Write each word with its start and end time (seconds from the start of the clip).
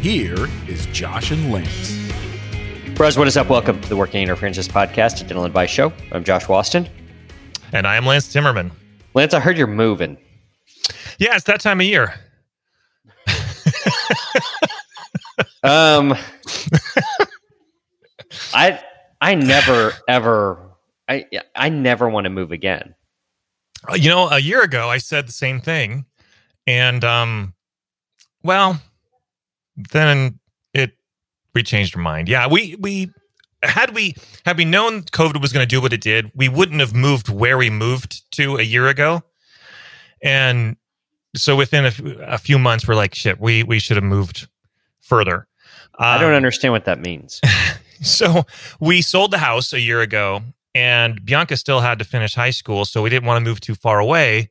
Here 0.00 0.46
is 0.68 0.86
Josh 0.86 1.30
and 1.32 1.52
Lance. 1.52 1.96
Bros, 2.94 3.18
what 3.18 3.26
is 3.26 3.36
up? 3.36 3.48
Welcome 3.48 3.80
to 3.80 3.88
the 3.88 3.96
Working 3.96 4.22
Interferences 4.22 4.68
Podcast, 4.68 5.20
a 5.20 5.24
dental 5.24 5.44
advice 5.44 5.70
show. 5.70 5.92
I'm 6.12 6.22
Josh 6.24 6.48
Austin. 6.48 6.88
And 7.72 7.86
I 7.86 7.96
am 7.96 8.06
Lance 8.06 8.32
Timmerman. 8.32 8.70
Lance, 9.14 9.34
I 9.34 9.40
heard 9.40 9.58
you're 9.58 9.66
moving. 9.66 10.16
Yeah, 11.18 11.34
it's 11.34 11.44
that 11.44 11.60
time 11.60 11.80
of 11.80 11.86
year. 11.86 12.14
Um, 15.64 16.14
I 18.54 18.80
I 19.20 19.34
never 19.34 19.92
ever 20.08 20.70
I 21.08 21.26
I 21.56 21.68
never 21.68 22.08
want 22.08 22.24
to 22.24 22.30
move 22.30 22.52
again. 22.52 22.94
Uh, 23.90 23.96
You 23.96 24.08
know, 24.10 24.28
a 24.30 24.38
year 24.38 24.62
ago 24.62 24.88
I 24.88 24.98
said 24.98 25.26
the 25.26 25.32
same 25.32 25.60
thing, 25.60 26.06
and 26.68 27.04
um, 27.04 27.54
well, 28.44 28.80
then 29.92 30.38
it 30.74 30.92
we 31.54 31.62
changed 31.62 31.96
our 31.96 32.02
mind. 32.02 32.28
Yeah, 32.28 32.46
we 32.48 32.76
we 32.78 33.10
had 33.62 33.94
we 33.94 34.14
had 34.44 34.56
we 34.58 34.64
known 34.64 35.02
COVID 35.02 35.40
was 35.40 35.52
going 35.52 35.62
to 35.66 35.68
do 35.74 35.80
what 35.80 35.92
it 35.92 36.00
did, 36.00 36.30
we 36.34 36.48
wouldn't 36.48 36.80
have 36.80 36.94
moved 36.94 37.28
where 37.28 37.56
we 37.56 37.70
moved 37.70 38.30
to 38.32 38.56
a 38.56 38.62
year 38.62 38.88
ago, 38.88 39.22
and 40.22 40.76
so 41.36 41.56
within 41.56 41.84
a, 41.84 41.88
f- 41.88 42.00
a 42.20 42.38
few 42.38 42.58
months, 42.58 42.86
we're 42.88 42.94
like, 42.94 43.14
shit, 43.14 43.40
we 43.40 43.62
we 43.62 43.78
should 43.78 43.96
have 43.96 44.04
moved 44.04 44.48
further. 45.00 45.46
I 45.98 46.18
don't 46.18 46.30
Um, 46.30 46.36
understand 46.36 46.72
what 46.72 46.84
that 46.84 47.00
means. 47.00 47.40
So 48.00 48.44
we 48.78 49.02
sold 49.02 49.32
the 49.32 49.38
house 49.38 49.72
a 49.72 49.80
year 49.80 50.00
ago, 50.02 50.42
and 50.72 51.24
Bianca 51.24 51.56
still 51.56 51.80
had 51.80 51.98
to 51.98 52.04
finish 52.04 52.32
high 52.32 52.50
school, 52.52 52.84
so 52.84 53.02
we 53.02 53.10
didn't 53.10 53.26
want 53.26 53.44
to 53.44 53.50
move 53.50 53.58
too 53.60 53.74
far 53.74 53.98
away. 53.98 54.50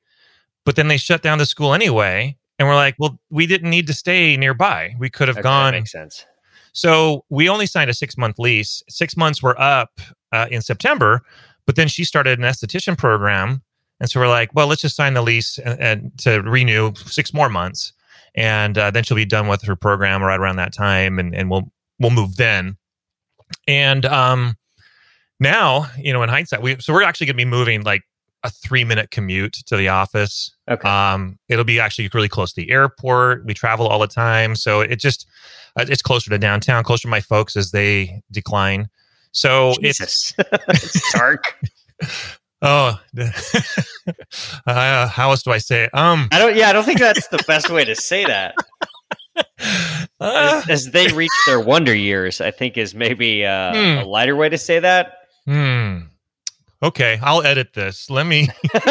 But 0.65 0.75
then 0.75 0.89
they 0.89 0.97
shut 0.97 1.21
down 1.21 1.37
the 1.37 1.45
school 1.45 1.73
anyway, 1.73 2.35
and 2.59 2.67
we're 2.67 2.75
like, 2.75 2.95
well, 2.99 3.19
we 3.29 3.45
didn't 3.45 3.69
need 3.69 3.87
to 3.87 3.93
stay 3.93 4.35
nearby. 4.37 4.95
We 4.99 5.09
could 5.09 5.27
have 5.27 5.37
Okay, 5.37 5.43
that 5.43 5.49
gone. 5.49 5.71
makes 5.73 5.91
sense. 5.91 6.25
So 6.73 7.25
we 7.29 7.49
only 7.49 7.65
signed 7.65 7.89
a 7.89 7.93
six 7.93 8.17
month 8.17 8.37
lease. 8.39 8.83
Six 8.89 9.17
months 9.17 9.41
were 9.41 9.59
up 9.59 9.99
uh, 10.31 10.47
in 10.51 10.61
September, 10.61 11.21
but 11.65 11.75
then 11.75 11.87
she 11.87 12.03
started 12.03 12.37
an 12.39 12.45
esthetician 12.45 12.97
program, 12.97 13.61
and 13.99 14.09
so 14.09 14.19
we're 14.19 14.27
like, 14.27 14.49
well, 14.53 14.67
let's 14.67 14.81
just 14.81 14.95
sign 14.95 15.13
the 15.15 15.21
lease 15.23 15.57
and, 15.59 15.79
and 15.79 16.17
to 16.19 16.41
renew 16.41 16.93
six 16.95 17.33
more 17.33 17.49
months, 17.49 17.93
and 18.35 18.77
uh, 18.77 18.91
then 18.91 19.03
she'll 19.03 19.15
be 19.17 19.25
done 19.25 19.47
with 19.47 19.63
her 19.63 19.75
program 19.75 20.21
right 20.21 20.39
around 20.39 20.57
that 20.57 20.73
time, 20.73 21.17
and 21.19 21.33
and 21.35 21.49
we'll 21.49 21.71
we'll 21.99 22.11
move 22.11 22.35
then. 22.35 22.77
And 23.67 24.05
um, 24.05 24.55
now, 25.39 25.87
you 25.97 26.13
know, 26.13 26.21
in 26.23 26.29
hindsight, 26.29 26.61
we 26.61 26.77
so 26.79 26.93
we're 26.93 27.03
actually 27.03 27.27
going 27.27 27.35
to 27.35 27.45
be 27.45 27.45
moving 27.45 27.81
like 27.83 28.03
a 28.47 28.49
three 28.49 28.83
minute 28.83 29.11
commute 29.11 29.53
to 29.67 29.75
the 29.77 29.87
office. 29.89 30.51
Okay. 30.69 30.87
Um, 30.87 31.37
it'll 31.49 31.63
be 31.65 31.79
actually 31.79 32.09
really 32.13 32.29
close 32.29 32.53
to 32.53 32.61
the 32.61 32.71
airport. 32.71 33.45
We 33.45 33.53
travel 33.53 33.87
all 33.87 33.99
the 33.99 34.07
time, 34.07 34.55
so 34.55 34.81
it 34.81 34.99
just 34.99 35.27
uh, 35.79 35.85
it's 35.87 36.01
closer 36.01 36.29
to 36.31 36.37
downtown, 36.37 36.83
closer 36.83 37.03
to 37.03 37.07
my 37.07 37.21
folks 37.21 37.55
as 37.55 37.71
they 37.71 38.21
decline. 38.31 38.89
So 39.31 39.71
it's 39.81 39.99
Jesus. 39.99 40.33
it's 40.69 41.13
dark. 41.13 41.55
oh, 42.61 42.99
uh, 44.67 45.07
how 45.07 45.29
else 45.31 45.43
do 45.43 45.51
I 45.51 45.57
say 45.59 45.83
it? 45.85 45.89
Um, 45.93 46.27
I 46.31 46.39
don't 46.39 46.55
yeah, 46.55 46.69
I 46.69 46.73
don't 46.73 46.83
think 46.85 46.99
that's 46.99 47.27
the 47.27 47.43
best 47.47 47.69
way 47.69 47.85
to 47.85 47.95
say 47.95 48.25
that. 48.25 48.55
uh, 50.19 50.63
As, 50.65 50.69
as 50.69 50.91
they 50.91 51.07
reach 51.09 51.31
their 51.45 51.59
wonder 51.59 51.93
years, 51.93 52.41
I 52.41 52.51
think 52.51 52.77
is 52.77 52.95
maybe 52.95 53.45
uh, 53.45 53.73
Hmm. 53.73 53.97
a 53.99 54.05
lighter 54.05 54.35
way 54.35 54.49
to 54.49 54.57
say 54.57 54.79
that. 54.79 55.13
hmm. 55.45 55.99
Okay, 56.83 57.19
I'll 57.21 57.43
edit 57.43 57.73
this. 57.73 58.09
Let 58.09 58.25
me 58.27 58.49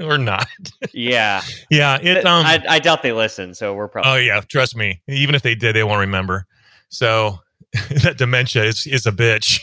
or 0.00 0.18
not. 0.18 0.46
yeah. 0.92 1.42
Yeah, 1.70 1.98
it. 2.00 2.24
Um, 2.24 2.46
I, 2.46 2.62
I 2.68 2.78
doubt 2.78 3.02
they 3.02 3.12
listen, 3.12 3.54
so 3.54 3.74
we're 3.74 3.88
probably 3.88 4.10
Oh 4.10 4.16
yeah, 4.16 4.40
trust 4.40 4.76
me. 4.76 5.02
Even 5.08 5.34
if 5.34 5.42
they 5.42 5.54
did, 5.54 5.76
they 5.76 5.84
won't 5.84 6.00
remember. 6.00 6.46
So 6.88 7.38
that 8.02 8.16
dementia 8.16 8.64
is 8.64 8.86
is 8.86 9.06
a 9.06 9.12
bitch. 9.12 9.60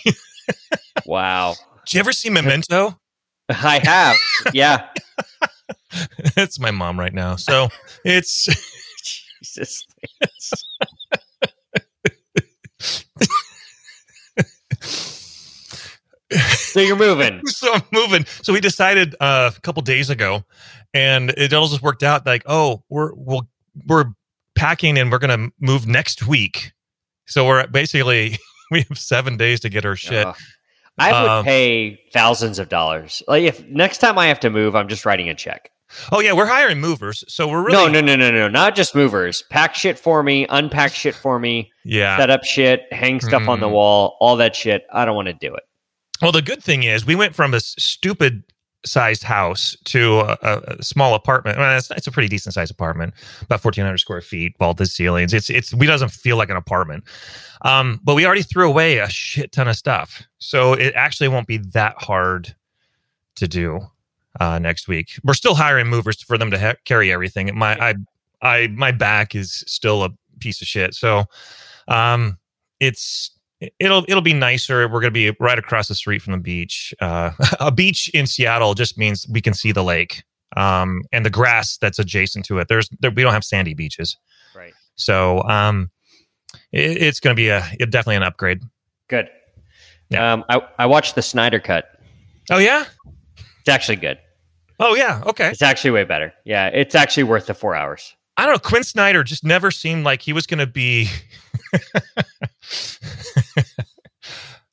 wow. 1.05 1.55
Did 1.85 1.93
you 1.93 1.99
ever 2.01 2.11
see 2.11 2.29
Memento? 2.29 2.99
I 3.49 3.79
have. 3.83 4.17
Yeah. 4.53 4.87
It's 6.35 6.59
my 6.59 6.69
mom 6.69 6.99
right 6.99 7.13
now. 7.13 7.37
So 7.37 7.69
it's 8.03 8.47
Jesus. 9.41 9.85
So 16.77 16.85
you're 16.85 16.95
moving. 16.95 17.41
so 17.47 17.73
I'm 17.73 17.81
moving. 17.91 18.25
So 18.41 18.53
we 18.53 18.59
decided 18.59 19.15
uh, 19.19 19.51
a 19.55 19.61
couple 19.61 19.81
days 19.81 20.09
ago, 20.09 20.43
and 20.93 21.31
it 21.31 21.53
all 21.53 21.67
just 21.67 21.81
worked 21.81 22.03
out. 22.03 22.25
Like, 22.25 22.43
oh, 22.45 22.83
we're 22.89 23.11
we'll, 23.13 23.47
we're 23.87 24.05
packing 24.55 24.97
and 24.97 25.11
we're 25.11 25.19
gonna 25.19 25.49
move 25.59 25.87
next 25.87 26.27
week. 26.27 26.73
So 27.25 27.45
we're 27.47 27.67
basically 27.67 28.37
we 28.71 28.81
have 28.89 28.97
seven 28.97 29.37
days 29.37 29.59
to 29.61 29.69
get 29.69 29.85
our 29.85 29.95
shit. 29.95 30.25
Ugh. 30.25 30.35
I 30.99 31.11
would 31.21 31.29
Um, 31.29 31.45
pay 31.45 31.99
thousands 32.11 32.57
of 32.57 32.69
dollars. 32.69 33.21
Like 33.27 33.43
if 33.43 33.63
next 33.67 33.99
time 33.99 34.17
I 34.17 34.27
have 34.27 34.39
to 34.39 34.49
move, 34.49 34.75
I'm 34.75 34.87
just 34.87 35.05
writing 35.05 35.29
a 35.29 35.35
check. 35.35 35.69
Oh 36.11 36.19
yeah, 36.19 36.33
we're 36.33 36.47
hiring 36.47 36.79
movers. 36.81 37.23
So 37.27 37.47
we're 37.47 37.63
really 37.63 37.91
No, 37.91 38.01
no, 38.01 38.15
no, 38.15 38.15
no, 38.15 38.31
no. 38.31 38.47
Not 38.47 38.75
just 38.75 38.95
movers. 38.95 39.43
Pack 39.51 39.75
shit 39.75 39.99
for 39.99 40.23
me, 40.23 40.47
unpack 40.49 40.93
shit 40.93 41.13
for 41.13 41.37
me, 41.39 41.71
yeah. 41.85 42.17
set 42.17 42.29
up 42.31 42.43
shit, 42.43 42.81
hang 42.91 43.21
stuff 43.21 43.47
on 43.47 43.59
the 43.59 43.67
Mhm. 43.67 43.73
wall, 43.73 44.17
all 44.19 44.35
that 44.37 44.55
shit. 44.55 44.85
I 44.91 45.05
don't 45.05 45.15
want 45.15 45.27
to 45.27 45.33
do 45.35 45.53
it. 45.53 45.63
Well, 46.21 46.31
the 46.31 46.41
good 46.41 46.63
thing 46.63 46.83
is 46.83 47.05
we 47.05 47.15
went 47.15 47.35
from 47.35 47.53
a 47.53 47.59
stupid 47.59 48.43
sized 48.85 49.23
house 49.23 49.75
to 49.85 50.19
a, 50.19 50.37
a, 50.41 50.83
small 50.83 51.13
apartment. 51.13 51.57
Well, 51.57 51.77
it's, 51.77 51.91
it's 51.91 52.07
a 52.07 52.11
pretty 52.11 52.29
decent 52.29 52.53
sized 52.53 52.71
apartment, 52.71 53.13
about 53.41 53.61
fourteen 53.61 53.83
hundred 53.83 53.97
square 53.99 54.21
feet, 54.21 54.55
vaulted 54.57 54.87
ceilings. 54.89 55.33
It's 55.33 55.49
it's 55.49 55.73
we 55.73 55.85
doesn't 55.85 56.09
feel 56.09 56.37
like 56.37 56.49
an 56.49 56.57
apartment, 56.57 57.03
um, 57.63 57.99
but 58.03 58.15
we 58.15 58.25
already 58.25 58.43
threw 58.43 58.67
away 58.67 58.99
a 58.99 59.09
shit 59.09 59.51
ton 59.51 59.67
of 59.67 59.75
stuff, 59.75 60.23
so 60.39 60.73
it 60.73 60.93
actually 60.95 61.27
won't 61.27 61.47
be 61.47 61.57
that 61.57 61.95
hard 61.97 62.55
to 63.35 63.47
do 63.47 63.79
uh, 64.39 64.59
next 64.59 64.87
week. 64.87 65.11
We're 65.23 65.33
still 65.33 65.55
hiring 65.55 65.87
movers 65.87 66.21
for 66.21 66.37
them 66.37 66.51
to 66.51 66.59
ha- 66.59 66.75
carry 66.85 67.11
everything. 67.11 67.51
My 67.55 67.77
I 67.79 67.95
I 68.41 68.67
my 68.67 68.91
back 68.91 69.35
is 69.35 69.63
still 69.67 70.03
a 70.03 70.09
piece 70.39 70.61
of 70.61 70.67
shit, 70.67 70.93
so 70.93 71.25
um, 71.87 72.37
it's 72.79 73.31
it'll 73.79 74.03
it'll 74.07 74.21
be 74.21 74.33
nicer. 74.33 74.87
We're 74.87 75.01
going 75.01 75.11
to 75.13 75.31
be 75.31 75.35
right 75.39 75.57
across 75.59 75.87
the 75.87 75.95
street 75.95 76.21
from 76.21 76.33
the 76.33 76.39
beach. 76.39 76.93
Uh, 76.99 77.31
a 77.59 77.71
beach 77.71 78.09
in 78.13 78.27
Seattle 78.27 78.73
just 78.73 78.97
means 78.97 79.27
we 79.29 79.41
can 79.41 79.53
see 79.53 79.71
the 79.71 79.83
lake 79.83 80.23
um, 80.55 81.01
and 81.11 81.25
the 81.25 81.29
grass 81.29 81.77
that's 81.77 81.99
adjacent 81.99 82.45
to 82.45 82.59
it. 82.59 82.67
There's 82.67 82.89
there, 82.99 83.11
we 83.11 83.23
don't 83.23 83.33
have 83.33 83.43
sandy 83.43 83.73
beaches, 83.73 84.17
Right. 84.55 84.73
so 84.95 85.41
um, 85.43 85.89
it, 86.71 87.01
it's 87.01 87.19
going 87.19 87.35
to 87.35 87.39
be 87.39 87.49
a 87.49 87.63
it, 87.79 87.89
definitely 87.91 88.17
an 88.17 88.23
upgrade. 88.23 88.61
Good. 89.09 89.29
Yeah. 90.09 90.33
Um, 90.33 90.45
I, 90.49 90.61
I 90.79 90.85
watched 90.85 91.15
the 91.15 91.21
Snyder 91.21 91.59
cut. 91.59 91.85
Oh 92.49 92.59
yeah, 92.59 92.85
It's 93.59 93.67
actually 93.69 93.97
good. 93.97 94.17
oh 94.79 94.95
yeah. 94.95 95.21
Okay, 95.25 95.49
It's 95.49 95.61
actually 95.61 95.91
way 95.91 96.03
better. 96.05 96.33
Yeah, 96.45 96.67
it's 96.67 96.95
actually 96.95 97.23
worth 97.23 97.47
the 97.47 97.53
four 97.53 97.75
hours. 97.75 98.15
I 98.37 98.45
don't 98.45 98.53
know. 98.53 98.69
Quinn 98.69 98.83
Snyder 98.83 99.23
just 99.23 99.43
never 99.43 99.71
seemed 99.71 100.05
like 100.05 100.21
he 100.21 100.31
was 100.31 100.45
going 100.45 100.59
to 100.59 100.67
be. 100.67 101.09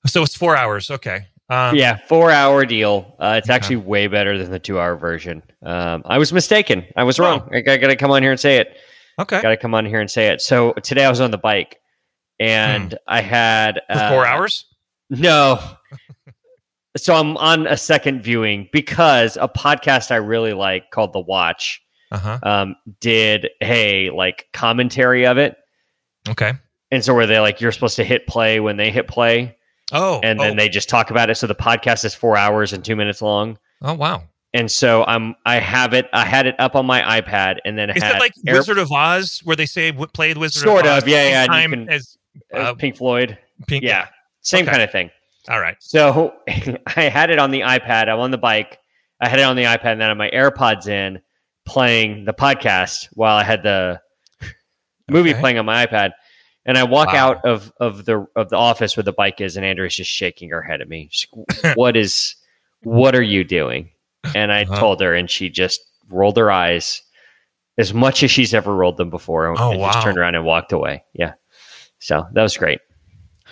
so 0.06 0.22
it's 0.22 0.37
four 0.37 0.55
hours. 0.55 0.90
Okay. 0.90 1.26
Um, 1.50 1.75
yeah, 1.75 1.99
four 2.06 2.31
hour 2.31 2.64
deal. 2.64 3.16
Uh, 3.19 3.38
it's 3.38 3.50
actually 3.50 3.76
way 3.76 4.06
better 4.06 4.38
than 4.38 4.50
the 4.50 4.58
two 4.58 4.78
hour 4.78 4.96
version. 4.96 5.43
Um, 5.62 6.02
I 6.06 6.19
was 6.19 6.32
mistaken. 6.32 6.87
I 6.96 7.05
was 7.05 7.19
wrong. 7.19 7.49
Oh. 7.52 7.56
I, 7.56 7.61
got 7.61 7.78
to 7.78 7.96
come 7.96 8.11
on 8.11 8.22
here 8.22 8.31
and 8.31 8.40
say 8.40 8.56
it. 8.56 8.76
Okay. 9.19 9.40
Got 9.40 9.50
to 9.50 9.56
come 9.56 9.75
on 9.75 9.84
here 9.87 10.00
and 10.00 10.11
say 10.11 10.28
it. 10.28 10.40
So 10.40 10.72
today 10.82 11.05
I 11.05 11.11
was 11.11 11.20
on 11.20 11.31
the 11.31 11.38
bike, 11.38 11.78
and 12.40 12.99
I 13.06 13.20
had 13.20 13.81
For 13.90 13.99
uh, 13.99 14.11
four 14.11 14.26
hours. 14.26 14.66
No. 15.11 15.61
so 16.96 17.14
I'm 17.14 17.37
on 17.37 17.66
a 17.66 17.76
second 17.76 18.22
viewing 18.22 18.69
because 18.72 19.37
a 19.40 19.49
podcast 19.49 20.11
I 20.11 20.16
really 20.16 20.55
like 20.55 20.90
called 20.90 21.12
The 21.12 21.20
Watch 21.20 21.84
Uh 22.14 22.19
huh. 22.19 22.38
um, 22.43 22.76
did 23.00 23.49
a 23.61 24.11
like 24.11 24.49
commentary 24.52 25.26
of 25.26 25.38
it. 25.38 25.56
Okay. 26.28 26.52
And 26.90 27.05
so 27.05 27.14
where 27.14 27.26
they 27.26 27.38
like 27.40 27.61
you're 27.61 27.72
supposed 27.72 27.96
to 27.96 28.05
hit 28.05 28.26
play 28.26 28.61
when 28.61 28.76
they 28.76 28.90
hit 28.90 29.08
play, 29.08 29.56
Oh, 29.93 30.20
and 30.22 30.38
then 30.40 30.52
oh, 30.52 30.56
they 30.56 30.69
just 30.69 30.88
talk 30.88 31.11
about 31.11 31.28
it. 31.31 31.37
So 31.37 31.46
the 31.46 31.55
podcast 31.55 32.05
is 32.05 32.14
four 32.14 32.37
hours 32.37 32.72
and 32.72 32.84
two 32.84 32.96
minutes 32.96 33.20
long. 33.20 33.58
oh 33.82 33.94
wow. 33.94 34.22
and 34.55 34.70
so 34.70 35.05
I'm 35.05 35.34
I 35.44 35.56
have 35.56 35.93
it. 35.93 36.08
I 36.12 36.25
had 36.25 36.46
it 36.46 36.55
up 36.61 36.76
on 36.76 36.87
my 36.87 37.20
iPad, 37.20 37.58
and 37.64 37.76
then 37.76 37.90
Is 37.90 38.02
had 38.02 38.14
that 38.14 38.20
like 38.20 38.32
Air- 38.46 38.55
Wizard 38.55 38.78
of 38.78 38.90
Oz, 38.93 39.40
where 39.44 39.56
they 39.56 39.66
say 39.66 39.90
w- 39.90 40.06
played 40.06 40.38
Wizard 40.38 40.62
Sort 40.62 40.87
of 40.87 40.93
Oz? 40.93 41.02
of, 41.02 41.08
yeah, 41.08 41.28
yeah, 41.28 41.46
Time 41.46 41.70
can- 41.70 41.88
as 41.90 42.16
uh, 42.55 42.58
uh, 42.58 42.75
Pink 42.75 42.96
Floyd. 42.96 43.37
Pink. 43.66 43.82
Yeah, 43.84 44.06
same 44.40 44.62
Okay. 44.62 44.70
kind 44.70 44.82
of 44.82 44.90
thing. 44.93 45.11
All 45.49 45.61
right. 45.61 45.76
So 45.81 46.32
I 46.96 47.02
had 47.02 47.31
it 47.31 47.38
on 47.38 47.50
the 47.50 47.61
iPad. 47.61 48.08
I'm 48.08 48.20
on 48.20 48.31
the 48.31 48.38
bike. 48.38 48.78
I 49.20 49.28
had 49.28 49.38
it 49.40 49.43
on 49.43 49.56
the 49.56 49.64
iPad, 49.64 49.93
and 49.93 50.00
then 50.00 50.06
I 50.06 50.08
had 50.11 50.19
my 50.19 50.31
AirPods 50.31 50.87
in, 50.88 51.20
playing 51.64 52.25
the 52.25 52.34
podcast 52.34 53.08
while 53.12 53.37
I 53.37 53.43
had 53.44 53.62
the 53.62 54.00
movie 55.08 55.31
Okay. 55.31 55.40
playing 55.40 55.58
on 55.58 55.66
my 55.66 55.87
iPad. 55.87 56.12
And 56.66 56.78
I 56.78 56.84
walk 56.84 57.08
Wow. 57.08 57.32
out 57.32 57.44
of, 57.44 57.72
of 57.78 58.06
the 58.06 58.26
of 58.37 58.49
the 58.49 58.56
office 58.56 58.96
where 58.96 59.05
the 59.05 59.12
bike 59.12 59.40
is, 59.43 59.56
and 59.58 59.66
Andrea's 59.66 59.96
just 59.96 60.11
shaking 60.11 60.49
her 60.50 60.62
head 60.62 60.81
at 60.81 60.88
me. 60.88 61.08
She's, 61.12 61.28
what 61.76 61.94
is? 61.96 62.37
What 62.82 63.14
are 63.14 63.22
you 63.22 63.44
doing? 63.44 63.90
And 64.34 64.50
I 64.52 64.62
Uh-huh. 64.62 64.78
told 64.78 65.00
her, 65.02 65.14
and 65.14 65.31
she 65.31 65.50
just 65.50 65.81
rolled 66.08 66.37
her 66.38 66.50
eyes 66.50 67.02
as 67.76 67.93
much 67.93 68.22
as 68.22 68.31
she's 68.31 68.55
ever 68.55 68.75
rolled 68.75 68.96
them 68.96 69.11
before, 69.11 69.50
and 69.50 69.58
Oh, 69.61 69.72
and 69.72 69.81
just 69.82 70.00
turned 70.02 70.16
around 70.19 70.37
and 70.37 70.44
walked 70.46 70.72
away. 70.72 71.05
Yeah, 71.12 71.34
so 71.99 72.26
that 72.32 72.43
was 72.43 72.56
great. 72.56 72.81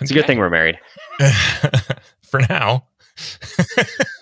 It's 0.01 0.09
a 0.09 0.13
good 0.15 0.25
thing 0.25 0.39
we're 0.39 0.49
married. 0.49 0.79
For 2.23 2.39
now. 2.49 2.87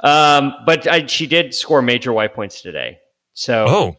Um, 0.03 0.53
but 0.65 0.87
I, 0.87 1.05
she 1.05 1.27
did 1.27 1.53
score 1.53 1.81
major 1.83 2.11
white 2.11 2.33
points 2.33 2.61
today. 2.63 2.97
So 3.33 3.65
Oh, 3.67 3.95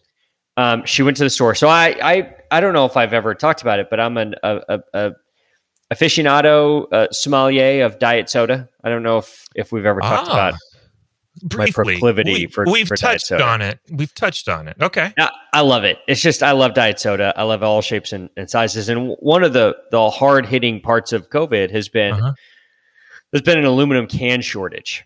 um, 0.57 0.85
she 0.85 1.03
went 1.03 1.17
to 1.19 1.25
the 1.25 1.31
store. 1.31 1.55
So 1.55 1.69
I, 1.69 1.97
I, 2.03 2.35
I 2.51 2.61
don't 2.61 2.75
know 2.75 2.85
if 2.85 2.97
I've 2.97 3.13
ever 3.15 3.35
talked 3.35 3.63
about 3.63 3.79
it, 3.79 3.89
but 3.91 3.99
I'm 4.01 4.17
an 4.19 4.35
a, 4.43 4.61
a, 4.69 4.81
a 4.95 5.11
aficionado 5.93 6.87
uh, 6.93 7.09
sommelier 7.11 7.85
of 7.85 7.99
diet 7.99 8.29
soda. 8.31 8.69
I 8.85 8.89
don't 8.89 9.03
know 9.03 9.19
if 9.19 9.47
if 9.55 9.73
we've 9.73 9.87
ever 9.87 10.01
talked 10.01 10.29
Ah, 10.31 10.33
about. 10.49 10.55
briefly. 11.45 11.95
proclivity 11.95 12.47
for- 12.47 12.65
We've 12.67 12.89
for 12.89 12.97
diet 12.97 13.15
touched 13.15 13.27
soda. 13.27 13.45
on 13.45 13.63
it. 13.63 13.79
We've 13.91 14.15
touched 14.15 14.49
on 14.49 14.69
it. 14.69 14.77
Okay. 14.81 15.13
I, 15.19 15.31
I 15.55 15.61
love 15.61 15.85
it. 15.85 15.99
It's 16.09 16.21
just 16.21 16.43
I 16.43 16.53
love 16.53 16.75
diet 16.75 16.99
soda. 17.01 17.33
I 17.37 17.43
love 17.43 17.63
all 17.63 17.81
shapes 17.83 18.13
and, 18.13 18.29
and 18.37 18.49
sizes. 18.49 18.89
And 18.89 19.17
one 19.21 19.45
of 19.45 19.53
the 19.53 19.77
the 19.91 20.11
hard 20.11 20.47
hitting 20.47 20.81
parts 20.81 21.13
of 21.13 21.29
COVID 21.31 21.71
has 21.71 21.89
been 21.89 22.15
Uh-huh. 22.15 22.33
there's 23.33 23.43
been 23.43 23.59
an 23.59 23.65
aluminum 23.65 24.07
can 24.07 24.41
shortage. 24.43 25.05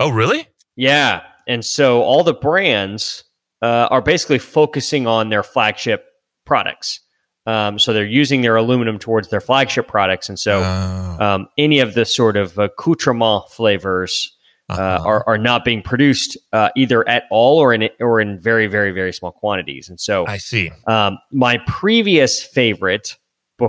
Oh, 0.00 0.10
really? 0.10 0.48
Yeah. 0.76 1.22
And 1.48 1.64
so 1.64 2.02
all 2.02 2.22
the 2.24 2.34
brands 2.34 3.24
uh, 3.62 3.88
are 3.90 4.02
basically 4.02 4.38
focusing 4.38 5.06
on 5.06 5.28
their 5.28 5.42
flagship 5.42 6.04
products. 6.44 7.00
Um, 7.46 7.78
so 7.78 7.92
they're 7.92 8.04
using 8.04 8.40
their 8.42 8.56
aluminum 8.56 8.98
towards 8.98 9.28
their 9.28 9.40
flagship 9.40 9.86
products. 9.86 10.28
And 10.28 10.38
so 10.38 10.62
Oh, 10.64 11.24
um, 11.24 11.48
any 11.56 11.78
of 11.78 11.94
the 11.94 12.04
sort 12.04 12.36
of 12.36 12.58
accoutrement 12.58 13.50
flavors 13.50 14.36
uh, 14.68 14.72
uh-huh. 14.72 15.08
are, 15.08 15.24
are 15.28 15.38
not 15.38 15.64
being 15.64 15.80
produced 15.80 16.36
uh, 16.52 16.70
either 16.76 17.08
at 17.08 17.22
all 17.30 17.58
or 17.60 17.72
in 17.72 17.88
or 18.00 18.20
in 18.20 18.40
very, 18.40 18.66
very, 18.66 18.90
very 18.90 19.12
small 19.12 19.30
quantities. 19.30 19.88
And 19.88 20.00
so 20.00 20.26
I 20.26 20.38
see. 20.38 20.72
um, 20.88 21.18
my 21.30 21.58
previous 21.68 22.42
favorite 22.42 23.16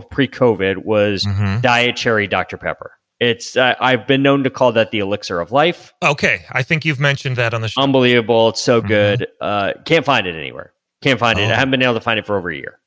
pre 0.10 0.28
COVID 0.28 0.84
was 0.84 1.24
Mhm. 1.24 1.62
Diet 1.62 1.96
Cherry 1.96 2.26
Dr. 2.28 2.58
Pepper. 2.58 2.97
It's 3.20 3.58
uh, 3.58 3.74
I've 3.80 4.06
been 4.06 4.22
known 4.22 4.44
to 4.44 4.50
call 4.50 4.72
that 4.74 4.92
the 4.92 5.00
elixir 5.00 5.40
of 5.40 5.52
life 5.52 5.92
Okay. 6.04 6.46
I 6.52 6.62
think 6.62 6.86
you've 6.86 7.00
mentioned 7.00 7.36
that 7.38 7.54
on 7.54 7.62
the 7.62 7.68
show. 7.68 7.82
unbelievable. 7.82 8.50
It's 8.50 8.62
so 8.62 8.82
Mhm. 8.82 8.88
good. 8.88 9.28
Uh, 9.42 9.74
can't 9.86 10.06
find 10.06 10.28
it 10.28 10.36
anywhere. 10.36 10.74
Can't 11.02 11.20
find 11.20 11.40
it. 11.40 11.44
Oh. 11.44 11.52
I 11.52 11.56
haven't 11.56 11.72
been 11.72 11.82
able 11.82 11.96
to 11.96 12.00
find 12.02 12.20
it 12.20 12.26
for 12.28 12.38
over 12.38 12.50
a 12.52 12.56
year. 12.56 12.80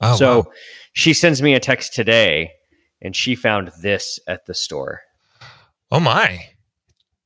oh, 0.00 0.16
so 0.16 0.36
wow. 0.38 0.46
she 0.92 1.12
sends 1.12 1.42
me 1.42 1.54
a 1.54 1.60
text 1.60 1.94
today, 1.94 2.52
and 3.02 3.14
she 3.14 3.34
found 3.34 3.70
this 3.82 4.18
at 4.28 4.46
the 4.46 4.54
store: 4.54 5.00
oh 5.90 6.00
my. 6.00 6.46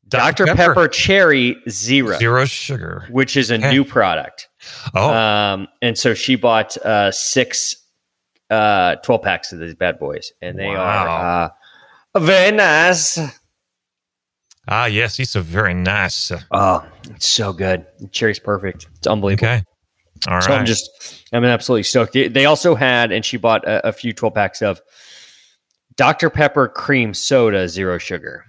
Dr. 0.07 0.47
Pepper, 0.47 0.87
Cherry 0.87 1.57
Zero, 1.69 2.19
Zero 2.19 2.45
sugar. 2.45 3.07
which 3.11 3.37
is 3.37 3.51
a 3.51 3.55
Okay. 3.57 3.71
new 3.71 3.85
product. 3.85 4.49
Oh, 4.95 5.11
Um, 5.13 5.67
and 5.83 5.97
so 5.99 6.15
she 6.15 6.37
bought 6.37 6.77
uh, 6.79 7.11
six 7.11 7.75
uh, 8.51 8.97
12 8.97 9.23
packs 9.23 9.53
of 9.53 9.59
these 9.61 9.75
bad 9.75 9.99
boys, 9.99 10.31
and 10.43 10.59
they 10.59 10.67
Wow. 10.69 10.75
are 10.77 11.45
uh, 11.47 11.49
very 12.17 12.57
nice. 12.57 13.19
ah, 14.69 14.87
yes. 14.87 15.17
These 15.17 15.37
are 15.37 15.41
very 15.41 15.75
nice. 15.75 16.33
Oh, 16.51 16.87
it's 17.11 17.29
so 17.29 17.53
good. 17.53 17.87
Cherry's 18.13 18.39
perfect. 18.39 18.87
It's 18.97 19.07
unbelievable. 19.07 19.47
Okay. 19.49 19.63
All 20.29 20.35
right. 20.35 20.43
So 20.45 20.53
I'm 20.53 20.65
just, 20.67 20.89
I'm 21.33 21.45
absolutely 21.45 21.83
stoked. 21.83 22.13
They, 22.13 22.45
also 22.47 22.75
had, 22.75 23.13
and 23.13 23.25
she 23.25 23.37
bought 23.37 23.65
a, 23.67 23.89
a 23.89 23.93
few 23.93 24.13
12 24.13 24.35
packs 24.35 24.63
of 24.63 24.81
Dr. 25.97 26.31
Pepper 26.31 26.69
cream 26.69 27.13
soda, 27.15 27.69
zero 27.69 27.99
sugar. 27.99 28.45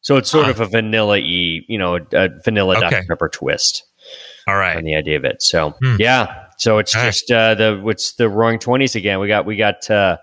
So 0.00 0.16
it's 0.16 0.30
sort 0.30 0.44
Huh. 0.44 0.52
of 0.52 0.60
a 0.60 0.66
vanilla 0.66 1.18
y, 1.18 1.62
you 1.68 1.78
know, 1.78 1.96
a 2.12 2.28
vanilla 2.44 2.76
Okay. 2.78 2.90
Dr. 2.90 3.04
Pepper 3.08 3.28
twist 3.28 3.84
All 4.46 4.56
right. 4.56 4.76
on 4.76 4.84
the 4.84 4.94
idea 4.94 5.16
of 5.16 5.24
it. 5.24 5.42
So 5.42 5.70
Hmm. 5.82 5.96
yeah, 5.98 6.46
so 6.58 6.78
it's 6.78 6.94
All 6.94 7.02
right. 7.02 7.08
just 7.08 7.30
uh, 7.30 7.54
the 7.56 7.82
it's 7.88 8.12
the 8.12 8.28
Roaring 8.28 8.60
Twenties 8.60 8.94
again. 8.94 9.18
We 9.18 9.26
got 9.28 9.46
we 9.46 9.56
got 9.56 9.90
uh, 9.90 10.16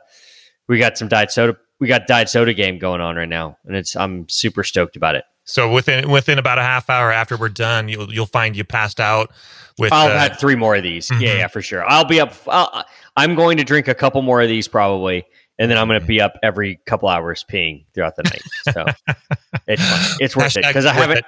we 0.68 0.80
got 0.80 0.98
some 0.98 1.08
diet 1.08 1.32
soda. 1.32 1.58
We 1.80 1.88
got 1.88 2.08
diet 2.08 2.30
soda 2.30 2.54
game 2.54 2.78
going 2.80 3.02
on 3.02 3.16
right 3.16 3.28
now, 3.30 3.58
and 3.66 3.76
it's 3.76 3.96
I'm 3.96 4.28
super 4.30 4.64
stoked 4.64 4.96
about 4.96 5.16
it. 5.16 5.26
So 5.46 5.72
within 5.72 6.10
within 6.10 6.40
about 6.40 6.58
a 6.60 6.64
half 6.64 6.90
hour 6.90 7.12
after 7.12 7.36
we're 7.36 7.50
done, 7.50 7.90
you'll 7.90 8.14
you'll 8.14 8.26
find 8.26 8.56
you 8.56 8.64
passed 8.64 9.00
out 9.00 9.32
with. 9.78 9.92
I'll 9.92 10.08
uh, 10.08 10.18
have 10.18 10.40
three 10.40 10.56
more 10.56 10.76
of 10.76 10.84
these. 10.84 11.10
Yeah, 11.12 11.18
Mhm. 11.18 11.38
yeah, 11.40 11.48
for 11.48 11.62
sure. 11.62 11.84
I'll 11.90 12.06
be 12.06 12.20
up. 12.22 12.34
I'll, 12.48 12.86
I'm 13.18 13.36
going 13.36 13.58
to 13.58 13.64
drink 13.64 13.88
a 13.90 13.94
couple 13.96 14.22
more 14.22 14.42
of 14.42 14.48
these 14.48 14.68
probably, 14.70 15.26
and 15.60 15.70
then 15.70 15.78
I'm 15.78 15.88
going 15.90 16.00
to 16.00 16.06
be 16.06 16.22
up 16.22 16.36
every 16.44 16.80
couple 16.86 17.10
hours 17.10 17.44
peeing 17.52 17.86
throughout 17.94 18.16
the 18.16 18.24
night. 18.24 18.42
So 18.72 18.86
it's 19.68 19.84
fun. 19.84 20.18
it's 20.22 20.36
worth 20.38 20.56
it 20.56 20.64
because 20.66 20.86
I 20.86 20.94
haven't. 20.94 21.18
it. 21.20 21.26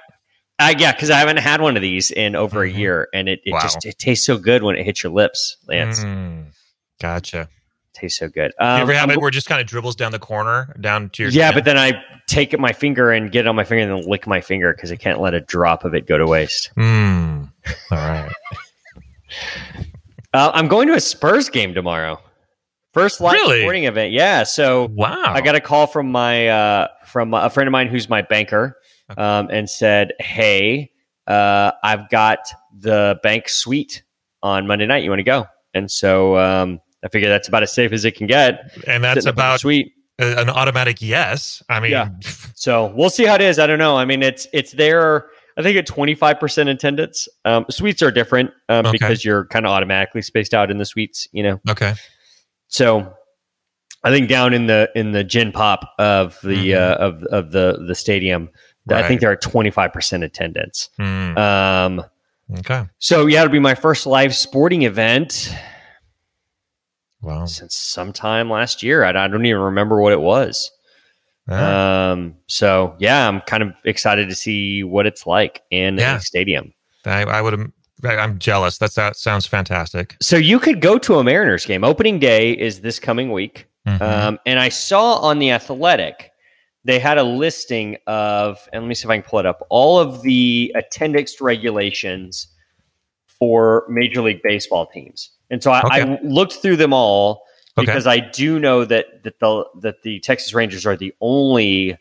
I, 0.58 0.74
yeah, 0.78 0.92
because 0.92 1.10
I 1.10 1.18
haven't 1.18 1.36
had 1.36 1.60
one 1.60 1.76
of 1.76 1.82
these 1.82 2.10
in 2.10 2.34
over 2.34 2.60
Mhm. 2.60 2.74
a 2.74 2.78
year, 2.78 3.08
and 3.12 3.28
it, 3.28 3.40
it 3.44 3.52
Wow. 3.52 3.60
just 3.60 3.84
it 3.84 3.98
tastes 3.98 4.24
so 4.24 4.38
good 4.38 4.62
when 4.62 4.76
it 4.76 4.86
hits 4.86 5.02
your 5.02 5.12
lips, 5.12 5.58
Lance. 5.68 6.00
Mm, 6.02 6.46
gotcha. 7.02 7.50
Tastes 7.96 8.18
so 8.18 8.28
good. 8.28 8.52
you 8.60 8.66
Um, 8.66 8.82
ever 8.82 8.92
have 8.92 9.10
it 9.10 9.18
where 9.18 9.28
it 9.28 9.32
just 9.32 9.48
kind 9.48 9.60
of 9.60 9.66
dribbles 9.66 9.96
down 9.96 10.12
the 10.12 10.18
corner 10.18 10.76
down 10.80 11.08
to 11.10 11.22
your 11.22 11.32
yeah, 11.32 11.48
chin? 11.48 11.54
but 11.56 11.64
then 11.64 11.78
I 11.78 11.92
take 12.26 12.58
my 12.58 12.72
finger 12.72 13.10
and 13.10 13.32
get 13.32 13.46
it 13.46 13.48
on 13.48 13.56
my 13.56 13.64
finger 13.64 13.90
and 13.90 14.02
then 14.02 14.08
lick 14.10 14.26
my 14.26 14.40
finger 14.40 14.72
because 14.74 14.92
I 14.92 14.96
can't 14.96 15.18
let 15.20 15.32
a 15.34 15.40
drop 15.40 15.84
of 15.84 15.94
it 15.94 16.06
go 16.06 16.18
to 16.18 16.26
waste. 16.26 16.70
Mm, 16.76 17.50
all 17.90 17.98
right. 17.98 18.30
Uh, 20.32 20.50
I'm 20.54 20.68
going 20.68 20.88
to 20.88 20.94
a 20.94 21.00
Spurs 21.00 21.48
game 21.48 21.74
tomorrow. 21.74 22.20
First 22.92 23.20
live 23.20 23.34
Really? 23.34 23.60
sporting 23.60 23.84
event. 23.84 24.12
Yeah. 24.12 24.42
So 24.42 24.86
Wow. 24.92 25.22
I 25.26 25.40
got 25.40 25.54
a 25.54 25.60
call 25.60 25.86
from 25.86 26.10
my 26.10 26.48
uh, 26.48 26.88
from 27.06 27.34
a 27.34 27.50
friend 27.50 27.68
of 27.68 27.72
mine 27.72 27.88
who's 27.88 28.08
my 28.08 28.22
banker, 28.22 28.76
Okay. 29.10 29.20
um, 29.22 29.48
and 29.50 29.68
said, 29.70 30.12
"Hey, 30.18 30.90
uh, 31.26 31.72
I've 31.82 32.08
got 32.08 32.40
the 32.78 33.18
bank 33.22 33.48
suite 33.48 34.02
on 34.42 34.66
Monday 34.66 34.86
night. 34.86 35.04
You 35.04 35.10
want 35.10 35.20
to 35.20 35.24
go?" 35.24 35.46
And 35.74 35.90
so 35.90 36.36
um, 36.38 36.80
I 37.06 37.08
figure 37.08 37.28
that's 37.28 37.46
about 37.48 37.62
as 37.62 37.72
safe 37.72 37.92
as 37.92 38.04
it 38.04 38.16
can 38.16 38.26
get. 38.26 38.60
and 38.86 39.02
that's 39.04 39.24
sitting 39.24 39.28
up 39.28 39.32
in 39.32 39.36
the 39.36 39.42
about 39.42 39.60
sweet. 39.60 39.92
an 40.18 40.50
automatic 40.50 41.00
yes. 41.00 41.62
I 41.68 41.80
mean, 41.80 41.92
Yeah. 41.92 42.08
So 42.54 42.92
we'll 42.96 43.10
see 43.10 43.24
how 43.24 43.36
it 43.36 43.40
is. 43.42 43.58
I 43.58 43.66
don't 43.66 43.78
know. 43.78 43.96
I 43.96 44.04
mean, 44.04 44.22
it's 44.22 44.46
it's 44.52 44.72
there. 44.72 45.26
I 45.58 45.62
think 45.62 45.76
at 45.78 45.86
twenty 45.86 46.14
five 46.14 46.40
percent 46.40 46.68
attendance. 46.68 47.28
Um, 47.44 47.64
suites 47.70 48.02
are 48.02 48.10
different 48.10 48.50
um, 48.68 48.86
Okay. 48.86 48.92
because 48.92 49.24
you're 49.24 49.46
kind 49.46 49.64
of 49.66 49.70
automatically 49.72 50.20
spaced 50.22 50.52
out 50.52 50.70
in 50.70 50.78
the 50.78 50.84
suites. 50.84 51.28
You 51.32 51.42
know. 51.44 51.60
okay. 51.70 51.94
So 52.68 53.12
I 54.04 54.10
think 54.10 54.28
down 54.28 54.52
in 54.54 54.66
the 54.66 54.90
in 54.94 55.12
the 55.12 55.22
gin 55.24 55.52
pop 55.52 55.80
of 55.98 56.38
the 56.42 56.70
Mhm. 56.72 56.76
uh, 56.76 56.94
of 56.96 57.22
of 57.24 57.52
the 57.52 57.84
the 57.86 57.94
stadium, 57.94 58.50
I 58.90 59.06
think 59.06 59.20
there 59.20 59.30
are 59.30 59.36
twenty 59.36 59.70
five 59.70 59.92
percent 59.92 60.24
attendance. 60.24 60.88
Mm, 60.98 61.36
Um, 61.38 62.04
okay. 62.58 62.84
so 62.98 63.26
yeah, 63.26 63.40
it'll 63.42 63.52
be 63.52 63.58
my 63.58 63.74
first 63.74 64.06
live 64.06 64.34
sporting 64.34 64.82
event 64.82 65.54
Wow. 67.22 67.46
since 67.46 67.76
sometime 67.76 68.50
last 68.50 68.82
year. 68.82 69.04
I, 69.04 69.10
I 69.10 69.28
don't 69.28 69.46
even 69.46 69.60
remember 69.60 70.00
what 70.00 70.12
it 70.12 70.20
was. 70.20 70.70
Ah, 71.48 72.10
Um, 72.12 72.36
so 72.46 72.94
yeah, 72.98 73.26
I'm 73.28 73.40
kind 73.42 73.62
of 73.62 73.72
excited 73.84 74.28
to 74.28 74.34
see 74.34 74.82
what 74.82 75.06
it's 75.06 75.26
like 75.26 75.62
in 75.70 75.96
Yeah. 75.98 76.16
a 76.16 76.20
stadium. 76.20 76.72
I, 77.04 77.22
I 77.22 77.40
would. 77.40 77.72
I'm 78.04 78.38
jealous. 78.38 78.76
That's, 78.78 78.94
that 78.96 79.16
sounds 79.16 79.46
fantastic. 79.46 80.16
So 80.20 80.36
you 80.36 80.58
could 80.58 80.80
go 80.80 80.98
to 80.98 81.14
a 81.18 81.24
Mariners 81.24 81.64
game. 81.64 81.82
Opening 81.84 82.18
day 82.18 82.52
is 82.52 82.80
this 82.82 82.98
coming 82.98 83.32
week. 83.32 83.66
Mhm. 83.88 84.00
Um, 84.02 84.38
and 84.44 84.58
I 84.60 84.68
saw 84.68 85.14
on 85.20 85.38
the 85.38 85.50
Athletic, 85.52 86.30
they 86.84 86.98
had 86.98 87.16
a 87.18 87.22
listing 87.22 87.96
of, 88.06 88.58
and 88.72 88.82
let 88.82 88.88
me 88.88 88.94
see 88.94 89.06
if 89.06 89.10
I 89.10 89.16
can 89.18 89.22
pull 89.28 89.38
it 89.38 89.46
up, 89.46 89.64
all 89.70 89.98
of 89.98 90.22
the 90.22 90.72
attendance 90.76 91.40
regulations 91.40 92.48
for 93.38 93.86
Major 93.88 94.22
League 94.22 94.42
Baseball 94.42 94.86
teams. 94.86 95.30
And 95.50 95.62
so 95.62 95.70
I, 95.70 95.82
I 96.00 96.18
looked 96.22 96.54
through 96.54 96.76
them 96.76 96.92
all 96.92 97.42
Okay. 97.78 97.84
because 97.86 98.06
I 98.06 98.20
do 98.20 98.58
know 98.58 98.86
that 98.86 99.22
that 99.24 99.38
the 99.38 99.64
that 99.82 100.02
the 100.02 100.18
Texas 100.20 100.54
Rangers 100.54 100.86
are 100.86 100.96
the 100.96 101.14
only 101.20 101.98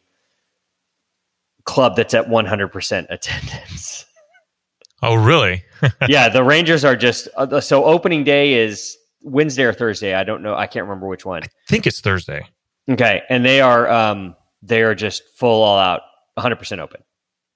club 1.66 1.98
that's 1.98 2.14
at 2.14 2.28
100% 2.28 3.08
attendance. 3.10 4.06
oh, 5.04 5.16
really? 5.16 5.64
yeah, 6.08 6.30
the 6.30 6.44
Rangers 6.44 6.86
are 6.86 6.96
just 6.96 7.28
uh, 7.36 7.60
so 7.60 7.84
opening 7.84 8.24
day 8.24 8.54
is 8.54 8.96
Wednesday 9.22 9.64
or 9.64 9.74
Thursday. 9.74 10.14
I 10.14 10.24
don't 10.24 10.42
know. 10.42 10.56
I 10.56 10.66
can't 10.68 10.86
remember 10.86 11.08
which 11.08 11.26
one. 11.26 11.44
I 11.44 11.48
think 11.68 11.86
it's 11.88 12.00
Thursday. 12.00 12.48
Okay, 12.90 13.24
and 13.30 13.44
they 13.44 13.60
are 13.60 13.90
um 13.90 14.36
they 14.62 14.82
are 14.84 14.96
just 14.96 15.24
full 15.36 15.62
all 15.62 15.78
out, 15.78 16.02
100 16.36 16.56
percent 16.56 16.80
open. 16.80 17.02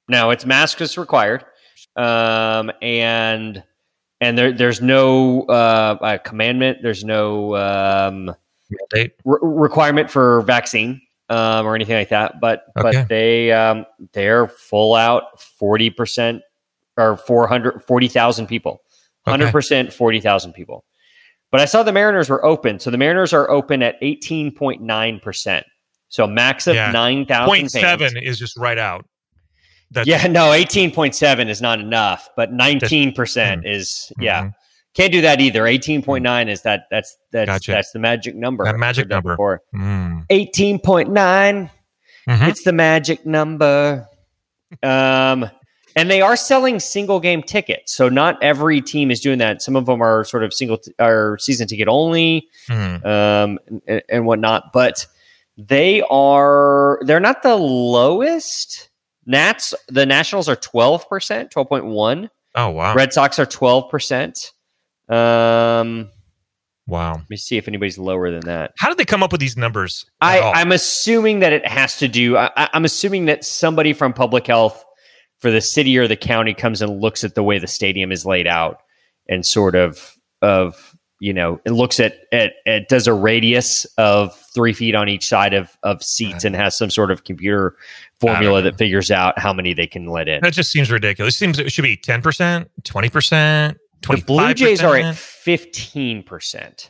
Now 0.09 0.31
it's 0.31 0.45
masks 0.45 0.97
required, 0.97 1.45
um, 1.95 2.71
and 2.81 3.63
and 4.21 4.37
there 4.37 4.51
there's 4.51 4.81
no 4.81 5.43
uh, 5.43 5.97
uh, 6.01 6.17
commandment. 6.19 6.79
There's 6.81 7.03
no 7.03 7.55
um, 7.55 8.35
re- 8.93 9.11
requirement 9.23 10.09
for 10.11 10.41
vaccine 10.41 11.01
um, 11.29 11.65
or 11.65 11.75
anything 11.75 11.95
like 11.95 12.09
that. 12.09 12.39
But 12.39 12.65
Okay. 12.77 12.91
but 12.99 13.07
they 13.09 13.51
um, 13.51 13.85
they're 14.13 14.47
full 14.47 14.95
out 14.95 15.39
forty 15.41 15.89
percent 15.89 16.41
or 16.97 17.15
400 17.15 17.81
40,000 17.83 18.47
people. 18.47 18.81
Okay. 19.25 19.31
Hundred 19.31 19.51
percent, 19.51 19.93
forty 19.93 20.19
thousand 20.19 20.53
people. 20.53 20.83
But 21.51 21.61
I 21.61 21.65
saw 21.65 21.81
the 21.83 21.91
Mariners 21.91 22.29
were 22.29 22.43
open, 22.45 22.79
so 22.79 22.91
the 22.91 22.97
Mariners 22.97 23.33
are 23.33 23.49
open 23.49 23.81
at 23.83 23.95
eighteen 24.01 24.53
point 24.53 24.81
nine 24.81 25.19
percent. 25.19 25.65
So 26.09 26.25
max 26.27 26.67
of 26.67 26.75
Yeah. 26.75 26.91
nine 26.91 27.25
thousand. 27.25 27.47
Point 27.47 27.71
seven 27.71 28.17
is 28.17 28.37
just 28.39 28.57
right 28.57 28.77
out. 28.77 29.05
That's, 29.91 30.07
Yeah, 30.07 30.27
no, 30.27 30.53
eighteen 30.53 30.91
point 30.91 31.15
seven 31.15 31.47
is 31.49 31.61
not 31.61 31.79
enough, 31.79 32.29
but 32.35 32.51
nineteen 32.53 33.13
percent 33.13 33.65
is 33.65 34.11
yeah. 34.19 34.43
Mhm. 34.43 34.53
Can't 34.95 35.11
do 35.11 35.21
that 35.21 35.39
either. 35.41 35.65
Eighteen 35.67 36.01
point 36.03 36.23
nine 36.23 36.47
is 36.49 36.61
that 36.63 36.83
that's 36.91 37.17
that's 37.31 37.47
Gotcha. 37.47 37.71
that's 37.71 37.91
the 37.91 37.99
magic 37.99 38.35
number. 38.35 38.65
That 38.65 38.77
magic 38.77 39.07
number. 39.07 39.35
Mm. 39.75 40.25
Eighteen 40.29 40.79
point 40.79 41.09
nine. 41.11 41.69
Mhm. 42.27 42.47
It's 42.49 42.63
the 42.63 42.73
magic 42.73 43.25
number. 43.25 44.07
Um, 44.83 45.49
and 45.95 46.11
they 46.11 46.21
are 46.21 46.35
selling 46.35 46.79
single 46.79 47.19
game 47.19 47.41
tickets, 47.41 47.91
so 47.95 48.09
not 48.09 48.41
every 48.43 48.81
team 48.81 49.09
is 49.09 49.19
doing 49.19 49.39
that. 49.39 49.61
Some 49.63 49.75
of 49.75 49.87
them 49.87 50.01
are 50.03 50.23
sort 50.23 50.43
of 50.43 50.53
single 50.53 50.77
t- 50.77 50.91
are 50.99 51.37
season 51.39 51.67
ticket 51.67 51.87
only, 51.87 52.47
Mm. 52.69 53.03
um, 53.05 53.59
and, 53.87 54.03
and 54.09 54.25
whatnot. 54.27 54.71
But 54.71 55.07
they 55.57 56.03
are 56.11 56.99
they're 57.03 57.19
not 57.19 57.41
the 57.41 57.55
lowest. 57.55 58.88
Nats 59.29 59.73
the 59.87 60.05
Nationals 60.05 60.49
are 60.49 60.55
twelve 60.57 61.07
percent, 61.07 61.51
twelve 61.51 61.69
point 61.69 61.85
one. 61.85 62.29
Oh 62.55 62.69
wow! 62.71 62.93
Red 62.95 63.13
Sox 63.13 63.39
are 63.39 63.45
twelve 63.45 63.89
percent. 63.89 64.51
Um, 65.07 66.09
Wow. 66.87 67.13
let 67.13 67.29
me 67.29 67.37
see 67.37 67.57
if 67.57 67.67
anybody's 67.67 67.99
lower 67.99 68.31
than 68.31 68.41
that. 68.41 68.71
How 68.79 68.89
did 68.89 68.97
they 68.97 69.05
come 69.05 69.21
up 69.21 69.31
with 69.31 69.39
these 69.41 69.55
numbers? 69.55 70.05
I, 70.21 70.39
all? 70.39 70.53
I'm 70.55 70.71
assuming 70.71 71.39
that 71.39 71.53
it 71.53 71.67
has 71.67 71.97
to 71.99 72.07
do. 72.07 72.35
I- 72.35 72.51
I'm 72.73 72.83
assuming 72.83 73.25
that 73.25 73.43
somebody 73.45 73.93
from 73.93 74.11
public 74.11 74.47
health 74.47 74.83
for 75.37 75.51
the 75.51 75.61
city 75.61 75.97
or 75.99 76.07
the 76.07 76.15
county 76.17 76.55
comes 76.55 76.81
and 76.81 76.99
looks 76.99 77.23
at 77.23 77.35
the 77.35 77.43
way 77.43 77.59
the 77.59 77.67
stadium 77.67 78.11
is 78.11 78.25
laid 78.25 78.47
out 78.47 78.77
and 79.27 79.45
sort 79.45 79.75
of 79.75 80.15
of 80.41 80.95
you 81.19 81.33
know 81.33 81.59
it 81.65 81.71
looks 81.71 81.99
at 81.99 82.15
at, 82.31 82.53
at 82.65 82.87
does 82.89 83.07
a 83.07 83.13
radius 83.13 83.85
of 83.97 84.33
three 84.53 84.73
feet 84.73 84.95
on 84.95 85.09
each 85.09 85.27
side 85.27 85.53
of 85.53 85.77
of 85.83 86.01
seats 86.03 86.43
and 86.45 86.55
has 86.55 86.77
some 86.77 86.89
sort 86.89 87.11
of 87.11 87.23
computer 87.23 87.75
formula 88.19 88.61
that 88.61 88.77
figures 88.77 89.11
out 89.11 89.37
how 89.37 89.53
many 89.53 89.73
they 89.73 89.87
can 89.87 90.07
let 90.07 90.27
in. 90.27 90.41
that 90.41 90.53
just 90.53 90.71
seems 90.71 90.91
ridiculous. 90.91 91.35
It 91.35 91.37
seems 91.37 91.59
it 91.59 91.71
should 91.71 91.83
be 91.83 91.97
ten 91.97 92.21
percent, 92.21 92.69
twenty 92.83 93.09
percent, 93.09 93.77
The 94.01 94.01
twenty. 94.01 94.21
Blue 94.21 94.53
Jays 94.53 94.81
are 94.81 94.95
at 94.95 95.15
fifteen 95.15 96.23
percent. 96.23 96.89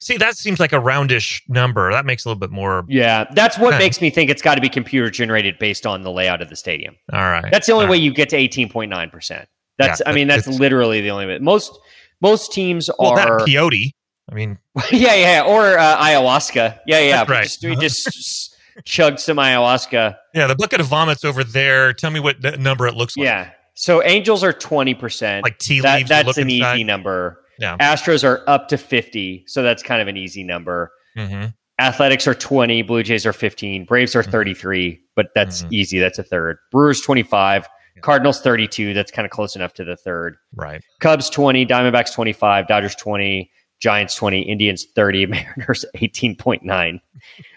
See, 0.00 0.16
that 0.16 0.36
seems 0.36 0.60
like 0.60 0.72
a 0.72 0.78
roundish 0.80 1.42
number. 1.48 1.90
That 1.90 2.06
makes 2.06 2.24
a 2.24 2.28
little 2.28 2.38
bit 2.38 2.50
more. 2.52 2.84
Yeah, 2.88 3.24
that's 3.32 3.58
what 3.58 3.76
makes 3.78 4.00
me 4.00 4.10
think 4.10 4.30
it's 4.30 4.42
got 4.42 4.54
to 4.54 4.60
be 4.60 4.68
computer 4.68 5.10
generated 5.10 5.58
based 5.58 5.86
on 5.86 6.02
the 6.02 6.12
layout 6.12 6.40
of 6.40 6.48
the 6.50 6.56
stadium. 6.56 6.96
All 7.12 7.18
right. 7.18 7.50
That's 7.50 7.66
the 7.66 7.72
only 7.72 7.86
All 7.86 7.90
way 7.90 7.96
right. 7.96 8.02
you 8.04 8.14
get 8.14 8.28
to 8.28 8.36
eighteen 8.36 8.68
point 8.68 8.90
nine 8.90 9.10
percent. 9.10 9.48
That's 9.76 10.00
Yeah, 10.00 10.10
I 10.10 10.14
mean 10.14 10.28
that's 10.28 10.46
literally 10.46 11.00
the 11.00 11.10
only 11.10 11.26
way. 11.26 11.38
Most 11.38 11.76
most 12.20 12.52
teams 12.52 12.88
are 12.88 12.96
Well, 12.98 13.14
that 13.16 13.28
peyote. 13.46 13.92
I 14.30 14.34
mean, 14.34 14.58
yeah 14.92 15.14
yeah 15.14 15.42
or 15.46 15.78
uh, 15.78 15.96
ayahuasca 16.02 16.78
yeah 16.86 17.00
yeah. 17.00 17.24
We 17.26 17.32
right. 17.32 17.44
just, 17.44 17.64
we 17.64 17.76
just 17.80 18.56
chugged 18.84 19.20
some 19.20 19.38
ayahuasca. 19.38 20.16
yeah, 20.34 20.46
the 20.46 20.54
bucket 20.56 20.80
of 20.80 20.86
vomits 20.86 21.24
over 21.24 21.42
there. 21.44 21.92
Tell 21.94 22.10
me 22.10 22.20
what 22.20 22.42
that 22.42 22.60
number 22.60 22.86
it 22.86 22.94
looks 22.94 23.16
like. 23.16 23.24
Yeah. 23.24 23.50
So 23.74 24.02
Angels 24.02 24.42
are 24.44 24.52
twenty 24.52 24.94
percent. 24.94 25.44
Like 25.44 25.58
tea 25.58 25.80
that, 25.80 25.96
leaves. 25.98 26.08
that's 26.08 26.36
an 26.36 26.50
inside. 26.50 26.74
easy 26.74 26.84
number. 26.84 27.40
Yeah. 27.58 27.76
Astros 27.78 28.22
are 28.24 28.42
up 28.48 28.68
to 28.68 28.76
fifty, 28.78 29.44
so 29.46 29.62
that's 29.62 29.82
kind 29.82 30.02
of 30.02 30.08
an 30.08 30.16
easy 30.16 30.42
number. 30.44 30.90
hmm 31.16 31.46
Athletics 31.80 32.26
are 32.26 32.34
20, 32.34 32.82
Blue 32.82 33.04
Jays 33.04 33.24
are 33.24 33.32
15, 33.32 33.84
Braves 33.84 34.16
are 34.16 34.24
Mhm. 34.24 34.32
33, 34.32 35.00
but 35.14 35.28
that's 35.36 35.62
Mhm. 35.62 35.72
easy. 35.72 36.00
That's 36.00 36.18
a 36.18 36.24
third. 36.24 36.56
Brewers 36.72 37.00
25, 37.00 37.62
Yeah. 37.62 37.68
Cardinals 38.02 38.40
32, 38.40 38.94
that's 38.94 39.10
kind 39.10 39.26
of 39.26 39.30
close 39.30 39.56
enough 39.56 39.74
to 39.74 39.84
the 39.84 39.96
third. 39.96 40.36
Right. 40.54 40.82
Cubs 41.00 41.30
20, 41.30 41.66
Diamondbacks 41.66 42.12
25, 42.12 42.68
Dodgers 42.68 42.94
20, 42.94 43.50
Giants 43.80 44.14
20, 44.14 44.42
Indians 44.42 44.86
30, 44.94 45.26
Mariners 45.26 45.84
18.9. 45.96 47.00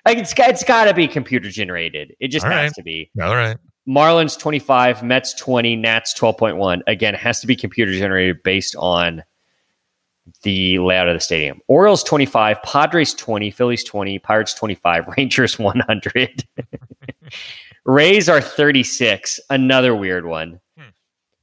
Like 0.05 0.17
it's, 0.17 0.33
it's 0.37 0.63
got 0.63 0.85
to 0.85 0.93
be 0.93 1.07
computer 1.07 1.49
generated. 1.49 2.15
It 2.19 2.29
just 2.29 2.45
All 2.45 2.51
has 2.51 2.69
right. 2.69 2.73
to 2.75 2.83
be. 2.83 3.09
All 3.21 3.35
right. 3.35 3.57
Marlins 3.87 4.37
25, 4.37 5.03
Mets 5.03 5.33
20, 5.33 5.75
Nats 5.75 6.13
12.1. 6.13 6.81
Again, 6.87 7.15
it 7.15 7.19
has 7.19 7.39
to 7.41 7.47
be 7.47 7.55
computer 7.55 7.91
generated 7.91 8.43
based 8.43 8.75
on 8.77 9.23
the 10.43 10.79
layout 10.79 11.07
of 11.07 11.15
the 11.15 11.19
stadium. 11.19 11.59
Orioles 11.67 12.03
25, 12.03 12.61
Padres 12.63 13.13
20, 13.13 13.51
Phillies 13.51 13.83
20, 13.83 14.19
Pirates 14.19 14.53
25, 14.53 15.07
Rangers 15.17 15.57
100. 15.57 16.47
Rays 17.85 18.29
are 18.29 18.41
36, 18.41 19.39
another 19.49 19.95
weird 19.95 20.25
one. 20.25 20.59
Hmm. 20.77 20.89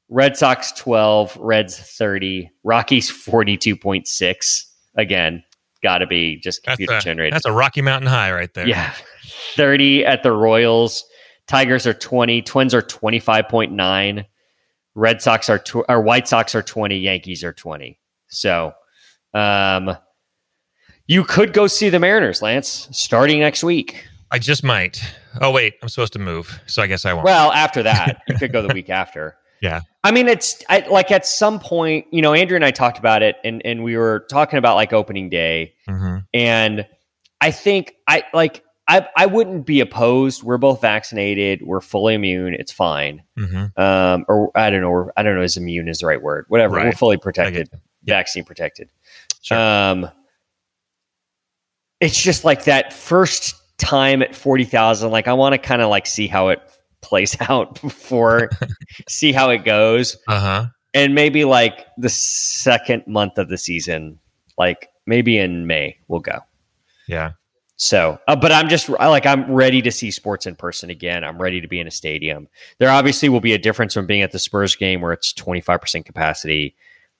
Red 0.09 0.37
Sox 0.37 0.73
12, 0.73 1.37
Reds 1.38 1.78
30, 1.78 2.50
Rockies 2.64 3.11
42.6. 3.11 4.64
Again, 4.97 5.42
got 5.83 5.99
to 5.99 6.07
be 6.07 6.37
just 6.37 6.62
That's 6.64 6.76
computer 6.76 6.99
a, 6.99 7.00
generated. 7.00 7.35
that's 7.35 7.45
a 7.45 7.52
Rocky 7.52 7.83
Mountain 7.83 8.09
high 8.09 8.33
right 8.33 8.52
there. 8.54 8.66
Yeah. 8.66 8.92
30 9.57 10.04
at 10.07 10.23
the 10.23 10.33
Royals. 10.33 11.04
Tigers 11.47 11.87
are 11.87 11.95
20. 11.95 12.42
Twins 12.42 12.75
are 12.75 12.83
25.9. 12.83 14.25
Red 14.95 15.23
Sox 15.23 15.49
are, 15.49 15.59
tw- 15.59 15.85
or 15.88 16.00
White 16.00 16.28
Sox 16.28 16.54
are 16.54 16.62
20. 16.62 16.97
Yankees 16.99 17.45
are 17.45 17.52
20. 17.52 17.99
So, 18.28 18.73
um, 19.35 19.97
you 21.07 21.25
could 21.25 21.52
go 21.54 21.66
see 21.66 21.88
the 21.88 21.99
Mariners, 21.99 22.42
Lance, 22.42 22.88
starting 22.92 23.40
next 23.40 23.64
week. 23.64 24.07
I 24.30 24.38
just 24.38 24.62
might. 24.62 25.02
Oh 25.40 25.50
wait, 25.50 25.75
I'm 25.82 25.88
supposed 25.88 26.12
to 26.14 26.18
move, 26.18 26.61
so 26.66 26.82
I 26.82 26.87
guess 26.87 27.04
I 27.04 27.12
won't. 27.12 27.25
Well, 27.25 27.52
after 27.52 27.82
that, 27.82 28.23
you 28.28 28.35
could 28.38 28.52
go 28.52 28.62
the 28.66 28.73
week 28.75 28.90
after. 28.90 29.37
Yeah. 29.61 29.80
I 30.04 30.12
mean, 30.12 30.28
it's 30.28 30.62
I, 30.68 30.80
like 30.88 31.11
at 31.11 31.26
some 31.26 31.58
point, 31.58 32.06
you 32.12 32.23
know, 32.23 32.32
Andrew 32.32 32.54
and 32.54 32.64
I 32.64 32.70
talked 32.70 32.99
about 32.99 33.23
it, 33.23 33.37
and 33.44 33.61
and 33.64 33.82
we 33.82 33.97
were 33.97 34.26
talking 34.30 34.58
about 34.58 34.76
like 34.76 34.92
opening 34.92 35.28
day, 35.30 35.75
Mhm. 35.88 36.25
and 36.35 36.87
I 37.40 37.50
think 37.50 37.94
I 38.06 38.25
like 38.35 38.62
I 38.87 39.08
I 39.16 39.26
wouldn't 39.26 39.66
be 39.66 39.80
opposed. 39.80 40.42
We're 40.42 40.58
both 40.58 40.80
vaccinated. 40.80 41.62
We're 41.62 41.80
fully 41.80 42.14
immune. 42.14 42.54
It's 42.54 42.73
fine. 42.73 43.23
Mhm. 43.38 43.76
Um, 43.78 44.25
or 44.28 44.50
I 44.54 44.70
don't 44.70 44.80
know. 44.82 45.11
I 45.16 45.23
don't 45.23 45.35
know. 45.37 45.42
Is 45.42 45.56
immune 45.56 45.88
is 45.88 45.99
the 45.99 46.06
right 46.06 46.23
word? 46.23 46.44
Whatever. 46.49 46.75
We're 46.76 46.92
fully 46.92 47.16
protected. 47.16 47.68
Vaccine 48.04 48.44
protected. 48.44 48.90
Sure. 49.42 49.58
Um, 49.58 50.11
it's 52.00 52.20
just 52.20 52.44
like 52.44 52.64
that 52.64 52.92
first 52.92 53.54
time 53.78 54.23
at 54.23 54.35
forty 54.35 54.64
thousand. 54.64 55.11
Like 55.11 55.28
I 55.28 55.32
want 55.32 55.54
to 55.54 55.58
kind 55.58 55.80
of 55.82 55.88
like 55.88 56.06
see 56.06 56.26
how 56.26 56.49
it 56.49 56.61
plays 57.00 57.37
out 57.49 57.80
before 57.80 58.50
see 59.08 59.32
how 59.32 59.50
it 59.50 59.64
goes, 59.64 60.16
Uh 60.28 60.40
huh. 60.40 60.66
and 60.94 61.14
maybe 61.14 61.44
like 61.44 61.87
the 61.97 62.08
second 62.08 63.04
month 63.06 63.38
of 63.38 63.49
the 63.49 63.58
season, 63.58 64.18
like 64.58 64.88
maybe 65.06 65.38
in 65.38 65.66
May 65.66 65.97
we'll 66.08 66.20
go. 66.20 66.38
Yeah. 67.06 67.32
So, 67.80 68.18
uh, 68.26 68.35
but 68.35 68.50
I'm 68.50 68.68
just 68.68 68.88
like 68.88 69.25
I'm 69.25 69.49
ready 69.52 69.80
to 69.82 69.92
see 69.92 70.11
sports 70.11 70.47
in 70.47 70.56
person 70.56 70.90
again. 70.90 71.23
I'm 71.23 71.40
ready 71.40 71.61
to 71.61 71.68
be 71.68 71.78
in 71.78 71.87
a 71.87 71.92
stadium. 71.92 72.49
There 72.78 72.90
obviously 72.90 73.28
will 73.28 73.40
be 73.40 73.52
a 73.52 73.58
difference 73.58 73.94
from 73.94 74.04
being 74.06 74.23
at 74.23 74.32
the 74.32 74.40
Spurs 74.40 74.75
game 74.75 75.00
where 75.00 75.12
it's 75.12 75.32
25% 75.32 76.04
capacity 76.04 76.75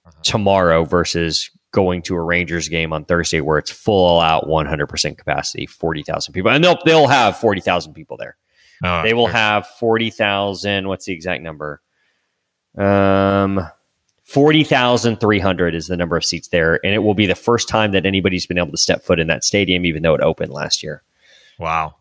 Uh-huh. 0.05 0.19
tomorrow 0.25 0.85
versus 0.85 1.49
going 1.73 2.03
to 2.03 2.15
a 2.15 2.21
Rangers 2.23 2.69
game 2.69 2.93
on 2.93 3.05
Thursday 3.05 3.41
where 3.41 3.59
it's 3.59 3.71
full 3.71 4.21
out 4.21 4.45
100% 4.47 5.19
capacity, 5.19 5.67
40,000 5.67 6.33
people. 6.33 6.51
And 6.51 6.65
they'll 6.65 6.79
they'll 6.85 7.07
have 7.09 7.37
40,000 7.39 7.93
people 7.93 8.17
there. 8.17 8.37
Oh, 8.85 9.03
They 9.03 9.13
will 9.15 9.27
sure. 9.27 9.33
have 9.35 9.67
40,000, 9.67 10.89
what's 10.89 11.05
the 11.07 11.13
exact 11.13 11.43
number? 11.43 11.83
Um 12.77 13.61
40,300 14.25 15.75
is 15.75 15.87
the 15.87 15.97
number 15.97 16.15
of 16.17 16.25
seats 16.25 16.49
there 16.49 16.79
and 16.85 16.95
it 16.95 16.99
will 16.99 17.15
be 17.15 17.27
the 17.27 17.35
first 17.35 17.67
time 17.69 17.93
that 17.93 18.05
anybody's 18.05 18.47
been 18.47 18.59
able 18.59 18.71
to 18.71 18.77
step 18.77 19.03
foot 19.03 19.19
in 19.19 19.27
that 19.29 19.43
stadium 19.43 19.85
even 19.87 20.03
though 20.03 20.15
it 20.15 20.21
opened 20.21 20.53
last 20.53 20.83
year. 20.83 21.03
Wow. 21.59 21.97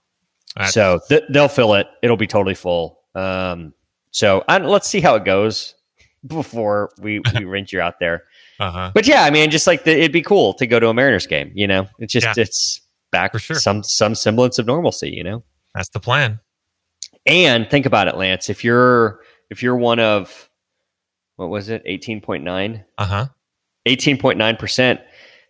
That's- 0.55 0.73
So 0.73 0.99
th- 1.07 1.23
they'll 1.29 1.47
fill 1.47 1.73
it. 1.75 1.87
It'll 2.03 2.17
be 2.17 2.27
totally 2.27 2.53
full. 2.55 2.99
Um, 3.15 3.73
so 4.11 4.43
I, 4.47 4.57
let's 4.57 4.87
see 4.89 4.99
how 5.01 5.15
it 5.15 5.23
goes 5.25 5.75
before 6.27 6.91
we, 6.99 7.21
we 7.33 7.45
rent 7.45 7.71
you 7.71 7.79
out 7.81 7.99
there. 7.99 8.25
Uh-huh. 8.59 8.91
But 8.93 9.07
yeah, 9.07 9.23
I 9.23 9.29
mean, 9.29 9.49
just 9.51 9.67
like 9.67 9.83
the, 9.83 9.91
it'd 9.91 10.11
be 10.11 10.21
cool 10.21 10.53
to 10.55 10.65
go 10.67 10.79
to 10.79 10.87
a 10.89 10.93
Mariners 10.93 11.27
game. 11.27 11.51
You 11.53 11.67
know, 11.67 11.87
it's 11.99 12.11
just 12.13 12.25
Yeah. 12.25 12.33
it's 12.37 12.81
back 13.11 13.31
For 13.31 13.39
sure. 13.39 13.55
some 13.59 13.83
some 13.83 14.15
semblance 14.15 14.59
of 14.59 14.65
normalcy. 14.65 15.09
You 15.11 15.23
know, 15.23 15.43
That's 15.75 15.89
the 15.89 15.99
plan. 15.99 16.39
and 17.25 17.69
think 17.69 17.85
about 17.85 18.07
it, 18.07 18.15
Lance. 18.17 18.49
If 18.49 18.63
you're 18.63 19.19
if 19.49 19.61
you're 19.63 19.75
one 19.77 19.99
of 19.99 20.49
what 21.35 21.49
was 21.49 21.69
it, 21.69 21.83
eighteen 21.85 22.19
point 22.21 22.43
nine, 22.43 22.83
Uh-huh. 22.97 23.27
eighteen 23.85 24.17
point 24.17 24.37
nine 24.37 24.55
percent, 24.57 25.01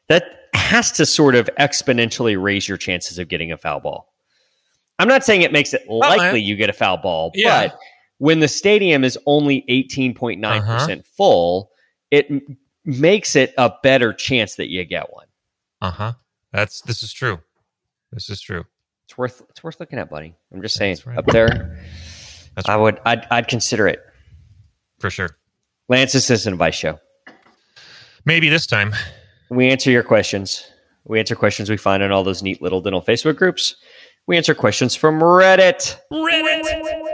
that 0.10 0.24
has 0.54 0.92
to 0.94 1.06
sort 1.06 1.36
of 1.36 1.50
exponentially 1.60 2.42
raise 2.42 2.68
your 2.68 2.78
chances 2.78 3.20
of 3.20 3.28
getting 3.30 3.52
a 3.52 3.58
foul 3.58 3.80
ball. 3.80 4.14
I'm 5.00 5.08
not 5.08 5.24
saying 5.24 5.44
it 5.44 5.52
makes 5.52 5.74
it 5.74 5.88
likely 5.88 6.42
you 6.42 6.56
get 6.56 6.70
a 6.70 6.74
foul 6.74 6.98
ball, 6.98 7.32
Yeah. 7.36 7.68
but 7.68 7.78
when 8.18 8.40
the 8.40 8.48
stadium 8.48 9.04
is 9.04 9.18
only 9.28 9.64
18.9% 9.70 11.06
full, 11.06 11.70
it 12.10 12.28
makes 12.88 13.36
it 13.36 13.54
a 13.58 13.72
better 13.84 14.14
chance 14.14 14.56
that 14.56 14.70
you 14.72 14.84
get 14.86 15.14
one. 15.14 15.28
Uh 15.82 15.92
huh. 15.92 16.14
That's 16.52 16.82
this 16.82 17.04
is 17.04 17.14
true. 17.14 17.40
This 18.12 18.30
is 18.30 18.42
true. 18.42 18.64
It's 19.06 19.18
worth 19.18 19.42
it's 19.50 19.64
worth 19.64 19.80
looking 19.80 20.00
at, 20.00 20.10
buddy. 20.10 20.34
I'm 20.54 20.62
just 20.62 20.76
saying 20.76 20.96
That's 20.96 21.06
right. 21.06 21.18
up 21.18 21.26
there. 21.28 21.80
That's 22.56 22.68
I 22.68 22.76
would 22.76 23.00
I'd, 23.06 23.28
I'd 23.30 23.48
consider 23.48 23.88
it. 23.88 24.02
for 25.00 25.10
sure. 25.12 25.38
Lance 25.90 26.16
Assistant 26.16 26.54
Advice 26.54 26.76
Show. 26.76 27.00
Maybe 28.26 28.50
this 28.50 28.66
time. 28.66 28.94
We 29.50 29.70
answer 29.70 29.92
your 29.92 30.04
questions. 30.04 30.66
We 31.06 31.20
answer 31.20 31.36
questions 31.36 31.70
we 31.70 31.78
find 31.78 32.04
in 32.04 32.12
all 32.12 32.24
those 32.24 32.44
neat 32.44 32.62
little 32.62 32.82
dental 32.82 33.02
Facebook 33.02 33.38
groups. 33.38 33.76
We 34.28 34.36
answer 34.36 34.54
questions 34.54 34.96
from 34.96 35.20
Reddit. 35.22 35.98
Reddit. 36.12 37.14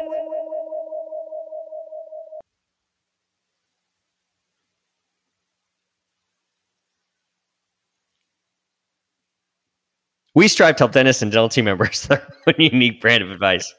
We 10.36 10.48
strive 10.48 10.76
to 10.78 10.82
help 10.82 10.94
dentists 10.94 11.22
and 11.22 11.32
dental 11.32 11.50
team 11.50 11.66
members 11.66 12.08
one 12.44 12.56
unique 12.58 13.00
brand 13.02 13.24
of 13.24 13.32
advice. 13.32 13.74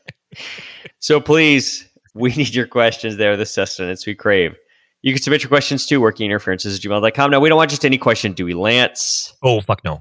So 1.01 1.21
please, 1.21 1.89
we 2.15 2.31
need 2.35 2.55
your 2.55 2.67
questions 2.67 3.17
They're 3.17 3.37
the 3.37 3.47
sustenance 3.47 4.07
we 4.07 4.15
crave. 4.15 4.55
You 5.03 5.13
can 5.13 5.23
submit 5.23 5.43
your 5.43 5.49
questions 5.49 5.85
to 5.87 6.01
workinginterferences 6.01 6.75
at 6.77 6.81
gmail.com. 6.81 7.31
Now, 7.31 7.41
we 7.41 7.49
don't 7.49 7.59
want 7.59 7.71
just 7.71 7.85
any 7.85 7.99
question, 7.99 8.33
do 8.33 8.45
we, 8.45 8.55
Lance? 8.55 9.35
Oh 9.43 9.61
fuck 9.61 9.85
no. 9.85 10.01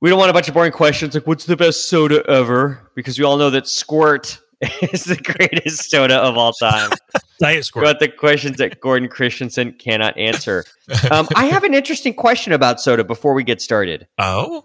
We 0.00 0.10
don't 0.10 0.18
want 0.18 0.30
a 0.30 0.34
bunch 0.34 0.48
of 0.48 0.54
boring 0.54 0.72
questions 0.72 1.14
like, 1.14 1.26
what's 1.26 1.46
the 1.46 1.56
best 1.56 1.88
soda 1.88 2.22
ever? 2.28 2.90
Because 2.94 3.18
we 3.18 3.24
all 3.24 3.38
know 3.38 3.50
that 3.50 3.66
Squirt 3.66 4.38
is 4.92 5.04
the 5.04 5.16
greatest 5.16 5.90
soda 5.90 6.16
of 6.16 6.36
all 6.36 6.52
time. 6.52 6.90
Diet 7.40 7.64
squirt. 7.64 7.84
But 7.84 7.98
the 8.00 8.08
questions 8.08 8.58
that 8.58 8.80
Gordon 8.80 9.08
Christensen 9.08 9.72
cannot 9.72 10.16
answer. 10.16 10.64
Um, 11.10 11.26
I 11.34 11.46
have 11.46 11.64
an 11.64 11.74
interesting 11.74 12.14
question 12.14 12.52
about 12.52 12.80
soda 12.80 13.02
before 13.02 13.34
we 13.34 13.42
get 13.42 13.60
started. 13.60 14.06
oh, 14.18 14.64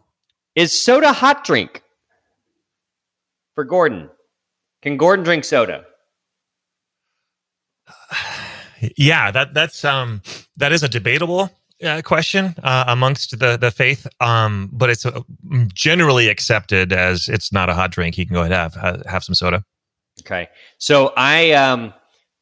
Is 0.56 0.72
soda 0.72 1.14
hot 1.14 1.44
drink 1.44 1.84
for 3.56 3.64
Gordon? 3.64 4.10
Can 4.82 4.98
Gordon 4.98 5.24
drink 5.24 5.44
soda? 5.44 5.86
yeah. 8.98 9.32
That 9.32 9.54
that's 9.54 9.84
um 9.86 10.22
that 10.58 10.72
is 10.72 10.84
a 10.84 10.90
debatable 10.90 11.52
uh, 11.84 12.02
question 12.04 12.56
uh, 12.64 12.86
amongst 12.88 13.40
the 13.40 13.58
the 13.58 13.72
faith. 13.72 14.08
Um, 14.20 14.70
but 14.72 14.90
it's 14.90 15.06
uh, 15.06 15.22
generally 15.74 16.28
accepted 16.28 16.94
as 16.94 17.30
it's 17.30 17.52
not 17.52 17.70
a 17.70 17.74
hot 17.74 17.92
drink. 17.92 18.16
He 18.16 18.26
can 18.26 18.34
go 18.34 18.42
ahead 18.42 18.52
and 18.52 18.74
have 18.74 19.06
have, 19.06 19.24
some 19.24 19.36
soda. 19.36 19.64
Okay. 20.22 20.48
So 20.78 21.14
I 21.16 21.52
um 21.52 21.94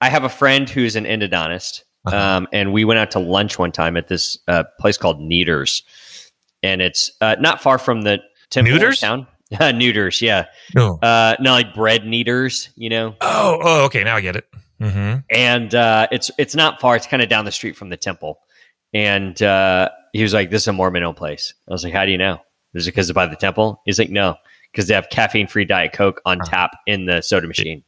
I 0.02 0.10
have 0.10 0.24
a 0.24 0.30
friend 0.30 0.70
who's 0.70 0.96
an 0.96 1.06
endodontist. 1.06 1.84
Uh-huh. 2.06 2.18
Um, 2.18 2.48
and 2.54 2.72
we 2.72 2.86
went 2.86 3.00
out 3.00 3.12
to 3.12 3.20
lunch 3.20 3.60
one 3.60 3.72
time 3.72 3.98
at 3.98 4.08
this 4.08 4.38
uh, 4.48 4.64
place 4.80 4.98
called 4.98 5.20
Neuters, 5.20 5.84
and 6.68 6.82
it's 6.82 7.12
uh, 7.22 7.36
not 7.40 7.62
far 7.62 7.78
from 7.78 8.02
the 8.02 8.20
temple 8.50 8.74
Neuters? 8.74 9.00
town. 9.00 9.28
Neuters, 9.62 10.22
yeah. 10.22 10.46
No. 10.76 11.00
Uh, 11.02 11.36
not 11.40 11.54
like 11.54 11.74
bread 11.74 12.04
kneaders, 12.04 12.70
you 12.76 12.90
know. 12.90 13.16
Oh, 13.22 13.60
oh, 13.62 13.86
okay. 13.86 14.04
Now 14.04 14.16
I 14.18 14.22
get 14.22 14.36
it. 14.36 14.46
Mm-hmm. 14.82 15.20
And 15.32 15.74
uh, 15.74 16.08
it's 16.12 16.30
it's 16.38 16.56
not 16.56 16.80
far. 16.80 16.96
It's 16.96 17.08
kind 17.08 17.24
of 17.24 17.30
down 17.30 17.46
the 17.46 17.52
street 17.52 17.76
from 17.76 17.90
the 17.90 17.98
temple. 17.98 18.40
And 18.94 19.42
uh, 19.42 19.90
he 20.14 20.22
was 20.22 20.34
like, 20.34 20.52
"This 20.52 20.64
is 20.64 20.68
a 20.68 20.74
Mormon-owned 20.74 21.18
place." 21.18 21.54
I 21.68 21.72
was 21.72 21.84
like, 21.84 21.94
"How 21.94 22.06
do 22.06 22.12
you 22.12 22.18
know? 22.18 22.40
Is 22.74 22.88
it 22.88 22.92
because 22.92 23.10
it's 23.10 23.16
by 23.16 23.26
the 23.26 23.36
temple?" 23.36 23.82
He's 23.86 23.98
like, 23.98 24.10
"No, 24.10 24.36
because 24.72 24.88
they 24.88 24.94
have 24.94 25.10
caffeine-free 25.10 25.66
Diet 25.66 25.94
Coke 25.94 26.22
on 26.26 26.40
tap 26.40 26.72
in 26.86 27.06
the 27.06 27.22
soda 27.22 27.48
machine." 27.48 27.84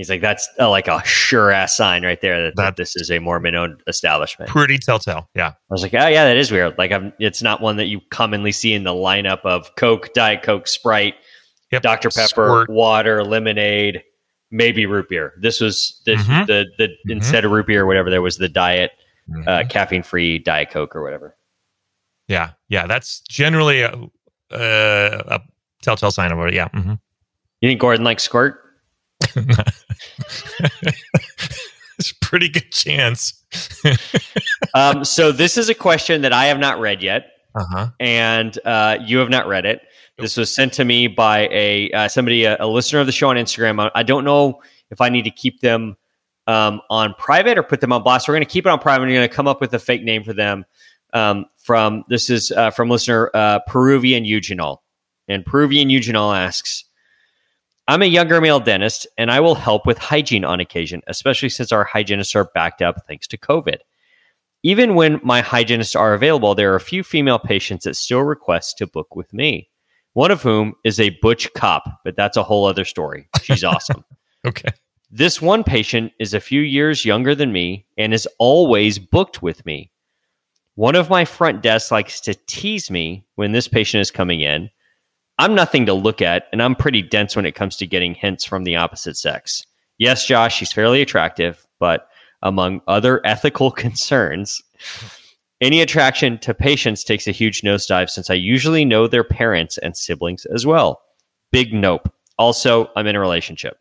He's 0.00 0.08
like, 0.10 0.20
"That's 0.22 0.48
uh, 0.58 0.68
like 0.70 0.88
a 0.88 1.04
sure 1.04 1.50
ass 1.50 1.76
sign 1.76 2.04
right 2.04 2.20
there 2.20 2.42
that, 2.44 2.56
that 2.56 2.76
this 2.76 2.96
is 2.96 3.10
a 3.10 3.18
Mormon-owned 3.18 3.82
establishment." 3.86 4.50
Pretty 4.50 4.78
telltale. 4.78 5.28
Yeah. 5.34 5.48
I 5.48 5.54
was 5.68 5.82
like, 5.82 5.92
"Oh 5.94 6.06
yeah, 6.08 6.24
that 6.24 6.36
is 6.38 6.50
weird. 6.50 6.76
Like, 6.78 6.90
I'm, 6.92 7.12
it's 7.18 7.42
not 7.42 7.60
one 7.60 7.76
that 7.76 7.86
you 7.86 8.00
commonly 8.10 8.52
see 8.52 8.72
in 8.72 8.84
the 8.84 8.92
lineup 8.94 9.40
of 9.44 9.74
Coke, 9.76 10.12
Diet 10.14 10.42
Coke, 10.42 10.66
Sprite, 10.68 11.14
Yep. 11.72 11.82
Dr 11.82 12.08
Pepper, 12.10 12.26
Squirt. 12.28 12.70
water, 12.70 13.22
lemonade, 13.22 14.02
maybe 14.50 14.86
root 14.86 15.08
beer. 15.08 15.34
This 15.40 15.60
was 15.60 16.00
this 16.06 16.22
Mhm. 16.22 16.46
the 16.46 16.66
the 16.78 16.88
Mhm. 16.88 17.12
instead 17.16 17.44
of 17.44 17.50
root 17.52 17.66
beer 17.66 17.82
or 17.82 17.86
whatever, 17.86 18.10
there 18.10 18.22
was 18.22 18.38
the 18.38 18.48
diet 18.48 18.90
uh, 19.46 19.60
Mhm. 19.62 19.70
caffeine 19.70 20.02
free 20.02 20.38
Diet 20.40 20.70
Coke 20.70 20.96
or 20.96 21.02
whatever. 21.04 21.36
yeah. 22.26 22.50
Yeah. 22.68 22.86
That's 22.86 23.20
generally 23.28 23.82
a, 23.82 23.92
uh, 24.52 25.22
a 25.36 25.40
telltale 25.82 26.10
sign 26.10 26.32
of 26.32 26.38
it. 26.46 26.54
Yeah. 26.54 26.68
hmm 26.68 26.94
You 27.60 27.68
think 27.68 27.80
Gordon 27.80 28.04
likes 28.04 28.22
squirt? 28.24 28.60
it's 31.98 32.10
a 32.10 32.14
pretty 32.20 32.48
good 32.48 32.70
chance. 32.72 33.42
um, 34.74 35.04
so 35.04 35.32
this 35.32 35.56
is 35.56 35.68
a 35.68 35.74
question 35.74 36.22
that 36.22 36.32
I 36.32 36.46
have 36.46 36.58
not 36.58 36.80
read 36.80 37.02
yet, 37.02 37.26
Uh 37.54 37.64
huh. 37.70 37.88
and 38.00 38.58
uh, 38.64 38.98
you 39.04 39.18
have 39.18 39.28
not 39.28 39.46
read 39.46 39.66
it. 39.66 39.82
This 40.18 40.36
was 40.36 40.54
sent 40.54 40.74
to 40.74 40.84
me 40.84 41.06
by 41.06 41.48
a 41.50 41.90
uh, 41.92 42.08
somebody, 42.08 42.44
a, 42.44 42.56
a 42.60 42.66
listener 42.66 43.00
of 43.00 43.06
the 43.06 43.12
show 43.12 43.28
on 43.30 43.36
Instagram. 43.36 43.80
I, 43.80 43.90
I 44.00 44.02
don't 44.02 44.24
know 44.24 44.60
if 44.90 45.00
I 45.00 45.08
need 45.08 45.22
to 45.22 45.30
keep 45.30 45.60
them 45.60 45.96
um, 46.46 46.80
on 46.90 47.14
private 47.14 47.56
or 47.58 47.62
put 47.62 47.80
them 47.80 47.92
on 47.92 48.02
blast. 48.02 48.28
We're 48.28 48.34
going 48.34 48.44
to 48.44 48.50
keep 48.50 48.66
it 48.66 48.70
on 48.70 48.78
private. 48.80 49.04
We're 49.06 49.14
going 49.14 49.28
to 49.28 49.34
come 49.34 49.46
up 49.48 49.60
with 49.60 49.72
a 49.72 49.78
fake 49.78 50.02
name 50.02 50.24
for 50.24 50.32
them. 50.34 50.64
Um, 51.12 51.46
from 51.58 52.04
this 52.08 52.30
is 52.30 52.50
uh, 52.52 52.70
from 52.70 52.88
listener 52.88 53.30
uh, 53.34 53.60
Peruvian 53.66 54.24
Eugenol, 54.24 54.78
and 55.26 55.44
Peruvian 55.44 55.88
Eugenol 55.88 56.36
asks, 56.36 56.84
"I'm 57.88 58.02
a 58.02 58.06
younger 58.06 58.40
male 58.40 58.60
dentist, 58.60 59.06
and 59.18 59.30
I 59.30 59.40
will 59.40 59.54
help 59.54 59.86
with 59.86 59.98
hygiene 59.98 60.44
on 60.44 60.60
occasion, 60.60 61.02
especially 61.06 61.48
since 61.48 61.72
our 61.72 61.84
hygienists 61.84 62.36
are 62.36 62.50
backed 62.54 62.82
up 62.82 63.06
thanks 63.06 63.26
to 63.28 63.38
COVID." 63.38 63.78
Even 64.62 64.94
when 64.94 65.20
my 65.22 65.40
hygienists 65.40 65.96
are 65.96 66.12
available, 66.12 66.54
there 66.54 66.72
are 66.72 66.76
a 66.76 66.80
few 66.80 67.02
female 67.02 67.38
patients 67.38 67.84
that 67.84 67.96
still 67.96 68.20
request 68.20 68.76
to 68.78 68.86
book 68.86 69.16
with 69.16 69.32
me. 69.32 69.70
One 70.12 70.30
of 70.30 70.42
whom 70.42 70.74
is 70.84 71.00
a 71.00 71.16
butch 71.22 71.52
cop, 71.54 71.84
but 72.04 72.16
that's 72.16 72.36
a 72.36 72.42
whole 72.42 72.66
other 72.66 72.84
story. 72.84 73.28
She's 73.42 73.64
awesome. 73.64 74.04
Okay. 74.46 74.70
This 75.10 75.42
one 75.42 75.64
patient 75.64 76.12
is 76.18 76.32
a 76.32 76.40
few 76.40 76.62
years 76.62 77.04
younger 77.04 77.34
than 77.34 77.52
me 77.52 77.84
and 77.98 78.14
is 78.14 78.26
always 78.38 78.98
booked 78.98 79.42
with 79.42 79.66
me. 79.66 79.90
One 80.76 80.94
of 80.94 81.10
my 81.10 81.26
front 81.26 81.62
desks 81.62 81.90
likes 81.90 82.22
to 82.22 82.34
tease 82.46 82.90
me 82.90 83.26
when 83.34 83.52
this 83.52 83.68
patient 83.68 84.00
is 84.00 84.10
coming 84.10 84.40
in. 84.40 84.70
I'm 85.40 85.54
nothing 85.54 85.86
to 85.86 85.94
look 85.94 86.20
at, 86.20 86.48
and 86.52 86.62
I'm 86.62 86.74
pretty 86.74 87.00
dense 87.00 87.34
when 87.34 87.46
it 87.46 87.54
comes 87.54 87.74
to 87.76 87.86
getting 87.86 88.12
hints 88.14 88.44
from 88.44 88.64
the 88.64 88.76
opposite 88.76 89.16
sex. 89.16 89.64
Yes, 89.96 90.26
Josh, 90.26 90.54
she's 90.54 90.70
fairly 90.70 91.00
attractive, 91.00 91.66
but 91.78 92.08
among 92.42 92.82
other 92.86 93.22
ethical 93.24 93.70
concerns, 93.70 94.60
any 95.62 95.80
attraction 95.80 96.36
to 96.40 96.52
patients 96.52 97.02
takes 97.02 97.26
a 97.26 97.32
huge 97.32 97.62
nosedive 97.62 98.10
since 98.10 98.28
I 98.28 98.34
usually 98.34 98.84
know 98.84 99.06
their 99.06 99.24
parents 99.24 99.78
and 99.78 99.96
siblings 99.96 100.44
as 100.44 100.66
well. 100.66 101.00
Big 101.52 101.72
nope. 101.72 102.12
Also, 102.38 102.90
I'm 102.94 103.06
in 103.06 103.16
a 103.16 103.20
relationship. 103.20 103.78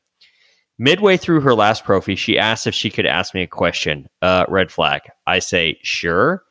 Midway 0.78 1.18
through 1.18 1.42
her 1.42 1.54
last 1.54 1.84
prophy, 1.84 2.16
she 2.16 2.40
asks 2.40 2.68
if 2.68 2.74
she 2.74 2.90
could 2.90 3.06
ask 3.06 3.34
me 3.34 3.44
a 3.44 3.48
question. 3.48 4.08
Uh, 4.22 4.46
red 4.48 4.72
flag. 4.72 5.02
I 5.28 5.40
say, 5.40 5.78
sure. 5.84 6.42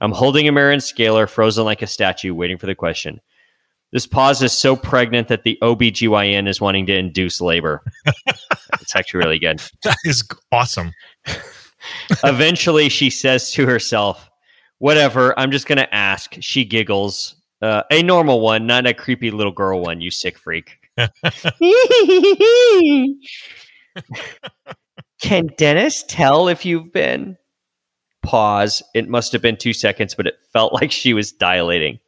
I'm 0.00 0.12
holding 0.12 0.48
a 0.48 0.52
mirror 0.52 0.70
and 0.72 0.82
scaler, 0.82 1.26
frozen 1.26 1.66
like 1.66 1.82
a 1.82 1.86
statue, 1.86 2.32
waiting 2.32 2.56
for 2.56 2.64
the 2.64 2.74
question. 2.74 3.20
This 3.94 4.06
pause 4.08 4.42
is 4.42 4.52
so 4.52 4.74
pregnant 4.74 5.28
that 5.28 5.44
the 5.44 5.56
OBGYN 5.62 6.48
is 6.48 6.60
wanting 6.60 6.84
to 6.86 6.96
induce 6.96 7.40
labor. 7.40 7.80
it's 8.80 8.96
actually 8.96 9.18
really 9.18 9.38
good. 9.38 9.62
That 9.84 9.96
is 10.04 10.28
awesome. 10.50 10.92
Eventually, 12.24 12.88
she 12.88 13.08
says 13.08 13.52
to 13.52 13.66
herself, 13.66 14.28
Whatever, 14.78 15.38
I'm 15.38 15.52
just 15.52 15.68
going 15.68 15.78
to 15.78 15.94
ask. 15.94 16.34
She 16.40 16.64
giggles. 16.64 17.36
Uh, 17.62 17.84
a 17.92 18.02
normal 18.02 18.40
one, 18.40 18.66
not 18.66 18.84
a 18.84 18.92
creepy 18.92 19.30
little 19.30 19.52
girl 19.52 19.80
one, 19.80 20.00
you 20.00 20.10
sick 20.10 20.38
freak. 20.38 20.76
Can 25.22 25.46
Dennis 25.56 26.02
tell 26.08 26.48
if 26.48 26.64
you've 26.66 26.92
been? 26.92 27.36
Pause. 28.24 28.82
It 28.92 29.08
must 29.08 29.30
have 29.32 29.40
been 29.40 29.56
two 29.56 29.72
seconds, 29.72 30.16
but 30.16 30.26
it 30.26 30.34
felt 30.52 30.72
like 30.72 30.90
she 30.90 31.14
was 31.14 31.30
dilating. 31.30 32.00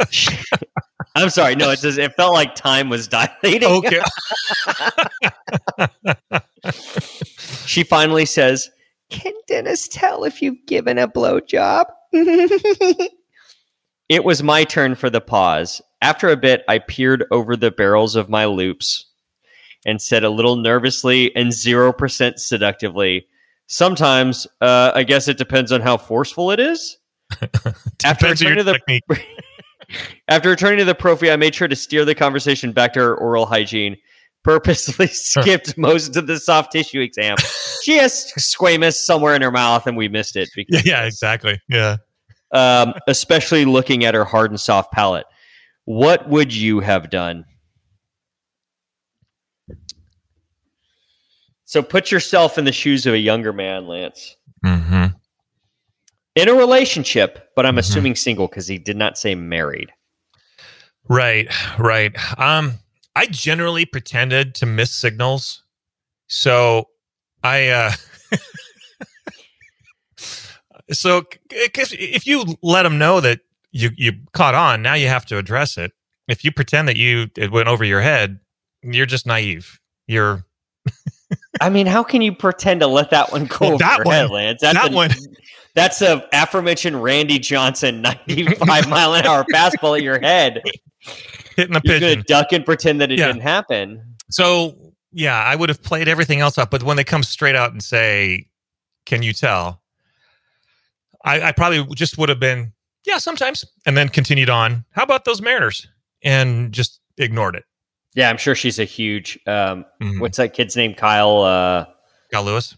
I'm 1.14 1.30
sorry. 1.30 1.56
No, 1.56 1.70
it 1.70 1.78
says 1.78 1.98
it 1.98 2.14
felt 2.14 2.34
like 2.34 2.54
time 2.54 2.88
was 2.88 3.08
dilating. 3.08 3.64
Okay. 3.64 4.00
She 7.66 7.82
finally 7.84 8.24
says, 8.24 8.70
Can 9.10 9.32
Dennis 9.46 9.88
tell 9.88 10.24
if 10.24 10.40
you've 10.40 10.64
given 10.66 10.96
a 10.98 11.06
blowjob? 11.06 11.84
it 12.12 13.10
was 14.24 14.42
my 14.42 14.64
turn 14.64 14.94
for 14.94 15.10
the 15.10 15.20
pause. 15.20 15.82
After 16.00 16.30
a 16.30 16.36
bit, 16.36 16.64
I 16.66 16.78
peered 16.78 17.26
over 17.30 17.56
the 17.56 17.70
barrels 17.70 18.16
of 18.16 18.30
my 18.30 18.46
loupes 18.46 19.04
and 19.84 20.00
said 20.00 20.24
a 20.24 20.30
little 20.30 20.56
nervously 20.56 21.34
and 21.36 21.50
0% 21.52 22.38
seductively, 22.38 23.26
Sometimes, 23.68 24.46
uh, 24.62 24.92
I 24.94 25.02
guess 25.02 25.28
it 25.28 25.36
depends 25.36 25.72
on 25.72 25.82
how 25.82 25.98
forceful 25.98 26.50
it 26.50 26.58
is. 26.58 26.96
After 27.32 27.50
Depends 27.98 28.42
on 28.42 28.48
your 28.48 28.56
to 28.56 28.64
the 28.64 28.72
technique. 28.72 29.04
After 30.28 30.50
returning 30.50 30.78
to 30.78 30.84
the 30.84 30.94
prophy, 30.94 31.30
I 31.30 31.36
made 31.36 31.54
sure 31.54 31.68
to 31.68 31.76
steer 31.76 32.04
the 32.04 32.14
conversation 32.14 32.72
back 32.72 32.92
to 32.94 33.00
her 33.00 33.14
oral 33.16 33.46
hygiene. 33.46 33.96
purposely 34.44 35.06
skipped 35.08 35.76
most 35.78 36.16
of 36.16 36.26
the 36.26 36.38
soft 36.38 36.72
tissue 36.72 37.00
exam. 37.00 37.36
She 37.84 37.96
has 37.96 38.30
squamous 38.38 38.94
somewhere 38.96 39.34
in 39.34 39.40
her 39.40 39.52
mouth, 39.52 39.86
and 39.86 39.96
we 39.96 40.08
missed 40.08 40.36
it. 40.36 40.48
Yeah, 40.48 40.54
Because, 40.56 40.84
yeah, 40.84 41.04
exactly. 41.04 41.58
Yeah. 41.68 41.96
Um, 42.52 42.92
especially 43.06 43.64
looking 43.64 44.04
at 44.04 44.14
her 44.14 44.24
hard 44.24 44.50
and 44.50 44.60
soft 44.60 44.92
palate. 44.92 45.24
What 45.84 46.28
would 46.28 46.52
you 46.54 46.80
have 46.80 47.08
done? 47.08 47.46
So 51.64 51.82
put 51.82 52.10
yourself 52.10 52.58
in 52.58 52.64
the 52.64 52.72
shoes 52.72 53.06
of 53.06 53.14
a 53.14 53.18
younger 53.18 53.52
man, 53.52 53.86
Lance. 53.86 54.36
hmm 54.64 54.97
In 56.38 56.48
a 56.48 56.54
relationship, 56.54 57.50
but 57.56 57.66
I'm 57.66 57.74
Mhm. 57.76 57.80
assuming 57.80 58.14
single 58.16 58.46
because 58.48 58.66
he 58.68 58.78
did 58.78 58.96
not 58.96 59.18
say 59.18 59.34
married. 59.34 59.90
Right, 61.08 61.48
right. 61.78 62.12
Um, 62.38 62.74
I 63.16 63.26
generally 63.26 63.84
pretended 63.84 64.54
to 64.56 64.66
miss 64.66 64.92
signals, 64.94 65.62
so 66.28 66.88
I. 67.42 67.68
uh 67.68 67.92
So, 70.90 71.24
if, 71.50 71.92
if 71.92 72.26
you 72.26 72.56
let 72.62 72.84
them 72.84 72.96
know 72.98 73.20
that 73.20 73.40
you 73.72 73.90
you 73.96 74.12
caught 74.32 74.54
on, 74.54 74.80
now 74.80 74.94
you 74.94 75.06
have 75.08 75.26
to 75.26 75.36
address 75.36 75.76
it. 75.76 75.92
If 76.28 76.44
you 76.44 76.50
pretend 76.52 76.88
that 76.88 76.96
you 76.96 77.28
it 77.36 77.50
went 77.52 77.68
over 77.68 77.84
your 77.84 78.00
head, 78.00 78.40
you're 78.82 79.04
just 79.04 79.26
naive. 79.26 79.78
You're 80.06 80.46
I 81.60 81.68
mean, 81.68 81.86
how 81.86 82.02
can 82.02 82.22
you 82.22 82.32
pretend 82.34 82.80
to 82.80 82.86
let 82.86 83.10
that 83.10 83.32
one 83.32 83.44
go 83.46 83.76
that 83.76 83.98
your 83.98 84.04
one- 84.06 84.14
head, 84.14 84.30
Lance? 84.30 84.60
That's 84.62 84.78
that 84.78 84.92
one- 84.92 85.10
That's 85.78 86.02
a 86.02 86.26
aforementioned 86.32 87.00
Randy 87.00 87.38
Johnson 87.38 88.02
95 88.26 88.88
mile 88.88 89.14
an 89.14 89.24
hour 89.24 89.44
fastball 89.52 89.96
at 89.96 90.02
your 90.02 90.18
head. 90.20 90.60
hitting 91.56 91.76
a 91.76 91.80
You're 91.84 92.00
pigeon. 92.00 92.18
to 92.18 92.22
duck 92.24 92.52
and 92.52 92.64
pretend 92.64 93.00
that 93.00 93.12
it 93.12 93.18
Yeah. 93.20 93.28
didn't 93.28 93.42
happen. 93.42 94.16
So 94.28 94.92
yeah, 95.12 95.36
I 95.42 95.54
would 95.54 95.68
have 95.68 95.80
played 95.82 96.08
everything 96.08 96.40
else 96.40 96.58
up, 96.58 96.70
but 96.72 96.82
when 96.82 96.96
they 96.96 97.04
come 97.04 97.22
straight 97.22 97.54
out 97.54 97.70
and 97.72 97.80
say, 97.82 98.48
"Can 99.06 99.22
you 99.22 99.32
tell?" 99.32 99.80
I, 101.24 101.40
I 101.48 101.52
probably 101.52 101.84
just 101.94 102.18
would 102.18 102.28
have 102.28 102.40
been, 102.40 102.72
"Yeah, 103.06 103.18
sometimes," 103.18 103.64
and 103.86 103.96
then 103.96 104.08
continued 104.08 104.50
on. 104.50 104.84
How 104.90 105.02
about 105.04 105.24
those 105.24 105.40
Mariners? 105.40 105.86
And 106.24 106.72
just 106.72 107.00
ignored 107.18 107.54
it. 107.56 107.64
Yeah, 108.14 108.28
I'm 108.30 108.36
sure 108.36 108.54
she's 108.56 108.78
a 108.80 108.84
huge. 108.84 109.38
Um, 109.46 109.84
Mhm. 110.02 110.18
what's 110.20 110.38
that 110.38 110.52
kid's 110.54 110.76
name? 110.76 110.94
Kyle. 110.94 111.42
Uh, 111.42 111.84
Kyle 112.32 112.42
Lewis. 112.44 112.76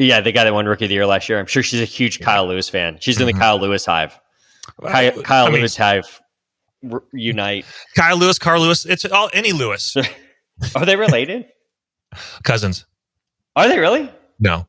Yeah, 0.00 0.20
the 0.20 0.32
guy 0.32 0.44
that 0.44 0.52
won 0.54 0.66
Rookie 0.66 0.86
of 0.86 0.88
the 0.88 0.94
Year 0.94 1.06
last 1.06 1.28
year. 1.28 1.38
I'm 1.38 1.46
sure 1.46 1.62
she's 1.62 1.80
a 1.80 1.84
huge 1.84 2.20
Kyle 2.20 2.46
Lewis 2.46 2.68
fan. 2.68 2.96
She's 3.00 3.20
in 3.20 3.26
the 3.26 3.32
Mhm. 3.32 3.38
Kyle 3.38 3.58
Lewis 3.60 3.84
hive. 3.84 4.18
Kyle, 4.82 5.18
I- 5.18 5.22
Kyle 5.22 5.46
I 5.46 5.50
mean, 5.50 5.58
Lewis 5.60 5.76
hive 5.76 6.20
r- 6.90 7.02
unite. 7.12 7.64
Kyle 7.96 8.16
Lewis, 8.16 8.38
Carl 8.38 8.62
Lewis. 8.62 8.84
It's 8.86 9.04
all 9.04 9.28
any 9.32 9.52
Lewis 9.52 9.96
Are 10.74 10.84
they 10.86 10.96
related? 10.96 11.46
cousins. 12.44 12.86
Are 13.56 13.68
they 13.68 13.78
really? 13.78 14.10
No, 14.38 14.66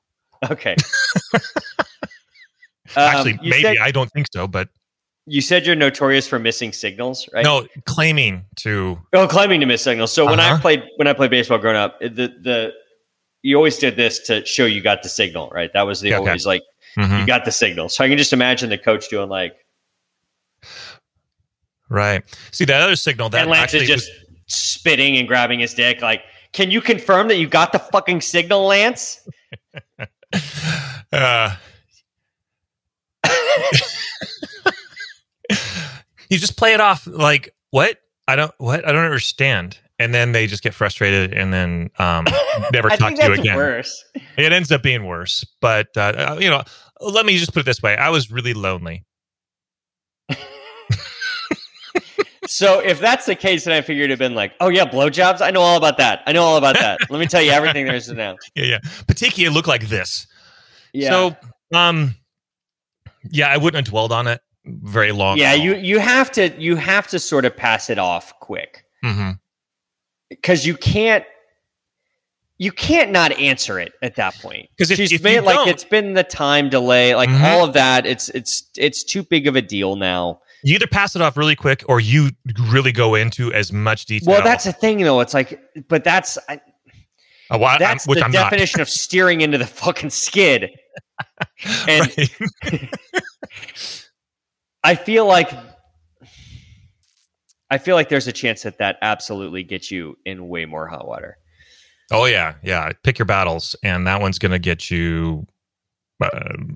Okay. 0.50 0.76
Um, 2.94 3.04
actually, 3.04 3.40
maybe 3.42 3.62
Said, 3.62 3.76
I 3.82 3.92
don't 3.92 4.12
think 4.12 4.28
so, 4.34 4.48
but 4.50 4.68
you 5.26 5.40
said 5.40 5.66
you're 5.66 5.78
notorious 5.78 6.28
for 6.28 6.40
missing 6.40 6.74
signals, 6.74 7.30
right? 7.34 7.46
no, 7.46 7.66
claiming 7.86 8.44
to. 8.58 9.00
Oh, 9.14 9.28
claiming 9.30 9.62
to 9.62 9.66
miss 9.66 9.82
signals. 9.82 10.12
So 10.12 10.26
when 10.26 10.42
I 10.42 10.50
Uh-huh. 10.52 10.62
played 10.62 10.84
when 10.98 11.08
I 11.08 11.14
played 11.14 11.32
baseball 11.32 11.58
growing 11.58 11.78
up, 11.78 11.98
the 12.02 12.10
the 12.42 12.74
you 13.44 13.56
always 13.56 13.78
did 13.78 13.96
this 13.96 14.20
to 14.28 14.46
show 14.46 14.66
you 14.66 14.82
got 14.82 15.04
the 15.04 15.10
signal, 15.10 15.50
right? 15.54 15.72
That 15.74 15.84
was 15.84 16.02
the 16.02 16.14
okay. 16.14 16.18
always 16.18 16.46
like 16.46 16.64
Mhm. 16.98 17.22
you 17.22 17.26
got 17.26 17.46
the 17.46 17.52
signal. 17.52 17.90
So 17.90 18.04
I 18.04 18.10
can 18.10 18.18
just 18.18 18.34
imagine 18.34 18.70
the 18.70 18.78
coach 18.78 19.10
doing 19.10 19.30
like 19.30 19.56
Right. 21.90 22.24
See 22.52 22.66
that 22.66 22.82
other 22.82 22.96
signal 22.96 23.30
that 23.32 23.42
and 23.42 23.50
Lance 23.50 23.74
is 23.74 23.88
just 23.88 24.10
spitting 24.48 25.18
and 25.18 25.28
grabbing 25.28 25.60
his 25.60 25.74
dick. 25.74 26.02
Like, 26.02 26.22
can 26.54 26.72
you 26.72 26.80
confirm 26.82 27.28
that 27.28 27.36
you 27.38 27.48
got 27.48 27.74
the 27.74 27.80
fucking 27.80 28.22
signal, 28.22 28.66
Lance? 28.66 29.28
uh, 31.12 31.56
you 36.30 36.38
just 36.38 36.56
play 36.58 36.74
it 36.74 36.80
off 36.80 37.06
like 37.08 37.54
what 37.72 37.98
I 38.28 38.36
don't 38.36 38.54
what 38.58 38.88
I 38.88 38.92
don't 38.92 39.04
understand, 39.04 39.78
and 40.02 40.14
then 40.14 40.32
they 40.32 40.48
just 40.48 40.64
get 40.64 40.74
frustrated 40.74 41.34
and 41.34 41.54
then 41.54 41.90
um, 42.00 42.26
never 42.74 42.90
talk 42.90 43.16
to 43.16 43.26
you 43.26 43.34
again. 43.34 43.56
worse. 43.56 44.04
It 44.38 44.52
ends 44.52 44.72
up 44.72 44.84
being 44.84 45.06
worse, 45.06 45.46
but 45.62 45.96
uh, 45.96 46.38
you 46.40 46.50
know, 46.50 46.64
let 47.00 47.26
me 47.26 47.38
just 47.38 47.54
put 47.54 47.62
it 47.62 47.66
this 47.66 47.82
way: 47.82 47.96
I 47.96 48.10
was 48.10 48.32
really 48.32 48.54
lonely. 48.54 49.06
So 52.52 52.80
if 52.80 53.00
that's 53.00 53.26
the 53.28 53.36
case, 53.36 53.64
then 53.64 53.74
I 53.74 53.82
figured 53.82 54.06
it'd 54.10 54.20
been 54.20 54.36
like, 54.36 54.54
oh 54.60 54.68
yeah, 54.68 54.84
blowjobs. 54.84 55.40
I 55.42 55.52
know 55.52 55.62
all 55.62 55.78
about 55.78 55.98
that. 56.00 56.22
I 56.28 56.34
know 56.34 56.44
all 56.44 56.58
about 56.58 56.78
that. 56.80 57.00
Let 57.10 57.20
me 57.20 57.26
tell 57.26 57.42
you 57.42 57.52
everything 57.52 57.86
there 57.86 57.96
is 57.96 58.08
to 58.08 58.14
know. 58.14 58.36
Yeah, 58.56 58.66
yeah. 58.66 58.80
Petechiae 59.06 59.54
looked 59.54 59.70
like 59.70 59.88
this. 59.88 60.28
Yeah. 60.92 61.10
So, 61.12 61.36
um, 61.74 62.16
yeah, 63.30 63.48
I 63.48 63.56
wouldn't 63.56 63.86
have 63.86 63.90
dwelled 63.90 64.12
on 64.12 64.28
it 64.28 64.42
very 64.66 65.14
long. 65.14 65.38
yeah, 65.38 65.54
you 65.54 65.76
you 65.76 66.00
have 66.00 66.30
to 66.34 66.50
you 66.62 66.76
have 66.76 67.08
to 67.08 67.20
sort 67.20 67.46
of 67.46 67.56
pass 67.56 67.90
it 67.90 67.98
off 67.98 68.38
quick. 68.42 68.84
hmm 69.02 69.32
because 70.32 70.66
you 70.66 70.76
can't 70.76 71.24
you 72.58 72.72
can't 72.72 73.12
not 73.12 73.32
answer 73.40 73.80
it 73.80 73.92
at 74.04 74.16
that 74.16 74.36
point. 74.36 74.68
Because 74.78 74.96
she's 74.96 75.12
if 75.12 75.24
made 75.24 75.42
like 75.42 75.68
it's 75.68 75.84
been 75.84 76.14
the 76.14 76.24
time 76.24 76.70
delay 76.70 77.14
like 77.16 77.30
Mhm. 77.30 77.44
all 77.44 77.66
of 77.66 77.74
that 77.74 78.06
it's 78.06 78.30
it's 78.30 78.70
it's 78.78 79.04
too 79.04 79.24
big 79.24 79.46
of 79.48 79.56
a 79.56 79.62
deal 79.62 79.96
now. 79.96 80.40
You 80.64 80.76
either 80.76 80.86
pass 80.88 81.16
it 81.16 81.22
off 81.24 81.38
really 81.38 81.56
quick 81.56 81.84
or 81.90 82.00
you 82.00 82.30
really 82.70 82.92
go 82.92 83.16
into 83.16 83.52
as 83.54 83.74
much 83.74 84.06
detail. 84.06 84.32
well 84.34 84.44
that's 84.44 84.64
the 84.66 84.72
thing 84.74 85.00
though. 85.04 85.20
It's 85.20 85.34
like 85.34 85.60
but 85.88 86.04
that's 86.04 86.38
I, 86.48 86.56
Uh, 87.50 87.58
well, 87.60 87.66
I'm- 87.66 87.80
that's 87.80 88.08
which 88.08 88.20
the 88.20 88.26
I'm 88.26 88.32
definition 88.32 88.80
of 88.80 88.88
steering 89.06 89.42
into 89.42 89.58
the 89.58 89.68
fucking 89.68 90.10
skid. 90.12 90.70
And 91.88 92.12
i 94.84 94.96
feel 94.96 95.26
like 95.28 95.52
i 97.72 97.78
feel 97.80 97.96
like 97.96 98.10
there's 98.10 98.28
a 98.28 98.32
chance 98.32 98.62
that 98.62 98.78
that 98.78 98.98
absolutely 99.02 99.64
gets 99.64 99.90
you 99.90 100.16
in 100.26 100.48
way 100.48 100.66
more 100.66 100.88
hot 100.88 101.08
water 101.08 101.38
Oh 102.14 102.26
yeah, 102.26 102.56
yeah. 102.62 102.92
Pick 103.04 103.18
your 103.18 103.26
battles, 103.26 103.74
and 103.86 104.06
that 104.06 104.20
one's 104.20 104.38
going 104.38 104.52
to 104.52 104.60
get 104.60 104.92
you. 104.92 105.48
Uh, 106.22 106.30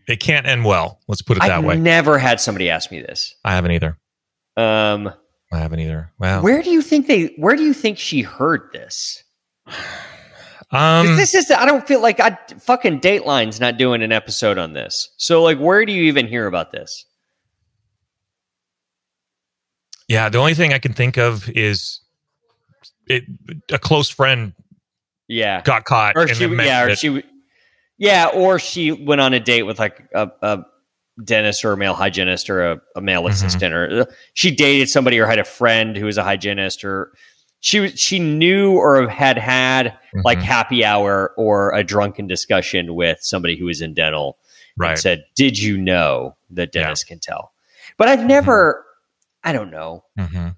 it 0.08 0.21
can't 0.21 0.47
end 0.47 0.63
well. 0.63 1.01
Let's 1.10 1.21
put 1.21 1.36
it 1.36 1.41
that 1.41 1.51
i've 1.51 1.63
way. 1.65 1.75
never 1.77 2.17
had 2.17 2.39
somebody 2.39 2.69
ask 2.69 2.89
me 2.89 3.01
this 3.01 3.36
I 3.43 3.53
haven't 3.53 3.71
either. 3.71 3.99
um 4.55 5.12
I 5.51 5.58
haven't 5.58 5.81
either. 5.81 6.10
Wow. 6.19 6.41
Where 6.41 6.63
do 6.63 6.69
you 6.71 6.81
think 6.81 7.08
they? 7.08 7.34
Where 7.38 7.58
do 7.58 7.63
you 7.63 7.73
think 7.73 7.97
she 7.97 8.21
heard 8.21 8.69
this? 8.71 9.25
Um, 10.71 11.15
this 11.17 11.36
is. 11.36 11.51
I 11.51 11.65
don't 11.65 11.86
feel 11.86 12.01
like 12.01 12.19
I 12.21 12.38
fucking 12.60 13.01
Dateline's 13.01 13.60
not 13.60 13.77
doing 13.77 14.01
an 14.03 14.12
episode 14.12 14.58
on 14.58 14.71
this. 14.73 15.10
So 15.17 15.43
like, 15.43 15.60
where 15.60 15.86
do 15.86 15.91
you 15.91 16.03
even 16.03 16.27
hear 16.27 16.47
about 16.47 16.71
this? 16.71 17.05
Yeah. 20.08 20.30
The 20.30 20.38
only 20.38 20.54
thing 20.54 20.74
I 20.74 20.80
can 20.80 20.94
think 20.94 21.18
of 21.18 21.50
is 21.50 22.02
it. 23.08 23.24
A 23.72 23.80
close 23.80 24.10
friend 24.10 24.54
Yeah, 25.28 25.62
got 25.62 25.86
caught, 25.86 26.15
or 26.15 26.28
she. 26.28 26.46
Yeah, 26.48 26.84
or 26.84 26.89
it. 26.89 27.00
she. 27.00 27.24
Yeah, 27.98 28.28
or 28.34 28.60
she 28.60 28.91
went 28.91 29.22
on 29.22 29.34
a 29.34 29.39
date 29.39 29.63
with 29.63 29.80
like 29.80 30.08
a, 30.13 30.30
a 30.41 30.65
dentist 31.24 31.63
or 31.63 31.72
a 31.72 31.78
male 31.78 31.94
hygienist 31.94 32.50
or 32.50 32.72
a, 32.72 32.82
a 32.98 33.02
male 33.02 33.24
Mhm. 33.24 33.30
assistant, 33.30 33.74
or 33.74 34.02
uh, 34.02 34.06
she 34.34 34.54
dated 34.54 34.89
somebody 34.89 35.18
or 35.20 35.26
had 35.26 35.39
a 35.39 35.46
friend 35.46 35.96
who 35.96 36.06
was 36.06 36.18
a 36.18 36.24
hygienist, 36.24 36.84
or 36.84 37.12
she 37.62 37.80
was- 37.80 37.98
she 38.00 38.20
knew 38.20 38.74
or 38.74 39.08
had 39.08 39.38
had 39.38 39.98
like 40.26 40.39
Mhm. 40.39 40.44
happy 40.44 40.84
hour 40.86 41.34
or 41.38 41.74
a 41.74 41.84
drunken 41.84 42.28
discussion 42.28 42.96
with 42.96 43.20
somebody 43.22 43.56
who 43.58 43.65
was 43.65 43.82
in 43.82 43.94
dental 43.94 44.38
and 44.78 44.89
right. 44.89 44.98
said, 45.00 45.24
"Did 45.36 45.58
you 45.58 45.78
know 45.78 46.36
that 46.50 46.72
Yeah. 46.76 46.82
dentists 46.82 47.06
can 47.06 47.20
tell?" 47.20 47.54
But 47.98 48.10
I've 48.10 48.26
never, 48.26 48.85
I 49.45 49.53
don't 49.53 49.71
know, 49.71 50.03
hmm 50.19 50.49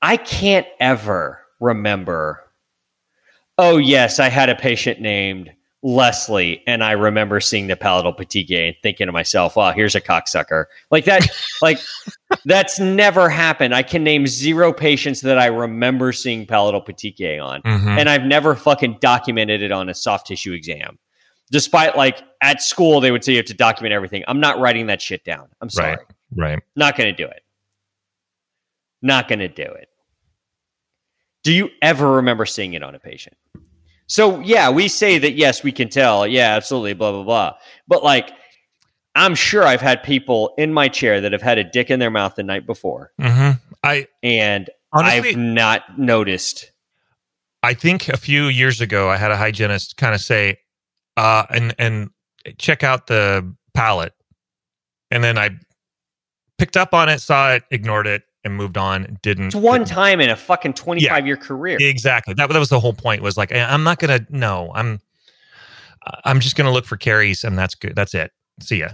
I 0.00 0.18
can't 0.18 0.66
ever 0.80 1.40
remember. 1.60 2.44
Oh 3.56 3.78
yes, 3.78 4.20
I 4.20 4.28
had 4.28 4.50
a 4.50 4.54
patient 4.54 5.00
named 5.00 5.50
Leslie, 5.82 6.62
and 6.66 6.82
I 6.84 6.92
remember 6.92 7.40
seeing 7.40 7.68
the 7.68 7.76
palatal 7.76 8.12
petechiae 8.12 8.68
and 8.68 8.76
thinking 8.82 9.06
to 9.06 9.12
myself, 9.12 9.56
"Wow, 9.56 9.72
here's 9.72 9.94
a 9.94 10.00
cocksucker." 10.00 10.66
Like 10.90 11.04
that, 11.06 11.26
like 11.62 11.78
that's 12.44 12.80
never 12.80 13.28
happened. 13.28 13.74
I 13.74 13.82
can 13.82 14.02
name 14.02 14.26
zero 14.26 14.72
patients 14.72 15.20
that 15.22 15.38
I 15.38 15.46
remember 15.46 16.12
seeing 16.12 16.46
palatal 16.46 16.82
petechiae 16.82 17.42
on 17.42 17.62
hmm 17.62 17.94
and 17.96 18.08
I've 18.08 18.24
never 18.24 18.54
fucking 18.56 18.98
documented 19.00 19.62
it 19.62 19.70
on 19.70 19.88
a 19.88 19.94
soft 19.94 20.26
tissue 20.26 20.52
exam. 20.52 20.98
Despite 21.52 21.96
like 21.96 22.22
at 22.42 22.60
school, 22.60 23.00
they 23.00 23.12
would 23.12 23.22
say 23.22 23.32
you 23.32 23.38
have 23.38 23.46
to 23.46 23.54
document 23.54 23.92
everything. 23.92 24.24
I'm 24.26 24.40
not 24.40 24.58
writing 24.58 24.88
that 24.88 25.00
shit 25.00 25.22
down. 25.24 25.48
I'm 25.60 25.70
sorry. 25.70 25.90
Right. 25.90 25.98
Right. 26.36 26.58
Not 26.74 26.96
going 26.96 27.14
to 27.14 27.16
do 27.16 27.28
it. 27.30 27.43
Not 29.04 29.28
going 29.28 29.38
to 29.40 29.48
do 29.48 29.62
it. 29.62 29.88
Do 31.44 31.52
you 31.52 31.68
ever 31.82 32.12
remember 32.12 32.46
seeing 32.46 32.72
it 32.72 32.82
on 32.82 32.94
a 32.94 32.98
patient? 32.98 33.36
So, 34.06 34.40
yeah, 34.40 34.70
we 34.70 34.88
say 34.88 35.18
that, 35.18 35.34
yes, 35.34 35.62
we 35.62 35.72
can 35.72 35.90
tell. 35.90 36.26
Yeah, 36.26 36.56
absolutely, 36.56 36.94
blah, 36.94 37.12
blah, 37.12 37.22
blah. 37.22 37.52
But 37.86 38.02
like, 38.02 38.32
I'm 39.14 39.34
sure 39.34 39.62
I've 39.62 39.82
had 39.82 40.02
people 40.02 40.54
in 40.58 40.72
my 40.72 40.88
chair 40.88 41.20
that 41.20 41.32
have 41.32 41.42
had 41.42 41.58
a 41.58 41.64
dick 41.64 41.90
in 41.90 42.00
their 42.00 42.10
mouth 42.10 42.34
the 42.34 42.42
night 42.42 42.66
before, 42.66 43.12
hmm 43.20 43.50
I 43.82 44.08
and 44.22 44.70
honestly, 44.92 45.30
I've 45.30 45.36
not 45.36 45.98
noticed 45.98 46.72
I 47.62 47.74
think 47.74 48.08
a 48.08 48.16
few 48.16 48.46
years 48.46 48.80
ago, 48.80 49.08
I 49.08 49.16
had 49.16 49.30
a 49.30 49.36
hygienist 49.36 49.96
kind 49.96 50.14
of 50.14 50.20
say, 50.20 50.58
uh, 51.16 51.44
and 51.50 51.74
and 51.78 52.10
check 52.58 52.82
out 52.82 53.06
the 53.06 53.54
palate, 53.72 54.12
and 55.10 55.22
then 55.22 55.38
I 55.38 55.50
picked 56.58 56.76
up 56.76 56.92
on 56.92 57.08
it, 57.08 57.20
saw 57.20 57.52
it, 57.52 57.62
ignored 57.70 58.06
it, 58.06 58.22
and 58.44 58.54
moved 58.54 58.76
on. 58.78 59.18
Didn't 59.22 59.46
It's 59.46 59.54
one 59.54 59.80
didn't- 59.80 59.88
time 59.90 60.20
in 60.20 60.30
a 60.30 60.36
fucking 60.36 60.74
25 60.74 61.26
year 61.26 61.36
career. 61.36 61.78
exactly 61.80 62.34
that. 62.34 62.48
That 62.48 62.58
was 62.58 62.68
the 62.68 62.80
whole 62.80 62.92
point. 62.94 63.22
Was 63.22 63.36
like, 63.36 63.52
I'm 63.54 63.84
not 63.84 63.98
gonna. 63.98 64.26
No, 64.30 64.70
I'm. 64.74 65.00
I'm 66.24 66.40
just 66.40 66.56
gonna 66.56 66.72
look 66.72 66.84
for 66.84 66.96
caries, 66.96 67.44
and 67.44 67.58
that's 67.58 67.74
good. 67.74 67.94
That's 67.96 68.14
it. 68.14 68.30
See 68.60 68.76
ya. 68.80 68.88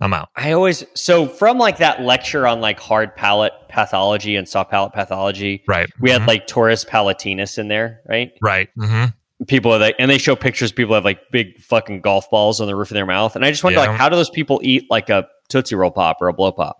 I'm 0.00 0.12
out. 0.14 0.30
I 0.34 0.50
always 0.52 0.84
so 0.94 1.26
from 1.28 1.58
like 1.58 1.78
that 1.78 2.02
lecture 2.02 2.44
on 2.46 2.60
like 2.60 2.80
hard 2.80 3.14
palate 3.14 3.52
pathology 3.68 4.34
and 4.34 4.48
soft 4.48 4.70
palate 4.70 4.92
pathology, 4.92 5.62
Right. 5.68 5.88
we 6.00 6.10
had 6.10 6.22
Mhm. 6.22 6.26
like 6.26 6.46
Torus 6.48 6.84
palatinus 6.84 7.56
in 7.56 7.68
there, 7.68 8.00
right? 8.08 8.32
right. 8.42 8.68
hmm 8.76 9.04
People 9.48 9.72
are 9.72 9.78
like, 9.78 9.94
and 10.00 10.10
they 10.10 10.18
show 10.18 10.34
pictures. 10.36 10.72
People 10.72 10.94
have 10.94 11.04
like 11.04 11.20
big 11.30 11.60
fucking 11.60 12.00
golf 12.00 12.28
balls 12.30 12.60
on 12.60 12.66
the 12.68 12.74
roof 12.76 12.90
of 12.90 12.94
their 12.94 13.06
mouth, 13.06 13.36
and 13.36 13.44
I 13.44 13.50
just 13.50 13.62
wonder 13.62 13.78
Yeah. 13.80 13.88
like, 13.90 13.96
how 13.98 14.08
do 14.08 14.16
those 14.16 14.30
people 14.30 14.60
eat 14.64 14.86
like 14.90 15.08
a 15.08 15.26
tootsie 15.48 15.74
roll 15.76 15.90
pop 15.92 16.18
or 16.20 16.26
a 16.28 16.32
blow 16.32 16.50
pop? 16.52 16.78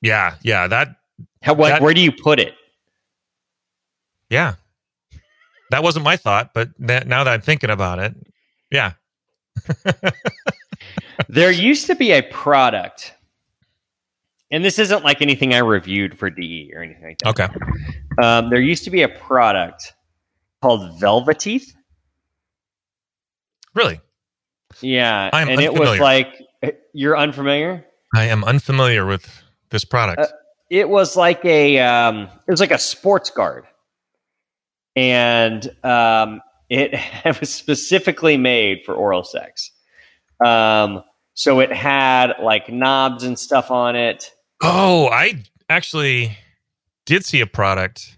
Yeah. 0.00 0.34
Yeah. 0.42 0.66
That. 0.68 0.88
How 1.42 1.54
what, 1.54 1.68
That- 1.68 1.82
where 1.82 1.94
do 1.94 2.00
you 2.00 2.12
put 2.12 2.38
it? 2.38 2.54
Yeah. 4.30 4.54
That 5.70 5.82
wasn't 5.82 6.04
my 6.04 6.16
thought, 6.16 6.52
but 6.54 6.70
that, 6.80 7.06
now 7.06 7.24
that 7.24 7.32
I'm 7.32 7.40
thinking 7.40 7.70
about 7.70 7.98
it, 7.98 8.14
yeah. 8.70 8.92
there 11.28 11.50
used 11.50 11.86
to 11.86 11.94
be 11.94 12.12
a 12.12 12.22
product, 12.22 13.14
and 14.50 14.64
this 14.64 14.78
isn't 14.78 15.04
like 15.04 15.22
anything 15.22 15.54
I 15.54 15.58
reviewed 15.58 16.18
for 16.18 16.30
DE 16.30 16.72
or 16.74 16.82
anything 16.82 17.04
like 17.04 17.18
that. 17.18 17.28
Okay. 17.28 17.48
Um, 18.22 18.50
there 18.50 18.60
used 18.60 18.84
to 18.84 18.90
be 18.90 19.02
a 19.02 19.08
product 19.08 19.94
called 20.62 21.00
Velveteeth. 21.00 21.72
Really, 23.74 24.00
Yeah, 24.80 25.30
I'm 25.32 25.48
and 25.48 25.60
it 25.60 25.72
was 25.72 25.80
unfamiliar. 25.90 26.00
like 26.00 26.42
you're 26.92 27.16
unfamiliar. 27.18 27.84
I 28.14 28.24
am 28.26 28.44
unfamiliar 28.44 29.04
with 29.06 29.42
this 29.70 29.84
product. 29.84 30.20
Uh, 30.20 30.26
It 30.70 30.88
was 30.88 31.16
like 31.16 31.44
a 31.44 31.78
um, 31.80 32.28
it 32.46 32.50
was 32.50 32.60
like 32.60 32.70
a 32.70 32.78
sports 32.78 33.30
guard, 33.30 33.64
and 34.96 35.68
um, 35.84 36.40
it, 36.68 36.90
it 37.24 37.40
was 37.40 37.52
specifically 37.52 38.36
made 38.36 38.82
for 38.84 38.94
oral 38.94 39.24
sex. 39.24 39.70
Um, 40.44 41.02
so 41.34 41.60
it 41.60 41.72
had 41.72 42.34
like 42.42 42.68
knobs 42.70 43.24
and 43.24 43.38
stuff 43.38 43.70
on 43.70 43.96
it. 43.96 44.30
oh, 44.62 45.08
I 45.08 45.42
actually 45.68 46.36
did 47.06 47.24
see 47.24 47.40
a 47.40 47.46
product. 47.46 48.16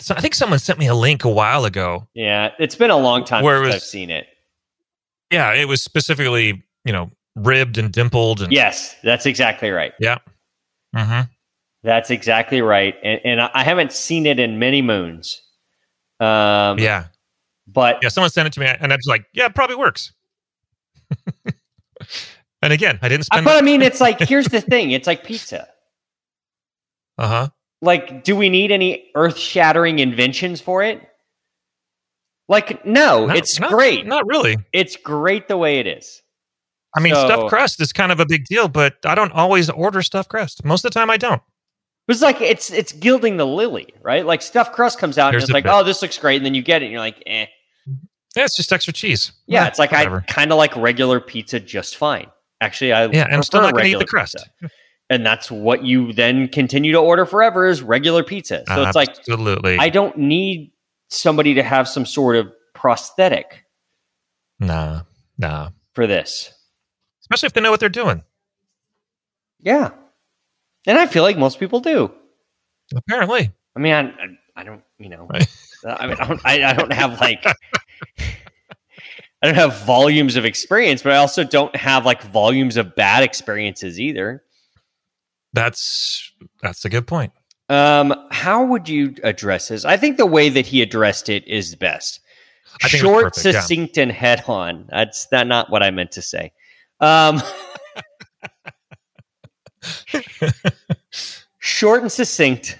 So 0.00 0.14
I 0.16 0.20
think 0.20 0.34
someone 0.34 0.58
sent 0.58 0.78
me 0.78 0.88
a 0.88 0.94
link 0.94 1.24
a 1.24 1.30
while 1.30 1.64
ago. 1.64 2.08
Yeah, 2.14 2.50
it's 2.58 2.74
been 2.74 2.90
a 2.90 2.96
long 2.96 3.24
time 3.24 3.44
Where 3.44 3.62
since 3.62 3.66
was- 3.66 3.74
I've 3.76 3.82
seen 3.82 4.10
it. 4.10 4.26
Yeah, 5.30 5.54
it 5.54 5.66
was 5.66 5.82
specifically, 5.82 6.64
you 6.84 6.92
know, 6.92 7.10
ribbed 7.34 7.78
and 7.78 7.90
dimpled 7.90 8.42
and 8.42 8.52
Yes, 8.52 8.94
that's 9.02 9.24
exactly 9.26 9.70
right. 9.70 9.92
Hmm 10.94 11.20
That's 11.82 12.10
exactly 12.10 12.62
right. 12.62 12.94
And, 13.02 13.20
and 13.24 13.40
I 13.40 13.62
haven't 13.64 13.92
seen 13.92 14.26
it 14.26 14.38
in 14.38 14.58
many 14.58 14.80
moons. 14.82 15.42
Um, 16.20 16.78
Yeah. 16.78 17.06
but 17.66 17.98
Yeah, 18.02 18.08
someone 18.08 18.30
sent 18.30 18.46
it 18.46 18.52
to 18.54 18.60
me 18.60 18.66
and 18.66 18.92
I 18.92 18.96
was 18.96 19.06
like, 19.06 19.24
yeah, 19.32 19.46
it 19.46 19.54
probably 19.54 19.76
works. 19.76 20.12
and 22.62 22.72
again, 22.72 22.98
I 23.02 23.08
didn't 23.08 23.24
spend 23.26 23.44
but 23.44 23.56
I 23.56 23.64
mean, 23.64 23.82
it's 23.82 24.00
like 24.00 24.18
here's 24.28 24.46
the 24.46 24.60
thing: 24.60 24.90
it's 24.92 25.06
like 25.06 25.24
pizza. 25.24 25.68
Uh-huh. 27.18 27.48
Like, 27.82 28.24
do 28.24 28.34
we 28.34 28.48
need 28.48 28.72
any 28.72 29.10
earth-shattering 29.14 29.98
inventions 30.00 30.60
for 30.60 30.82
it? 30.82 31.00
Like, 32.48 32.84
no, 32.84 33.26
Not- 33.26 33.36
it's 33.36 33.60
not- 33.60 33.70
great. 33.70 34.06
Not 34.06 34.26
really. 34.26 34.56
It's 34.72 34.96
great 34.96 35.46
the 35.48 35.56
way 35.56 35.78
it 35.78 35.86
is. 35.86 36.22
I 36.96 37.00
mean, 37.00 37.14
So- 37.14 37.26
stuffed 37.26 37.48
crust 37.48 37.80
is 37.80 37.92
kind 37.92 38.12
of 38.12 38.20
a 38.20 38.26
big 38.26 38.44
deal, 38.44 38.68
but 38.68 38.96
I 39.04 39.14
don't 39.14 39.32
always 39.32 39.68
order 39.70 40.02
stuffed 40.02 40.28
crust. 40.28 40.64
Most 40.64 40.84
of 40.84 40.92
the 40.92 40.98
time, 40.98 41.10
I 41.10 41.16
don't. 41.16 41.42
It's 42.06 42.20
like 42.20 42.40
it's 42.40 42.70
it's 42.70 42.92
gilding 42.92 43.38
the 43.38 43.46
lily, 43.46 43.94
right? 44.02 44.26
Like 44.26 44.42
stuffed 44.42 44.74
crust 44.74 44.98
comes 44.98 45.16
out 45.16 45.32
Here's 45.32 45.44
and 45.44 45.50
it's 45.50 45.54
like, 45.54 45.64
bit. 45.64 45.72
oh, 45.72 45.82
this 45.82 46.02
looks 46.02 46.18
great, 46.18 46.36
and 46.36 46.44
then 46.44 46.54
you 46.54 46.60
get 46.60 46.82
it, 46.82 46.86
and 46.86 46.92
you're 46.92 47.00
like, 47.00 47.22
eh. 47.26 47.46
Yeah, 48.36 48.44
it's 48.44 48.56
just 48.56 48.72
extra 48.72 48.92
cheese. 48.92 49.32
Yeah, 49.46 49.66
it's 49.68 49.78
like 49.78 49.92
whatever. 49.92 50.24
I 50.28 50.32
kind 50.32 50.52
of 50.52 50.58
like 50.58 50.76
regular 50.76 51.20
pizza 51.20 51.60
just 51.60 51.96
fine. 51.96 52.26
Actually, 52.60 52.92
I 52.92 53.06
yeah, 53.06 53.26
I'm 53.30 53.42
still 53.42 53.62
not 53.62 53.72
going 53.72 53.84
to 53.84 53.90
eat 53.90 53.98
the 53.98 54.06
crust. 54.06 54.36
pizza. 54.60 54.74
and 55.10 55.24
that's 55.24 55.50
what 55.50 55.84
you 55.84 56.12
then 56.12 56.48
continue 56.48 56.92
to 56.92 56.98
order 56.98 57.26
forever 57.26 57.66
is 57.66 57.82
regular 57.82 58.22
pizza. 58.22 58.64
So 58.68 58.82
it's 58.82 58.96
like 58.96 59.10
absolutely. 59.10 59.78
I 59.78 59.88
don't 59.88 60.16
need 60.18 60.72
somebody 61.08 61.54
to 61.54 61.62
have 61.62 61.88
some 61.88 62.06
sort 62.06 62.36
of 62.36 62.52
prosthetic 62.74 63.64
nah, 64.60 65.02
nah. 65.38 65.70
for 65.94 66.06
this. 66.06 66.53
Especially 67.34 67.48
if 67.48 67.52
they 67.54 67.60
know 67.60 67.70
what 67.72 67.80
they're 67.80 67.88
doing. 67.88 68.22
Yeah, 69.60 69.90
and 70.86 70.98
I 70.98 71.06
feel 71.06 71.22
like 71.24 71.36
most 71.36 71.58
people 71.58 71.80
do. 71.80 72.12
Apparently, 72.94 73.50
I 73.74 73.80
mean, 73.80 73.92
I, 73.92 74.00
I, 74.00 74.26
I 74.56 74.64
don't, 74.64 74.82
you 74.98 75.08
know, 75.08 75.26
Right. 75.26 75.46
I 75.86 76.06
mean, 76.06 76.16
I 76.20 76.26
don't, 76.26 76.40
I, 76.44 76.70
I 76.70 76.72
don't 76.74 76.92
have 76.92 77.20
like, 77.20 77.44
I 77.46 77.54
don't 79.42 79.54
have 79.54 79.82
volumes 79.84 80.36
of 80.36 80.44
experience, 80.44 81.02
but 81.02 81.12
I 81.12 81.16
also 81.16 81.44
don't 81.44 81.74
have 81.74 82.06
like 82.06 82.22
volumes 82.22 82.76
of 82.76 82.94
bad 82.94 83.22
experiences 83.22 83.98
either. 83.98 84.42
that's 85.52 86.30
that's 86.62 86.84
a 86.84 86.88
good 86.88 87.06
point. 87.06 87.32
Um, 87.68 88.14
how 88.30 88.64
would 88.64 88.88
you 88.88 89.14
address 89.22 89.68
this? 89.68 89.84
I 89.84 89.96
think 89.96 90.18
the 90.18 90.26
way 90.26 90.50
that 90.50 90.66
he 90.66 90.82
addressed 90.82 91.28
it 91.30 91.48
is 91.48 91.74
best. 91.74 92.20
I 92.82 92.88
think 92.88 93.02
it 93.02 93.06
was 93.06 93.12
Short, 93.12 93.24
perfect, 93.34 93.46
yeah. 93.46 93.52
succinct, 93.60 93.98
and 93.98 94.12
head 94.12 94.44
on. 94.46 94.86
That's 94.90 95.26
that 95.26 95.46
not 95.46 95.70
what 95.70 95.82
I 95.82 95.90
meant 95.90 96.12
to 96.12 96.22
say. 96.22 96.52
Um, 97.00 97.42
short 101.58 102.02
and 102.02 102.10
succinct, 102.10 102.78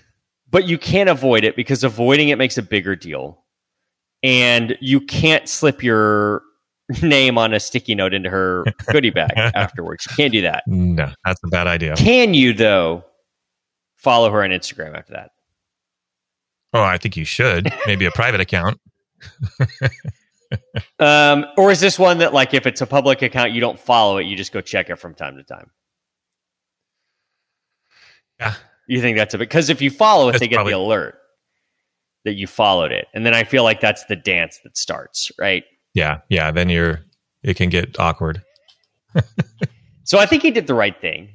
but 0.50 0.66
you 0.66 0.78
can't 0.78 1.08
avoid 1.08 1.44
it 1.44 1.56
because 1.56 1.84
avoiding 1.84 2.28
it 2.28 2.38
makes 2.38 2.56
a 2.58 2.62
bigger 2.62 2.96
deal. 2.96 3.42
And 4.22 4.76
you 4.80 5.00
can't 5.00 5.48
slip 5.48 5.82
your 5.82 6.42
name 7.02 7.38
on 7.38 7.52
a 7.52 7.60
sticky 7.60 7.94
note 7.94 8.14
into 8.14 8.30
her 8.30 8.64
goodie 8.86 9.10
bag 9.10 9.32
afterwards. 9.36 10.06
You 10.08 10.16
can't 10.16 10.32
do 10.32 10.40
that. 10.42 10.64
No, 10.66 11.10
that's 11.24 11.40
a 11.44 11.48
bad 11.48 11.66
idea. 11.66 11.94
Can 11.96 12.34
you, 12.34 12.52
though, 12.52 13.04
follow 13.96 14.30
her 14.30 14.42
on 14.42 14.50
Instagram 14.50 14.96
after 14.96 15.12
that? 15.12 15.30
Oh, 16.72 16.82
I 16.82 16.98
think 16.98 17.16
you 17.16 17.24
should. 17.24 17.72
Maybe 17.86 18.04
a 18.04 18.10
private 18.10 18.40
account. 18.40 18.80
Um, 20.98 21.44
or 21.56 21.70
is 21.70 21.80
this 21.80 21.98
one 21.98 22.18
that, 22.18 22.32
like, 22.32 22.54
if 22.54 22.66
it's 22.66 22.80
a 22.80 22.86
public 22.86 23.22
account, 23.22 23.52
you 23.52 23.60
don't 23.60 23.78
follow 23.78 24.18
it, 24.18 24.24
you 24.24 24.36
just 24.36 24.52
go 24.52 24.60
check 24.60 24.90
it 24.90 24.96
from 24.96 25.14
time 25.14 25.36
to 25.36 25.42
time? 25.44 25.70
Yeah. 28.40 28.54
You 28.88 29.00
think 29.00 29.16
that's 29.16 29.32
a 29.34 29.38
bit 29.38 29.48
because 29.48 29.70
if 29.70 29.80
you 29.80 29.90
follow 29.90 30.28
it, 30.28 30.32
That's 30.32 30.40
they 30.40 30.48
get 30.48 30.56
probably- 30.56 30.72
the 30.72 30.78
alert 30.78 31.18
that 32.24 32.34
you 32.34 32.46
followed 32.46 32.90
it, 32.92 33.06
and 33.14 33.24
then 33.24 33.34
I 33.34 33.44
feel 33.44 33.64
like 33.64 33.80
that's 33.80 34.04
the 34.06 34.16
dance 34.16 34.58
that 34.64 34.76
starts, 34.76 35.30
right? 35.38 35.64
Yeah, 35.94 36.20
yeah. 36.28 36.50
Then 36.50 36.68
you're. 36.68 37.00
It 37.42 37.56
can 37.56 37.68
get 37.70 37.98
awkward. 37.98 38.42
So 40.06 40.18
I 40.18 40.26
think 40.26 40.42
he 40.42 40.50
did 40.50 40.66
the 40.66 40.74
right 40.74 41.00
thing. 41.00 41.30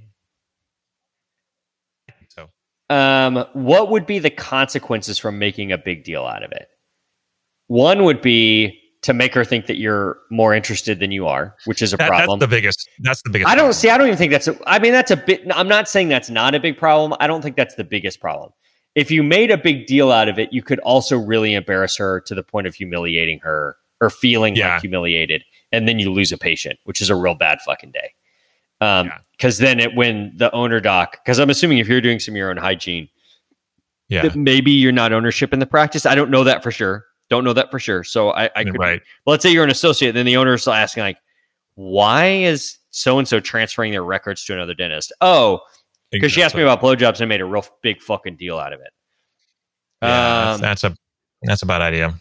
So 2.27 2.49
Um, 2.91 3.45
what 3.53 3.89
would 3.89 4.05
be 4.05 4.19
the 4.19 4.29
consequences 4.29 5.17
from 5.17 5.39
making 5.39 5.71
a 5.71 5.77
big 5.79 6.03
deal 6.03 6.23
out 6.23 6.43
of 6.43 6.51
it? 6.51 6.67
One 7.65 8.03
would 8.03 8.21
be 8.21 8.78
to 9.01 9.13
make 9.13 9.33
her 9.33 9.45
think 9.45 9.67
that 9.67 9.77
you're 9.77 10.17
more 10.29 10.53
interested 10.53 10.99
than 10.99 11.09
you 11.11 11.25
are, 11.27 11.55
which 11.65 11.81
is 11.81 11.93
a 11.93 11.97
that, 11.97 12.09
that's 12.09 12.17
problem. 12.17 12.39
the 12.39 12.47
biggest. 12.47 12.89
That's 12.99 13.21
the 13.23 13.29
biggest. 13.29 13.49
I 13.49 13.55
don't 13.55 13.61
problem. 13.63 13.73
see. 13.73 13.89
I 13.89 13.97
don't 13.97 14.07
even 14.07 14.17
think 14.17 14.31
that's. 14.31 14.47
A, 14.47 14.57
I 14.69 14.79
mean, 14.79 14.91
that's 14.91 15.11
a 15.11 15.17
bit. 15.17 15.41
I'm 15.53 15.67
not 15.69 15.87
saying 15.87 16.09
that's 16.09 16.29
not 16.29 16.53
a 16.55 16.59
big 16.59 16.77
problem. 16.77 17.15
I 17.19 17.27
don't 17.27 17.41
think 17.41 17.55
that's 17.55 17.75
the 17.75 17.83
biggest 17.85 18.19
problem. 18.19 18.51
If 18.95 19.09
you 19.11 19.23
made 19.23 19.51
a 19.51 19.57
big 19.57 19.85
deal 19.85 20.11
out 20.11 20.27
of 20.27 20.37
it, 20.39 20.51
you 20.51 20.61
could 20.61 20.79
also 20.79 21.17
really 21.17 21.53
embarrass 21.53 21.95
her 21.97 22.19
to 22.21 22.35
the 22.35 22.43
point 22.43 22.67
of 22.67 22.75
humiliating 22.75 23.39
her 23.39 23.77
or 24.01 24.09
feeling 24.09 24.55
Yeah. 24.55 24.73
like 24.73 24.81
humiliated, 24.81 25.43
and 25.71 25.87
then 25.87 25.99
you 25.99 26.11
lose 26.11 26.31
a 26.31 26.37
patient, 26.37 26.79
which 26.85 26.99
is 27.01 27.09
a 27.09 27.15
real 27.15 27.35
bad 27.35 27.59
fucking 27.61 27.91
day. 27.91 28.13
Um, 28.81 29.07
Yeah. 29.07 29.17
because 29.31 29.57
then 29.59 29.79
it 29.79 29.95
when 29.95 30.33
the 30.35 30.51
owner 30.53 30.79
doc, 30.79 31.17
because 31.23 31.37
I'm 31.39 31.49
assuming 31.49 31.77
if 31.77 31.87
you're 31.87 32.01
doing 32.01 32.19
some 32.19 32.33
of 32.33 32.37
your 32.37 32.49
own 32.49 32.57
hygiene, 32.57 33.09
Yeah. 34.09 34.29
maybe 34.35 34.71
you're 34.71 34.91
not 34.91 35.13
ownership 35.13 35.53
in 35.53 35.59
the 35.59 35.65
practice. 35.67 36.05
I 36.05 36.15
don't 36.15 36.31
know 36.31 36.43
that 36.45 36.63
for 36.63 36.71
sure. 36.71 37.05
Don't 37.29 37.43
know 37.43 37.53
that 37.53 37.71
for 37.71 37.79
sure. 37.79 38.03
So 38.03 38.31
I, 38.31 38.49
I 38.55 38.63
could 38.63 38.79
right. 38.79 39.01
let's 39.25 39.43
say 39.43 39.51
you're 39.51 39.63
an 39.63 39.69
associate, 39.69 40.13
then 40.13 40.25
the 40.25 40.37
owner's 40.37 40.67
asking 40.67 41.03
like, 41.03 41.17
why 41.75 42.27
is 42.27 42.77
so 42.89 43.19
and 43.19 43.27
so 43.27 43.39
transferring 43.39 43.91
their 43.91 44.03
records 44.03 44.43
to 44.45 44.53
another 44.53 44.73
dentist? 44.73 45.13
Oh, 45.21 45.61
because 46.11 46.31
she 46.31 46.41
asked 46.41 46.55
me 46.55 46.63
about 46.63 46.81
blowjobs 46.81 47.15
and 47.15 47.21
I 47.21 47.25
made 47.25 47.41
a 47.41 47.45
real 47.45 47.65
big 47.83 48.01
fucking 48.01 48.37
deal 48.37 48.57
out 48.57 48.73
of 48.73 48.81
it. 48.81 48.89
Yeah, 50.01 50.53
Um, 50.53 50.61
that's, 50.61 50.81
that's 50.81 50.95
a 50.95 50.97
that's 51.43 51.61
a 51.61 51.65
bad 51.65 51.81
idea. 51.81 52.13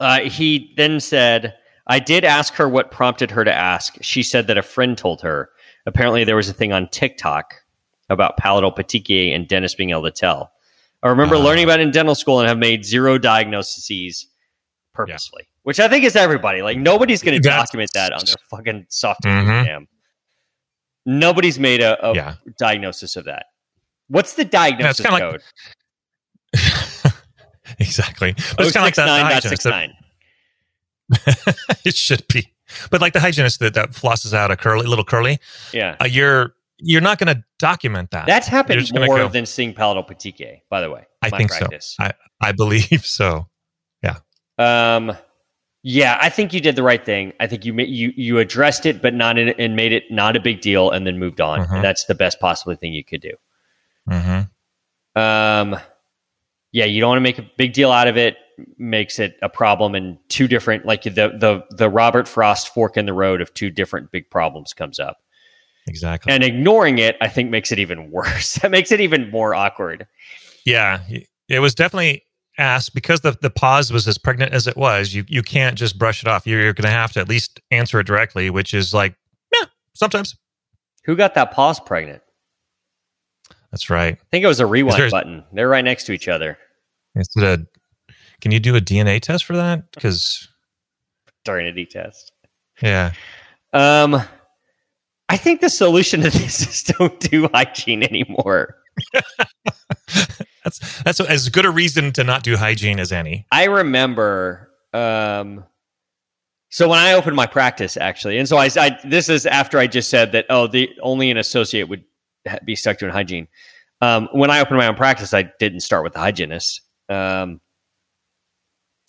Uh, 0.00 0.20
he 0.20 0.72
then 0.76 1.00
said, 1.00 1.54
I 1.88 1.98
did 1.98 2.24
ask 2.24 2.54
her 2.54 2.68
what 2.68 2.90
prompted 2.90 3.30
her 3.30 3.44
to 3.44 3.52
ask. 3.52 3.96
She 4.00 4.22
said 4.22 4.46
that 4.46 4.58
a 4.58 4.62
friend 4.62 4.96
told 4.96 5.20
her. 5.22 5.50
Apparently, 5.86 6.22
there 6.22 6.36
was 6.36 6.48
a 6.48 6.52
thing 6.52 6.72
on 6.72 6.88
TikTok 6.88 7.54
about 8.08 8.36
palatal 8.36 8.72
petechiae 8.72 9.34
and 9.34 9.48
dentists 9.48 9.76
being 9.76 9.90
able 9.90 10.02
to 10.02 10.10
tell. 10.10 10.52
I 11.02 11.08
remember 11.08 11.36
Ah. 11.36 11.40
learning 11.40 11.64
about 11.64 11.80
it 11.80 11.84
in 11.84 11.90
dental 11.90 12.14
school 12.14 12.40
and 12.40 12.48
have 12.48 12.58
made 12.58 12.84
zero 12.84 13.18
diagnoses 13.18 14.26
purposely, 14.94 15.46
which 15.62 15.78
I 15.80 15.88
think 15.88 16.04
is 16.04 16.16
everybody. 16.16 16.60
Like 16.62 16.76
nobody's 16.78 17.22
going 17.22 17.40
to 17.40 17.48
document 17.48 17.90
that 17.94 18.12
on 18.12 18.20
their 18.26 18.34
fucking 18.50 18.86
soft 18.88 19.22
tissue 19.22 19.34
Mhm. 19.34 19.60
exam. 19.60 19.88
Nobody's 21.06 21.58
made 21.58 21.80
a, 21.80 22.04
a 22.04 22.14
Yeah. 22.14 22.34
diagnosis 22.58 23.14
of 23.16 23.24
that. 23.26 23.46
What's 24.08 24.34
the 24.34 24.44
diagnosis 24.44 25.06
kinda 25.06 25.12
like- 25.12 25.22
code? 25.32 25.42
exactly. 27.78 28.32
But 28.56 28.66
it's 28.66 28.72
kind 28.72 28.82
of 28.82 28.82
like 28.88 28.94
that. 28.96 29.06
Nine 29.06 29.24
hygienist 29.32 29.62
that- 29.64 29.90
069.69. 31.10 31.78
it 31.84 31.94
should 31.94 32.26
be. 32.28 32.52
But 32.90 33.00
like 33.00 33.12
the 33.12 33.20
hygienist 33.20 33.60
that, 33.60 33.74
that 33.74 33.90
flosses 33.90 34.34
out 34.34 34.50
a 34.50 34.56
curly 34.56 34.86
little 34.86 35.04
curly, 35.04 35.38
Yeah. 35.72 35.96
uh, 36.00 36.04
you're 36.06 36.54
you're 36.80 37.00
not 37.00 37.18
going 37.18 37.34
to 37.34 37.42
document 37.58 38.10
that. 38.12 38.26
That's 38.26 38.46
happened 38.46 38.90
more 38.94 39.06
go- 39.06 39.28
than 39.28 39.46
seeing 39.46 39.74
palatal 39.74 40.04
petechiae, 40.04 40.62
by 40.70 40.80
the 40.80 40.90
way. 40.90 41.06
I 41.22 41.30
think 41.30 41.50
so. 41.52 41.58
practice. 41.60 41.96
I 42.40 42.52
believe 42.52 43.04
so. 43.04 43.48
Yeah. 44.02 44.16
Um, 44.58 45.16
yeah, 45.82 46.18
I 46.20 46.28
think 46.28 46.52
you 46.52 46.60
did 46.60 46.76
the 46.76 46.82
right 46.82 47.04
thing. 47.04 47.32
I 47.40 47.46
think 47.46 47.64
you 47.64 47.74
you 47.74 48.12
you 48.16 48.38
addressed 48.38 48.84
it, 48.86 49.00
but 49.00 49.14
not 49.14 49.38
in, 49.38 49.48
and 49.50 49.76
made 49.76 49.92
it 49.92 50.04
not 50.10 50.36
a 50.36 50.40
big 50.40 50.60
deal, 50.60 50.90
and 50.90 51.06
then 51.06 51.18
moved 51.18 51.40
on. 51.40 51.60
Mhm. 51.60 51.82
That's 51.82 52.04
the 52.04 52.14
best 52.14 52.40
possible 52.40 52.74
thing 52.74 52.92
you 52.92 53.04
could 53.04 53.20
do. 53.20 53.34
hmm 54.08 54.40
Um, 55.14 55.76
yeah, 56.72 56.84
you 56.84 57.00
don't 57.00 57.08
want 57.08 57.18
to 57.18 57.22
make 57.22 57.38
a 57.38 57.48
big 57.56 57.72
deal 57.72 57.90
out 57.92 58.08
of 58.08 58.16
it. 58.16 58.36
Makes 58.76 59.20
it 59.20 59.36
a 59.40 59.48
problem, 59.48 59.94
and 59.94 60.18
two 60.28 60.48
different 60.48 60.84
like 60.84 61.04
the 61.04 61.10
the 61.10 61.64
the 61.70 61.88
Robert 61.88 62.26
Frost 62.26 62.74
fork 62.74 62.96
in 62.96 63.06
the 63.06 63.12
road 63.14 63.40
of 63.40 63.54
two 63.54 63.70
different 63.70 64.10
big 64.10 64.28
problems 64.30 64.72
comes 64.72 64.98
up, 64.98 65.18
Exactly. 65.88 66.32
and 66.32 66.44
ignoring 66.44 66.98
it, 66.98 67.16
I 67.20 67.28
think, 67.28 67.50
makes 67.50 67.72
it 67.72 67.78
even 67.78 68.10
worse. 68.12 68.54
that 68.56 68.70
makes 68.70 68.92
it 68.92 69.00
even 69.00 69.30
more 69.30 69.54
awkward. 69.54 70.06
yeah, 70.64 71.00
it 71.48 71.60
was 71.60 71.74
definitely 71.74 72.22
asked 72.58 72.92
because 72.94 73.20
the 73.20 73.36
the 73.40 73.50
pause 73.50 73.92
was 73.92 74.06
as 74.08 74.18
pregnant 74.18 74.52
as 74.52 74.66
it 74.66 74.76
was. 74.76 75.14
You 75.14 75.24
you 75.28 75.42
can't 75.42 75.78
just 75.78 75.98
brush 75.98 76.22
it 76.22 76.28
off. 76.28 76.46
You're, 76.46 76.60
you're 76.62 76.72
going 76.74 76.84
to 76.84 76.90
have 76.90 77.12
to 77.12 77.20
at 77.20 77.28
least 77.28 77.60
answer 77.70 78.00
it 78.00 78.06
directly, 78.06 78.50
which 78.50 78.74
is 78.74 78.92
like, 78.92 79.14
yeah, 79.54 79.66
sometimes. 79.94 80.36
Who 81.04 81.16
got 81.16 81.34
that 81.34 81.52
pause 81.52 81.80
pregnant? 81.80 82.20
That's 83.70 83.88
right. 83.90 84.14
I 84.14 84.24
think 84.30 84.44
it 84.44 84.48
was 84.48 84.60
a 84.60 84.66
rewind 84.66 85.00
there- 85.00 85.10
button. 85.10 85.44
They're 85.52 85.68
right 85.68 85.84
next 85.84 86.04
to 86.04 86.12
each 86.12 86.28
other 86.28 86.58
Is 87.14 87.28
it 87.36 87.42
a? 87.44 87.66
Can 88.40 88.52
you 88.52 88.60
do 88.60 88.76
a 88.76 88.80
DNA 88.80 89.20
test 89.20 89.44
for 89.44 89.56
that? 89.56 89.90
Because 89.92 90.48
during 91.44 91.66
a 91.66 91.72
D 91.72 91.86
test. 91.86 92.32
yeah, 92.82 93.12
Um, 93.72 94.22
I 95.28 95.36
think 95.36 95.60
the 95.60 95.70
solution 95.70 96.20
to 96.22 96.30
this 96.30 96.60
is 96.66 96.82
don't 96.84 97.18
do 97.20 97.48
hygiene 97.52 98.02
anymore. 98.02 98.76
that's 100.64 101.02
that's 101.02 101.20
as 101.20 101.48
good 101.48 101.64
a 101.66 101.70
reason 101.70 102.12
to 102.12 102.24
not 102.24 102.42
do 102.42 102.56
hygiene 102.56 102.98
as 102.98 103.12
any. 103.12 103.46
I 103.52 103.64
remember, 103.64 104.70
um, 104.92 105.64
so 106.70 106.88
when 106.88 106.98
I 106.98 107.12
opened 107.12 107.36
my 107.36 107.46
practice, 107.46 107.96
actually, 107.96 108.38
and 108.38 108.48
so 108.48 108.56
I, 108.56 108.68
I 108.76 108.98
this 109.04 109.28
is 109.28 109.46
after 109.46 109.78
I 109.78 109.86
just 109.86 110.10
said 110.10 110.32
that 110.32 110.46
oh, 110.50 110.66
the 110.66 110.90
only 111.02 111.30
an 111.30 111.36
associate 111.36 111.88
would 111.88 112.04
be 112.64 112.76
stuck 112.76 112.98
doing 112.98 113.12
hygiene. 113.12 113.48
Um, 114.00 114.28
when 114.32 114.50
I 114.50 114.60
opened 114.60 114.78
my 114.78 114.86
own 114.86 114.94
practice, 114.94 115.34
I 115.34 115.50
didn't 115.58 115.80
start 115.80 116.04
with 116.04 116.12
the 116.12 116.20
hygienist. 116.20 116.82
Um, 117.08 117.60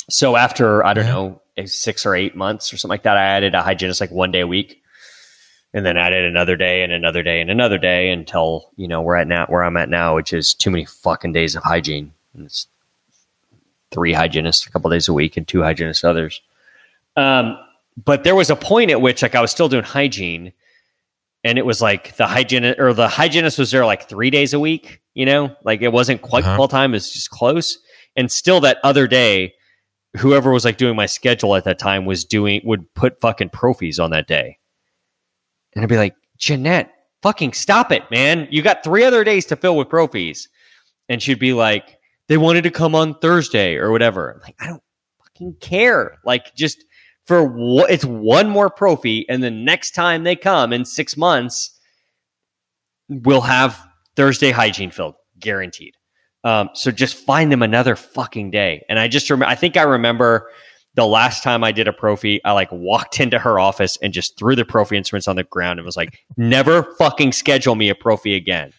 so 0.09 0.35
after 0.35 0.83
I 0.85 0.93
don't 0.93 1.05
Yeah. 1.05 1.11
know 1.13 1.41
six 1.65 2.05
or 2.05 2.15
eight 2.15 2.35
months 2.35 2.73
or 2.73 2.77
something 2.77 2.93
like 2.93 3.03
that, 3.03 3.17
I 3.17 3.23
added 3.23 3.53
a 3.53 3.61
hygienist 3.61 4.01
like 4.01 4.11
one 4.11 4.31
day 4.31 4.39
a 4.39 4.47
week, 4.47 4.78
and 5.73 5.85
then 5.85 5.97
added 5.97 6.25
another 6.25 6.55
day 6.55 6.81
and 6.83 6.91
another 6.91 7.21
day 7.23 7.41
and 7.41 7.49
another 7.51 7.77
day 7.77 8.09
until 8.09 8.69
you 8.75 8.87
know 8.87 9.01
we're 9.01 9.15
at 9.15 9.27
now 9.27 9.45
where 9.47 9.63
I'm 9.63 9.77
at 9.77 9.89
now, 9.89 10.15
which 10.15 10.33
is 10.33 10.53
too 10.53 10.69
many 10.71 10.85
fucking 10.85 11.33
days 11.33 11.55
of 11.55 11.63
hygiene. 11.63 12.13
And 12.33 12.45
It's 12.45 12.67
three 13.91 14.13
hygienists 14.13 14.65
a 14.67 14.71
couple 14.71 14.89
days 14.91 15.07
a 15.07 15.13
week 15.13 15.35
and 15.37 15.47
two 15.47 15.63
hygienists 15.63 16.03
others. 16.03 16.41
Um, 17.15 17.57
but 18.03 18.23
there 18.23 18.35
was 18.35 18.49
a 18.49 18.55
point 18.55 18.91
at 18.91 19.01
which 19.01 19.21
like 19.23 19.35
I 19.35 19.41
was 19.41 19.51
still 19.51 19.67
doing 19.69 19.83
hygiene, 19.83 20.53
and 21.43 21.57
it 21.57 21.65
was 21.65 21.81
like 21.81 22.15
the 22.17 22.27
hygienist 22.27 22.79
or 22.79 22.93
the 22.93 23.07
hygienist 23.09 23.57
was 23.59 23.71
there 23.71 23.85
like 23.85 24.07
three 24.07 24.29
days 24.29 24.53
a 24.53 24.59
week. 24.59 25.01
You 25.15 25.25
know, 25.25 25.55
like 25.63 25.81
it 25.81 25.91
wasn't 25.91 26.21
quite 26.21 26.45
Uh-huh. 26.45 26.55
full 26.55 26.67
time; 26.67 26.93
it's 26.93 27.11
just 27.11 27.29
close. 27.31 27.77
And 28.15 28.31
still, 28.31 28.61
that 28.61 28.77
other 28.83 29.07
day, 29.07 29.53
whoever 30.17 30.51
was 30.51 30.63
like 30.65 30.77
doing 30.77 30.95
my 30.95 31.05
schedule 31.07 31.55
at 31.55 31.63
that 31.65 31.79
time 31.79 32.05
was 32.05 32.23
doing 32.23 32.61
would 32.63 32.93
put 32.93 33.19
fucking 33.19 33.49
prophies 33.49 34.01
on 34.01 34.11
that 34.11 34.27
day, 34.27 34.57
and 35.73 35.83
I'd 35.83 35.89
be 35.89 35.97
like, 35.97 36.15
Jeanette, 36.37 36.91
fucking 37.21 37.53
stop 37.53 37.91
it, 37.91 38.03
man! 38.11 38.47
You 38.49 38.61
got 38.61 38.83
three 38.83 39.03
other 39.03 39.23
days 39.23 39.45
to 39.47 39.55
fill 39.55 39.75
with 39.77 39.89
prophies, 39.89 40.47
and 41.07 41.21
she'd 41.21 41.39
be 41.39 41.53
like, 41.53 41.97
they 42.27 42.37
wanted 42.37 42.63
to 42.63 42.71
come 42.71 42.95
on 42.95 43.17
Thursday 43.19 43.75
or 43.75 43.91
whatever. 43.91 44.31
I'm 44.31 44.41
like, 44.41 44.55
I 44.59 44.67
don't 44.67 44.83
fucking 45.23 45.55
care. 45.59 46.17
Like, 46.23 46.55
just 46.55 46.83
for 47.25 47.43
what 47.43 47.91
it's 47.91 48.05
one 48.05 48.49
more 48.49 48.69
prophy, 48.69 49.27
and 49.29 49.43
the 49.43 49.51
next 49.51 49.91
time 49.91 50.23
they 50.23 50.35
come 50.35 50.73
in 50.73 50.85
six 50.85 51.17
months, 51.17 51.77
we'll 53.09 53.41
have 53.41 53.79
Thursday 54.15 54.51
hygiene 54.51 54.91
filled, 54.91 55.15
guaranteed. 55.39 55.93
Um, 56.43 56.69
so 56.73 56.89
just 56.91 57.15
find 57.15 57.51
them 57.51 57.61
another 57.61 57.95
fucking 57.95 58.51
day. 58.51 58.85
And 58.89 58.97
I 58.97 59.07
just 59.07 59.29
remember, 59.29 59.51
I 59.51 59.55
think 59.55 59.75
I 59.75 59.83
remember 59.83 60.49
the 60.95 61.05
last 61.05 61.43
time 61.43 61.63
I 61.63 61.71
did 61.71 61.87
a 61.87 61.93
prophy, 61.93 62.43
I 62.43 62.51
like 62.51 62.71
walked 62.71 63.19
into 63.19 63.39
her 63.39 63.59
office 63.59 63.97
and 64.01 64.11
just 64.13 64.37
threw 64.37 64.55
the 64.55 64.65
prophy 64.65 64.97
instruments 64.97 65.27
on 65.27 65.35
the 65.35 65.43
ground 65.43 65.79
and 65.79 65.85
was 65.85 65.95
like, 65.97 66.19
never 66.37 66.83
fucking 66.95 67.31
schedule 67.31 67.75
me 67.75 67.89
a 67.89 67.95
prophy 67.95 68.35
again. 68.35 68.73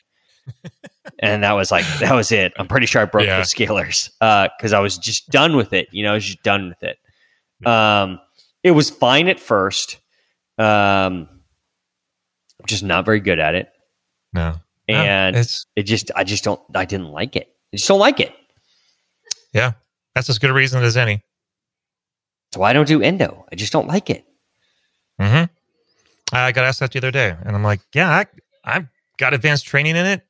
and 1.21 1.43
that 1.45 1.53
was 1.53 1.71
like, 1.71 1.85
that 2.01 2.15
was 2.15 2.33
it. 2.33 2.53
I'm 2.59 2.67
pretty 2.69 2.87
sure 2.87 3.03
I 3.03 3.05
broke 3.05 3.27
Yeah. 3.27 3.39
the 3.39 3.45
scalers 3.45 4.11
because 4.57 4.73
I 4.73 4.81
was 4.81 4.99
just 4.99 5.31
done 5.31 5.57
with 5.57 5.73
it. 5.73 5.89
You 5.93 6.03
know, 6.03 6.11
I 6.11 6.15
was 6.15 6.25
just 6.25 6.43
done 6.43 6.69
with 6.71 6.83
it. 6.83 6.99
Um, 7.67 8.19
it 8.63 8.73
was 8.73 8.91
fine 8.91 9.29
at 9.29 9.39
first. 9.39 9.99
Um, 10.59 11.29
I'm 12.59 12.67
just 12.67 12.83
not 12.83 13.05
very 13.07 13.21
good 13.21 13.39
at 13.39 13.55
it. 13.55 13.71
No, 14.33 14.57
No, 14.89 14.95
And 14.97 15.37
it's 15.37 15.65
it 15.77 15.85
just, 15.85 16.11
I 16.17 16.25
just 16.25 16.45
don't, 16.45 16.61
I 16.75 16.85
didn't 16.85 17.09
like 17.11 17.37
it. 17.37 17.49
I 17.73 17.77
just 17.77 17.89
don't 17.89 17.99
like 18.01 18.21
it. 18.21 18.35
yeah, 19.53 19.73
that's 20.15 20.29
as 20.29 20.39
good 20.39 20.51
a 20.51 20.53
reason 20.55 20.83
as 20.83 20.97
any. 20.97 21.23
So 22.53 22.63
I 22.63 22.73
don't 22.73 22.87
do 22.89 23.01
endo. 23.03 23.47
I 23.53 23.55
just 23.57 23.73
don't 23.73 23.87
like 23.89 24.11
it. 24.11 24.25
hmm 25.21 25.45
I 26.33 26.53
got 26.53 26.65
asked 26.65 26.81
that 26.81 26.93
the 26.93 26.99
other 26.99 27.11
day, 27.11 27.35
and 27.45 27.57
I'm 27.57 27.65
like, 27.65 27.81
yeah, 27.95 28.09
I, 28.09 28.27
I've 28.65 28.87
got 29.19 29.35
advanced 29.35 29.67
training 29.67 29.97
in 29.97 30.07
it. 30.07 30.23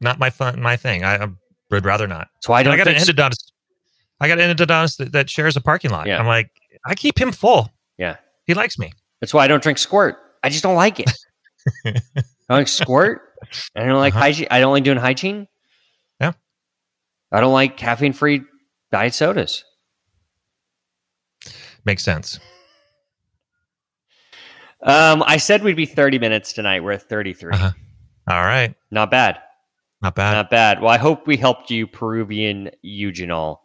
Not 0.00 0.18
my 0.18 0.28
fun, 0.30 0.60
my 0.60 0.76
thing. 0.76 1.04
I, 1.04 1.22
I 1.24 1.28
would 1.70 1.84
rather 1.84 2.08
not. 2.08 2.28
So 2.40 2.52
I 2.52 2.62
don't 2.64 2.74
I 2.74 2.76
got 2.76 2.88
an 2.88 2.94
endodontist. 2.96 3.52
I 4.20 4.26
got 4.28 4.40
an 4.40 4.54
endodontist 4.56 4.96
that, 4.98 5.12
that 5.12 5.30
shares 5.30 5.56
a 5.56 5.60
parking 5.60 5.90
lot. 5.92 6.06
Yeah. 6.06 6.18
I'm 6.18 6.26
like, 6.26 6.50
I 6.84 6.94
keep 6.96 7.18
him 7.20 7.30
full. 7.30 7.70
Yeah. 7.98 8.16
He 8.46 8.54
likes 8.54 8.78
me. 8.78 8.92
That's 9.20 9.32
why 9.32 9.44
I 9.44 9.48
don't 9.48 9.62
drink 9.62 9.78
squirt. 9.78 10.16
I 10.42 10.48
just 10.50 10.62
don't 10.64 10.74
like 10.74 10.98
it. 11.00 11.10
I 11.86 11.92
don't 12.48 12.58
like 12.58 12.68
squirt. 12.68 13.22
I 13.76 13.84
don't 13.84 13.94
like 13.98 14.12
Uh-huh. 14.14 14.24
hygiene. 14.24 14.48
I 14.50 14.58
don't 14.60 14.72
like 14.72 14.84
doing 14.84 14.98
hygiene. 14.98 15.46
Yeah. 16.20 16.32
I 17.32 17.40
don't 17.40 17.52
like 17.52 17.76
caffeine 17.76 18.12
free 18.12 18.42
diet 18.90 19.14
sodas. 19.14 19.64
Makes 21.84 22.02
sense. 22.02 22.40
Um, 24.82 25.22
I 25.26 25.38
said 25.38 25.62
we'd 25.62 25.76
be 25.76 25.86
30 25.86 26.18
minutes 26.18 26.52
tonight. 26.52 26.82
We're 26.82 26.92
at 26.92 27.02
33. 27.02 27.52
Uh-huh. 27.52 27.70
All 28.28 28.42
right. 28.42 28.74
Not 28.90 29.10
bad. 29.10 29.38
Not 30.02 30.14
bad. 30.14 30.32
Not 30.34 30.50
bad. 30.50 30.80
Well, 30.80 30.90
I 30.90 30.98
hope 30.98 31.26
we 31.26 31.36
helped 31.36 31.70
you 31.70 31.86
Peruvian 31.86 32.70
eugenol. 32.84 33.58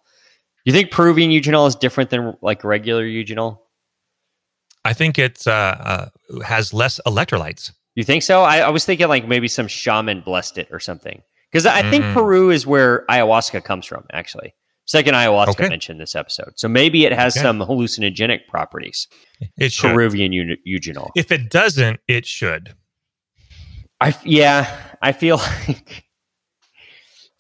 You 0.63 0.71
think 0.73 0.91
Peruvian 0.91 1.31
eugenol 1.31 1.67
is 1.67 1.75
different 1.75 2.09
than 2.09 2.37
like 2.41 2.63
regular 2.63 3.03
eugenol? 3.03 3.59
I 4.85 4.93
think 4.93 5.19
it 5.19 5.45
uh, 5.45 5.51
uh, 5.51 6.41
has 6.45 6.73
less 6.73 7.01
electrolytes. 7.05 7.71
You 7.95 8.03
think 8.03 8.23
so? 8.23 8.43
I, 8.43 8.59
I 8.59 8.69
was 8.69 8.85
thinking 8.85 9.07
like 9.09 9.27
maybe 9.27 9.49
some 9.49 9.67
shaman 9.67 10.21
blessed 10.21 10.57
it 10.57 10.69
or 10.71 10.79
something. 10.79 11.21
Because 11.51 11.65
I 11.65 11.89
think 11.89 12.05
Mm. 12.05 12.13
Peru 12.13 12.51
is 12.51 12.67
where 12.67 13.05
ayahuasca 13.09 13.63
comes 13.63 13.85
from, 13.85 14.05
actually. 14.13 14.53
Second 14.89 15.13
ayahuasca 15.13 15.49
Okay. 15.49 15.69
mentioned 15.69 15.99
this 15.99 16.15
episode. 16.15 16.53
So 16.55 16.67
maybe 16.67 17.05
it 17.05 17.11
has 17.11 17.37
Okay. 17.37 17.43
some 17.43 17.59
hallucinogenic 17.59 18.47
properties. 18.47 19.07
It 19.55 19.71
should. 19.71 19.93
Peruvian 19.93 20.33
eu- 20.33 20.55
eugenol. 20.67 21.11
If 21.15 21.31
it 21.31 21.51
doesn't, 21.51 21.99
it 22.07 22.25
should. 22.25 22.73
I 24.01 24.15
yeah, 24.25 24.65
I 24.99 25.11
feel 25.11 25.37
like 25.67 26.05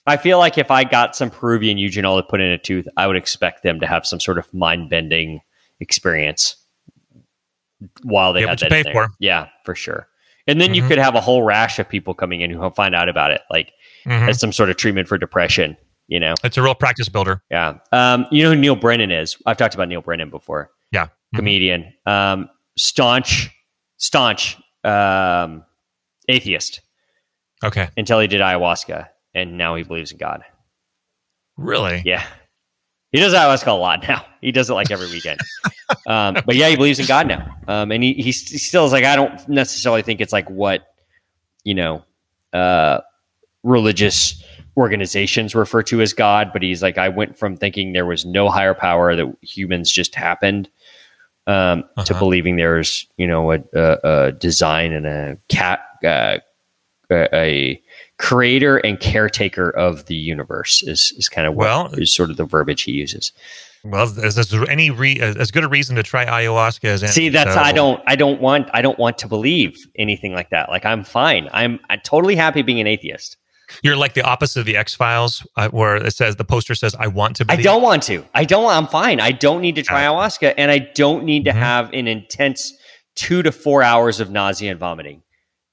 I 0.05 0.17
feel 0.17 0.37
like 0.37 0.59
if 0.59 0.69
I 0.69 0.83
got 0.83 1.15
some 1.15 1.31
Peruvian 1.31 1.79
eugenol 1.79 2.17
to 2.19 2.23
put 2.23 2.39
in 2.39 2.51
a 2.51 2.59
tooth, 2.59 2.87
I 2.97 3.07
would 3.07 3.15
expect 3.15 3.63
them 3.63 3.79
to 3.79 3.87
have 3.87 4.05
some 4.05 4.19
sort 4.19 4.37
of 4.37 4.53
mind 4.53 4.91
bending 4.91 5.39
experience 5.79 6.55
while 8.03 8.31
they 8.31 8.41
Yeah, 8.41 8.49
had 8.49 8.59
that 8.59 8.69
pay 8.69 8.83
for. 8.93 9.07
Yeah, 9.19 9.47
for 9.65 9.73
sure. 9.73 10.07
And 10.45 10.61
then 10.61 10.75
you 10.75 10.83
Mhm. 10.83 10.87
could 10.89 10.97
have 10.99 11.15
a 11.15 11.21
whole 11.21 11.41
rash 11.41 11.79
of 11.79 11.89
people 11.89 12.13
coming 12.13 12.41
in 12.41 12.51
who 12.51 12.69
find 12.71 12.93
out 12.93 13.09
about 13.09 13.31
it, 13.31 13.41
like 13.49 13.71
Mhm. 14.05 14.29
as 14.29 14.39
some 14.39 14.51
sort 14.53 14.69
of 14.69 14.77
treatment 14.77 15.07
for 15.07 15.17
depression. 15.17 15.77
You 16.09 16.19
know, 16.19 16.33
It's 16.43 16.57
a 16.57 16.61
real 16.63 16.75
practice 16.75 17.07
builder. 17.07 17.41
yeah. 17.51 17.77
Um, 17.91 18.25
you 18.31 18.43
know 18.43 18.49
who 18.49 18.55
Neal 18.55 18.75
Brennan 18.75 19.11
is? 19.11 19.37
I've 19.45 19.57
talked 19.57 19.75
about 19.75 19.87
Neal 19.87 20.01
Brennan 20.01 20.29
before. 20.31 20.71
Yeah. 20.91 21.05
Mhm. 21.05 21.37
Comedian, 21.37 21.93
um, 22.07 22.49
staunch, 22.77 23.49
staunch 23.97 24.57
um, 24.83 25.63
atheist 26.27 26.81
Okay. 27.63 27.89
until 27.95 28.19
he 28.19 28.27
did 28.27 28.41
ayahuasca, 28.41 29.07
and 29.35 29.55
now 29.57 29.75
he 29.75 29.83
believes 29.83 30.11
in 30.11 30.17
God. 30.17 30.41
Really? 31.57 32.01
Yeah. 32.05 32.23
He 33.11 33.19
does 33.19 33.33
ayahuasca 33.33 33.67
a 33.67 33.71
lot 33.73 34.07
now. 34.07 34.25
He 34.41 34.51
does 34.53 34.69
it 34.69 34.73
like 34.73 34.89
every 34.89 35.07
weekend. 35.11 35.39
um, 36.07 36.35
but 36.45 36.55
yeah, 36.55 36.69
he 36.69 36.77
believes 36.77 36.97
in 36.97 37.05
God 37.05 37.27
now. 37.27 37.55
Um, 37.67 37.91
and 37.91 38.01
he, 38.01 38.13
he, 38.13 38.21
he 38.23 38.31
still 38.31 38.85
is 38.85 38.93
like, 38.93 39.03
I 39.03 39.17
don't 39.17 39.47
necessarily 39.49 40.01
think 40.01 40.21
it's 40.21 40.31
like 40.31 40.49
what, 40.49 40.87
you 41.65 41.73
know, 41.75 42.05
uh, 42.53 43.01
religious 43.63 44.41
organizations 44.79 45.53
refer 45.53 45.83
to 45.83 46.01
as 46.01 46.13
God, 46.13 46.51
but 46.53 46.63
he's 46.63 46.81
like, 46.81 46.97
I 46.97 47.09
went 47.09 47.37
from 47.37 47.57
thinking 47.57 47.93
there 47.93 48.05
was 48.05 48.25
no 48.25 48.49
higher 48.49 48.73
power 48.73 49.15
that 49.15 49.35
humans 49.41 49.91
just 49.91 50.15
happened 50.15 50.69
um, 51.45 51.83
uh-huh. 51.97 52.05
to 52.05 52.13
believing 52.15 52.55
there's, 52.55 53.05
you 53.17 53.27
know, 53.27 53.51
a, 53.51 53.59
a, 53.73 53.97
a 54.03 54.31
design 54.31 54.93
and 54.93 55.05
a 55.05 55.37
cat, 55.49 55.81
uh, 56.03 56.37
a 57.11 57.81
creator 58.17 58.77
and 58.77 58.99
caretaker 58.99 59.69
of 59.69 60.05
the 60.05 60.15
universe 60.15 60.83
is, 60.83 61.13
is 61.17 61.27
kind 61.27 61.47
of 61.47 61.55
what 61.55 61.65
well, 61.65 61.93
is 61.95 62.15
sort 62.15 62.29
of 62.29 62.37
the 62.37 62.45
verbiage 62.45 62.83
he 62.83 62.91
uses. 62.93 63.31
Well, 63.83 64.03
is, 64.03 64.35
there 64.49 64.69
any 64.69 64.89
re- 64.89 65.19
as 65.19 65.51
good 65.51 65.63
a 65.63 65.67
reason 65.69 65.95
to 65.95 66.03
try 66.03 66.25
ayahuasca 66.25 66.83
as 66.83 67.03
any? 67.03 67.11
See, 67.11 67.29
that's 67.29 67.53
so. 67.53 67.59
I 67.59 67.71
don't 67.71 68.01
I 68.05 68.17
don't 68.17 68.41
want 68.41 68.69
I 68.73 68.81
don't 68.81 68.99
want 68.99 69.17
to 69.19 69.27
believe 69.27 69.77
anything 69.95 70.33
like 70.33 70.49
that. 70.49 70.69
Like 70.69 70.85
I'm 70.85 71.05
fine. 71.05 71.47
I'm, 71.53 71.79
I'm 71.89 72.01
totally 72.01 72.35
happy 72.35 72.61
being 72.61 72.81
an 72.81 72.87
atheist. 72.87 73.37
You're 73.83 73.95
like 73.95 74.13
the 74.13 74.21
opposite 74.21 74.59
of 74.59 74.65
the 74.65 74.77
X 74.77 74.95
Files, 74.95 75.45
uh, 75.55 75.69
where 75.69 75.95
it 75.95 76.13
says 76.13 76.35
the 76.35 76.45
poster 76.45 76.75
says, 76.75 76.95
"I 76.95 77.07
want 77.07 77.35
to." 77.37 77.45
I 77.49 77.55
don't 77.55 77.81
want 77.81 78.03
to. 78.03 78.25
I 78.33 78.45
don't. 78.45 78.63
Want 78.63 78.77
I'm 78.77 78.87
fine. 78.87 79.19
I 79.19 79.31
don't 79.31 79.61
need 79.61 79.75
to 79.75 79.83
try 79.83 80.03
ayahuasca, 80.03 80.53
and 80.57 80.71
I 80.71 80.79
don't 80.79 81.23
need 81.23 81.45
to 81.45 81.51
mm-hmm. 81.51 81.59
have 81.59 81.93
an 81.93 82.07
intense 82.07 82.73
two 83.15 83.43
to 83.43 83.51
four 83.51 83.83
hours 83.83 84.19
of 84.19 84.31
nausea 84.31 84.71
and 84.71 84.79
vomiting 84.79 85.21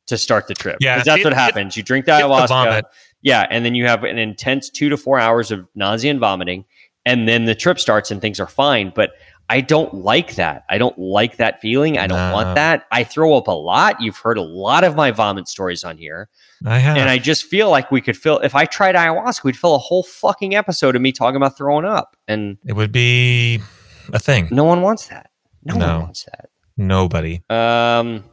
to 0.07 0.19
start 0.19 0.47
the 0.47 0.55
trip. 0.55 0.77
Yeah, 0.81 1.03
that's 1.03 1.21
it, 1.21 1.25
what 1.25 1.33
happens. 1.33 1.75
It, 1.75 1.79
you 1.79 1.83
drink 1.83 2.07
the 2.07 2.13
ayahuasca, 2.13 2.83
yeah, 3.23 3.47
and 3.51 3.65
then 3.65 3.75
you 3.75 3.87
have 3.87 4.05
an 4.05 4.19
intense 4.19 4.71
two 4.71 4.89
to 4.89 4.97
four 4.97 5.19
hours 5.19 5.51
of 5.51 5.67
nausea 5.75 6.11
and 6.11 6.21
vomiting, 6.21 6.65
and 7.05 7.29
then 7.29 7.45
the 7.45 7.55
trip 7.55 7.79
starts 7.79 8.11
and 8.11 8.21
things 8.21 8.39
are 8.41 8.47
fine. 8.47 8.93
But 8.95 9.13
I 9.49 9.61
don't 9.61 9.95
like 9.95 10.35
that. 10.35 10.65
I 10.69 10.79
don't 10.79 10.99
like 10.99 11.37
that 11.37 11.61
feeling. 11.61 11.99
I 11.99 12.07
don't 12.07 12.19
no. 12.19 12.33
want 12.33 12.55
that. 12.57 12.87
I 12.91 13.05
throw 13.05 13.37
up 13.37 13.47
a 13.47 13.53
lot. 13.53 14.01
You've 14.01 14.17
heard 14.17 14.39
a 14.39 14.43
lot 14.43 14.83
of 14.83 14.97
my 14.97 15.13
vomit 15.13 15.47
stories 15.47 15.85
on 15.85 15.99
here. 15.99 16.29
I 16.65 16.79
have. 16.79 16.97
And 16.97 17.09
I 17.09 17.19
just 17.19 17.45
feel 17.45 17.71
like 17.71 17.91
we 17.91 18.01
could 18.01 18.17
fill, 18.17 18.39
if 18.41 18.55
I 18.55 18.65
tried 18.65 18.97
ayahuasca, 18.97 19.45
we'd 19.45 19.57
fill 19.57 19.77
a 19.77 19.79
whole 19.79 20.03
fucking 20.03 20.57
episode 20.57 20.97
of 20.97 21.03
me 21.03 21.13
talking 21.13 21.37
about 21.37 21.57
throwing 21.57 21.85
up. 21.85 22.17
And 22.27 22.59
it 22.65 22.73
would 22.73 22.91
be 22.91 23.61
a 24.13 24.19
thing. 24.19 24.49
No 24.51 24.65
one 24.65 24.83
wants 24.83 25.07
that. 25.09 25.31
No, 25.65 25.77
no. 25.77 25.87
one 25.87 26.01
wants 26.03 26.25
that. 26.25 26.51
Nobody. 26.77 27.43
Um, 27.49 28.25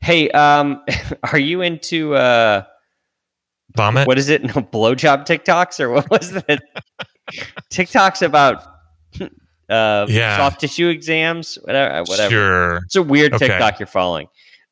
hey, 0.00 0.30
um, 0.30 0.82
are 1.32 1.38
you 1.38 1.60
into, 1.60 2.14
uh, 2.14 2.64
vomit? 3.76 4.06
What 4.06 4.16
is 4.16 4.30
it? 4.30 4.42
No, 4.54 4.62
blowjob 4.62 5.26
TikToks 5.26 5.80
or 5.80 5.90
what 5.90 6.08
was 6.08 6.32
it? 6.48 6.62
TikToks 7.70 8.22
about 8.22 8.64
uh, 9.68 10.06
yeah. 10.08 10.36
soft 10.36 10.60
tissue 10.60 10.88
exams, 10.88 11.56
whatever. 11.62 12.02
whatever. 12.04 12.30
Sure. 12.30 12.76
It's 12.84 12.96
a 12.96 13.02
weird 13.02 13.34
okay. 13.34 13.48
TikTok 13.48 13.78
you're 13.78 13.86
following. 13.86 14.26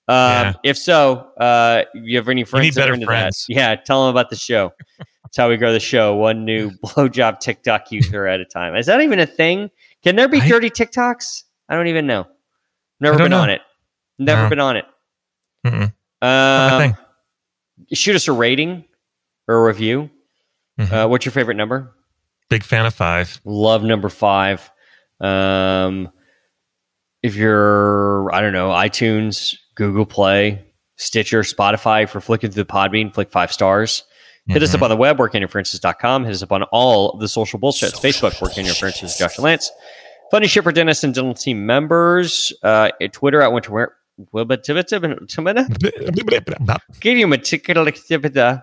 Um, 0.09 0.17
yeah. 0.17 0.53
If 0.65 0.79
so, 0.79 1.31
uh, 1.39 1.85
you 1.95 2.17
have 2.17 2.29
any 2.29 2.45
friends? 2.45 2.65
You 2.65 2.71
need 2.71 2.75
better 2.75 3.05
friends. 3.05 3.47
That? 3.49 3.55
Yeah, 3.55 3.75
tell 3.77 4.07
them 4.07 4.11
about 4.15 4.31
the 4.31 4.37
show. 4.37 4.73
That's 4.99 5.37
how 5.37 5.49
we 5.49 5.57
grow 5.57 5.73
the 5.73 5.81
show. 5.81 6.15
One 6.15 6.45
new 6.45 6.71
blowjob 6.85 7.41
TikTok 7.41 7.91
user 7.91 8.27
at 8.27 8.41
a 8.41 8.45
time. 8.45 8.77
Is 8.77 8.87
that 8.87 9.01
even 9.01 9.19
a 9.19 9.27
thing? 9.27 9.71
Can 10.03 10.17
there 10.17 10.29
be 10.29 10.41
I, 10.41 10.49
dirty 10.49 10.69
TikToks? 10.71 11.45
I 11.69 11.75
don't 11.75 11.87
even 11.87 12.07
know. 12.07 12.27
Never 13.01 13.19
been 13.19 13.31
know. 13.31 13.41
on 13.41 13.51
it. 13.51 13.63
Never 14.19 14.43
no. 14.43 14.49
been 14.49 14.61
on 14.61 14.77
it. 14.77 14.85
Um, 16.23 16.97
shoot 17.93 18.15
us 18.15 18.29
a 18.29 18.33
rating 18.33 18.85
or 19.49 19.57
a 19.57 19.65
review. 19.65 20.11
Mm-hmm. 20.79 20.95
Uh, 20.95 21.07
what's 21.09 21.25
your 21.25 21.33
favorite 21.33 21.57
number? 21.57 21.95
Big 22.49 22.63
fan 22.63 22.87
of 22.87 22.95
five. 22.95 23.41
Love 23.45 23.83
number 23.83 24.09
five. 24.09 24.71
Um, 25.23 26.11
if 27.23 27.37
you're, 27.37 28.35
I 28.35 28.41
don't 28.41 28.53
know, 28.53 28.71
iTunes, 28.71 29.57
Google 29.77 30.05
Play, 30.07 30.65
Stitcher, 30.97 31.43
Spotify, 31.43 32.09
for 32.09 32.21
flicking 32.21 32.51
through 32.51 32.65
the 32.65 32.73
Podbean, 32.73 33.15
flick 33.15 33.31
five 33.31 33.53
stars. 33.53 34.03
Hit 34.47 34.55
mm-hmm. 34.55 34.65
us 34.65 34.71
up 34.71 34.79
mm-hmm. 34.79 34.85
on 34.85 34.91
the 34.91 34.97
web, 34.97 35.19
workinginterferences.com. 35.19 36.25
Hit 36.25 36.35
us 36.35 36.43
up 36.43 36.51
on 36.51 36.65
all 36.65 37.17
the 37.19 37.29
social 37.29 37.61
bullshits. 37.61 37.95
Facebook, 38.01 38.43
Working 38.43 38.65
Interferences, 38.67 39.17
Josh 39.17 39.37
and 39.37 39.45
Lance. 39.45 39.71
Funny 40.33 40.49
shit 40.49 40.65
for 40.65 40.73
dentists 40.73 41.05
and 41.05 41.15
dental 41.15 41.35
team 41.35 41.65
members. 41.65 42.53
Uh, 42.63 42.91
Twitter 43.13 43.41
at 43.41 43.53
Winter. 43.53 43.97
Give 47.01 47.19
you 47.19 47.27
a 47.27 48.63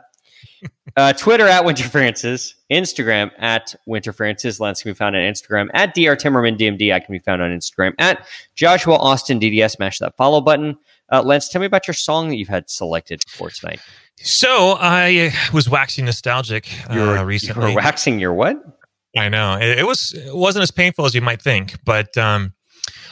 uh, 0.97 1.13
Twitter 1.13 1.47
at 1.47 1.63
Winterferences, 1.63 2.53
Instagram 2.71 3.31
at 3.37 3.75
Winterferences. 3.87 4.59
Lance 4.59 4.81
can 4.81 4.91
be 4.91 4.95
found 4.95 5.15
on 5.15 5.21
Instagram 5.21 5.69
at 5.73 5.93
Dr. 5.93 6.15
Timmerman 6.15 6.57
DMD. 6.57 6.93
I 6.93 6.99
can 6.99 7.11
be 7.11 7.19
found 7.19 7.41
on 7.41 7.51
Instagram 7.51 7.93
at 7.99 8.25
Joshua 8.55 8.95
Austin 8.95 9.39
DDS. 9.39 9.71
Smash 9.71 9.99
that 9.99 10.15
follow 10.17 10.41
button. 10.41 10.77
Uh, 11.11 11.21
Lance, 11.23 11.49
tell 11.49 11.59
me 11.59 11.65
about 11.65 11.87
your 11.87 11.93
song 11.93 12.29
that 12.29 12.35
you've 12.35 12.47
had 12.47 12.69
selected 12.69 13.23
for 13.27 13.49
tonight. 13.49 13.79
So 14.17 14.77
I 14.79 15.33
was 15.53 15.69
waxing 15.69 16.05
nostalgic 16.05 16.69
uh, 16.89 17.23
recently. 17.25 17.69
You 17.69 17.75
were 17.75 17.81
waxing 17.81 18.19
your 18.19 18.33
what? 18.33 18.57
I 19.17 19.29
know 19.29 19.55
it, 19.55 19.79
it, 19.79 19.87
was 19.87 20.13
it 20.13 20.35
wasn't 20.35 20.63
as 20.63 20.71
painful 20.71 21.05
as 21.05 21.15
you 21.15 21.21
might 21.21 21.41
think. 21.41 21.83
But 21.83 22.15
um, 22.17 22.53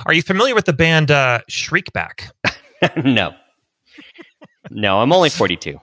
are 0.05 0.13
you 0.13 0.21
familiar 0.21 0.53
with 0.53 0.65
the 0.65 0.73
band 0.73 1.09
uh, 1.09 1.39
Shriekback? 1.49 2.29
no, 3.03 3.33
no, 4.69 4.99
I'm 4.99 5.11
only 5.11 5.29
42. 5.29 5.79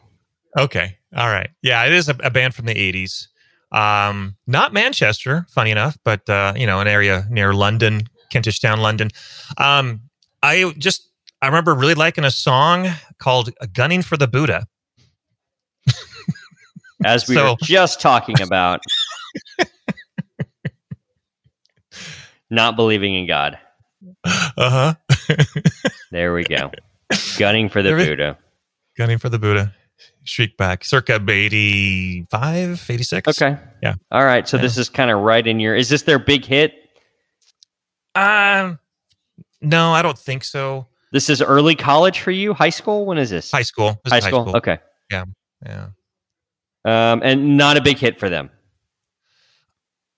Okay. 0.58 0.98
All 1.16 1.28
right. 1.28 1.50
Yeah, 1.62 1.84
it 1.84 1.92
is 1.92 2.08
a, 2.08 2.16
a 2.22 2.30
band 2.30 2.54
from 2.54 2.66
the 2.66 2.74
80s. 2.74 3.28
Um, 3.74 4.36
not 4.46 4.72
Manchester, 4.72 5.46
funny 5.50 5.70
enough, 5.70 5.98
but 6.04 6.28
uh, 6.28 6.54
you 6.56 6.66
know, 6.66 6.80
an 6.80 6.86
area 6.86 7.26
near 7.28 7.52
London, 7.52 8.04
Kentish 8.30 8.60
Town, 8.60 8.80
London. 8.80 9.10
Um, 9.58 10.02
I 10.42 10.72
just 10.78 11.08
I 11.42 11.46
remember 11.46 11.74
really 11.74 11.94
liking 11.94 12.24
a 12.24 12.30
song 12.30 12.88
called 13.18 13.50
"Gunning 13.72 14.02
for 14.02 14.16
the 14.16 14.28
Buddha." 14.28 14.68
As 17.04 17.28
we 17.28 17.34
so, 17.34 17.50
were 17.50 17.56
just 17.62 18.00
talking 18.00 18.40
about, 18.40 18.80
not 22.50 22.76
believing 22.76 23.14
in 23.14 23.26
God. 23.26 23.58
Uh 24.24 24.44
huh. 24.56 24.94
there 26.12 26.32
we 26.32 26.44
go. 26.44 26.70
Gunning 27.38 27.68
for 27.68 27.82
the 27.82 27.90
Buddha. 27.90 28.38
Gunning 28.96 29.18
for 29.18 29.28
the 29.28 29.38
Buddha. 29.40 29.74
Shriekback, 30.24 30.84
circa 30.84 31.22
85, 31.28 32.86
86. 32.88 33.28
Okay. 33.28 33.58
Yeah. 33.82 33.94
All 34.10 34.24
right. 34.24 34.48
So 34.48 34.56
yeah. 34.56 34.62
this 34.62 34.78
is 34.78 34.88
kind 34.88 35.10
of 35.10 35.20
right 35.20 35.46
in 35.46 35.60
your. 35.60 35.74
Is 35.74 35.88
this 35.88 36.02
their 36.02 36.18
big 36.18 36.44
hit? 36.44 36.74
Um, 38.14 38.78
no, 39.60 39.92
I 39.92 40.02
don't 40.02 40.18
think 40.18 40.44
so. 40.44 40.86
This 41.12 41.28
is 41.30 41.42
early 41.42 41.74
college 41.74 42.20
for 42.20 42.30
you. 42.30 42.54
High 42.54 42.70
school. 42.70 43.06
When 43.06 43.18
is 43.18 43.30
this? 43.30 43.50
High 43.50 43.62
school. 43.62 44.00
This 44.04 44.12
high, 44.12 44.20
school? 44.20 44.44
high, 44.44 44.50
school? 44.50 44.56
Okay. 44.56 44.78
Yeah. 45.10 45.24
Yeah. 45.64 45.88
Um, 46.84 47.22
and 47.22 47.56
not 47.56 47.76
a 47.76 47.82
big 47.82 47.98
hit 47.98 48.18
for 48.18 48.28
them. 48.28 48.50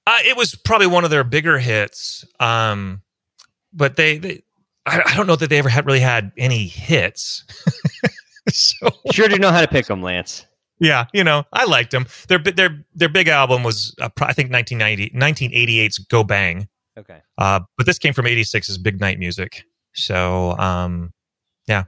Uh, 0.06 0.18
it 0.24 0.36
was 0.36 0.54
probably 0.54 0.86
one 0.86 1.04
of 1.04 1.10
their 1.10 1.24
bigger 1.24 1.58
hits. 1.58 2.24
Um, 2.38 3.02
but 3.72 3.96
they, 3.96 4.18
they 4.18 4.42
I, 4.86 5.02
I 5.04 5.16
don't 5.16 5.26
know 5.26 5.36
that 5.36 5.50
they 5.50 5.58
ever 5.58 5.68
had 5.68 5.84
really 5.86 6.00
had 6.00 6.32
any 6.36 6.66
hits. 6.66 7.44
so 8.52 8.90
sure 9.12 9.28
do 9.28 9.36
know 9.38 9.50
how 9.50 9.60
to 9.60 9.68
pick 9.68 9.86
them, 9.86 10.02
Lance. 10.02 10.46
Yeah, 10.78 11.06
you 11.12 11.24
know, 11.24 11.44
I 11.52 11.64
liked 11.64 11.90
them. 11.90 12.06
Their 12.28 12.38
their 12.38 12.84
their 12.94 13.08
big 13.08 13.28
album 13.28 13.62
was 13.62 13.94
uh, 14.00 14.10
I 14.20 14.32
think 14.32 14.52
1990 14.52 15.10
1988's 15.10 15.98
Go 15.98 16.22
Bang. 16.22 16.68
Okay. 16.98 17.20
Uh, 17.36 17.60
but 17.76 17.86
this 17.86 17.98
came 17.98 18.14
from 18.14 18.24
86's 18.24 18.78
Big 18.78 19.00
Night 19.00 19.18
Music. 19.18 19.64
So, 19.94 20.56
um, 20.58 21.12
yeah. 21.68 21.84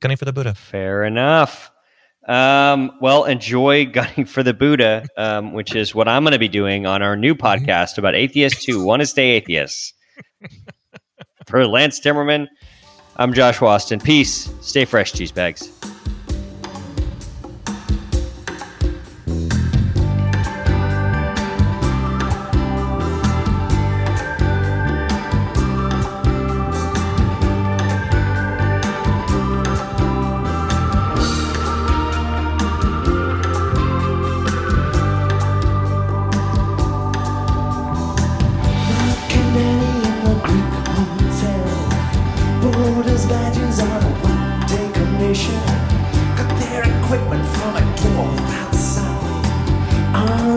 Gunning 0.00 0.16
for 0.16 0.24
the 0.24 0.32
Buddha. 0.32 0.54
Fair 0.54 1.04
enough. 1.04 1.70
Um, 2.26 2.90
well, 3.00 3.24
enjoy 3.24 3.86
Gunning 3.92 4.24
for 4.26 4.42
the 4.42 4.54
Buddha, 4.54 5.06
um, 5.16 5.52
which 5.52 5.76
is 5.76 5.94
what 5.94 6.08
I'm 6.08 6.24
going 6.24 6.32
to 6.32 6.38
be 6.38 6.48
doing 6.48 6.86
on 6.86 7.02
our 7.02 7.16
new 7.16 7.34
mm-hmm. 7.34 7.64
podcast 7.64 7.98
about 7.98 8.14
atheists 8.14 8.64
who 8.64 8.84
want 8.84 9.00
to 9.00 9.06
stay 9.06 9.30
atheists. 9.30 9.92
for 11.46 11.66
Lance 11.66 12.00
Timmerman, 12.00 12.48
I'm 13.18 13.32
Josh 13.32 13.62
Austin. 13.62 13.98
Peace. 13.98 14.52
Stay 14.60 14.84
fresh, 14.84 15.12
cheese 15.12 15.32
bags. 15.32 15.70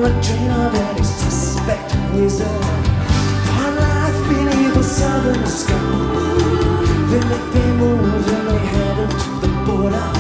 a 0.10 0.22
dream 0.22 0.51
of 0.51 0.74
any 0.74 1.03
suspect 1.03 1.91
He's 2.14 2.39
a 2.41 2.45
life 3.80 4.74
the 4.74 4.84
southern 4.84 5.45
sky. 5.45 5.76
Then 7.10 7.30
they 7.53 7.72
move, 7.78 8.26
then 8.26 8.45
they 8.45 8.57
headed 8.57 9.10
to 9.10 9.30
the 9.41 9.47
border. 9.66 10.18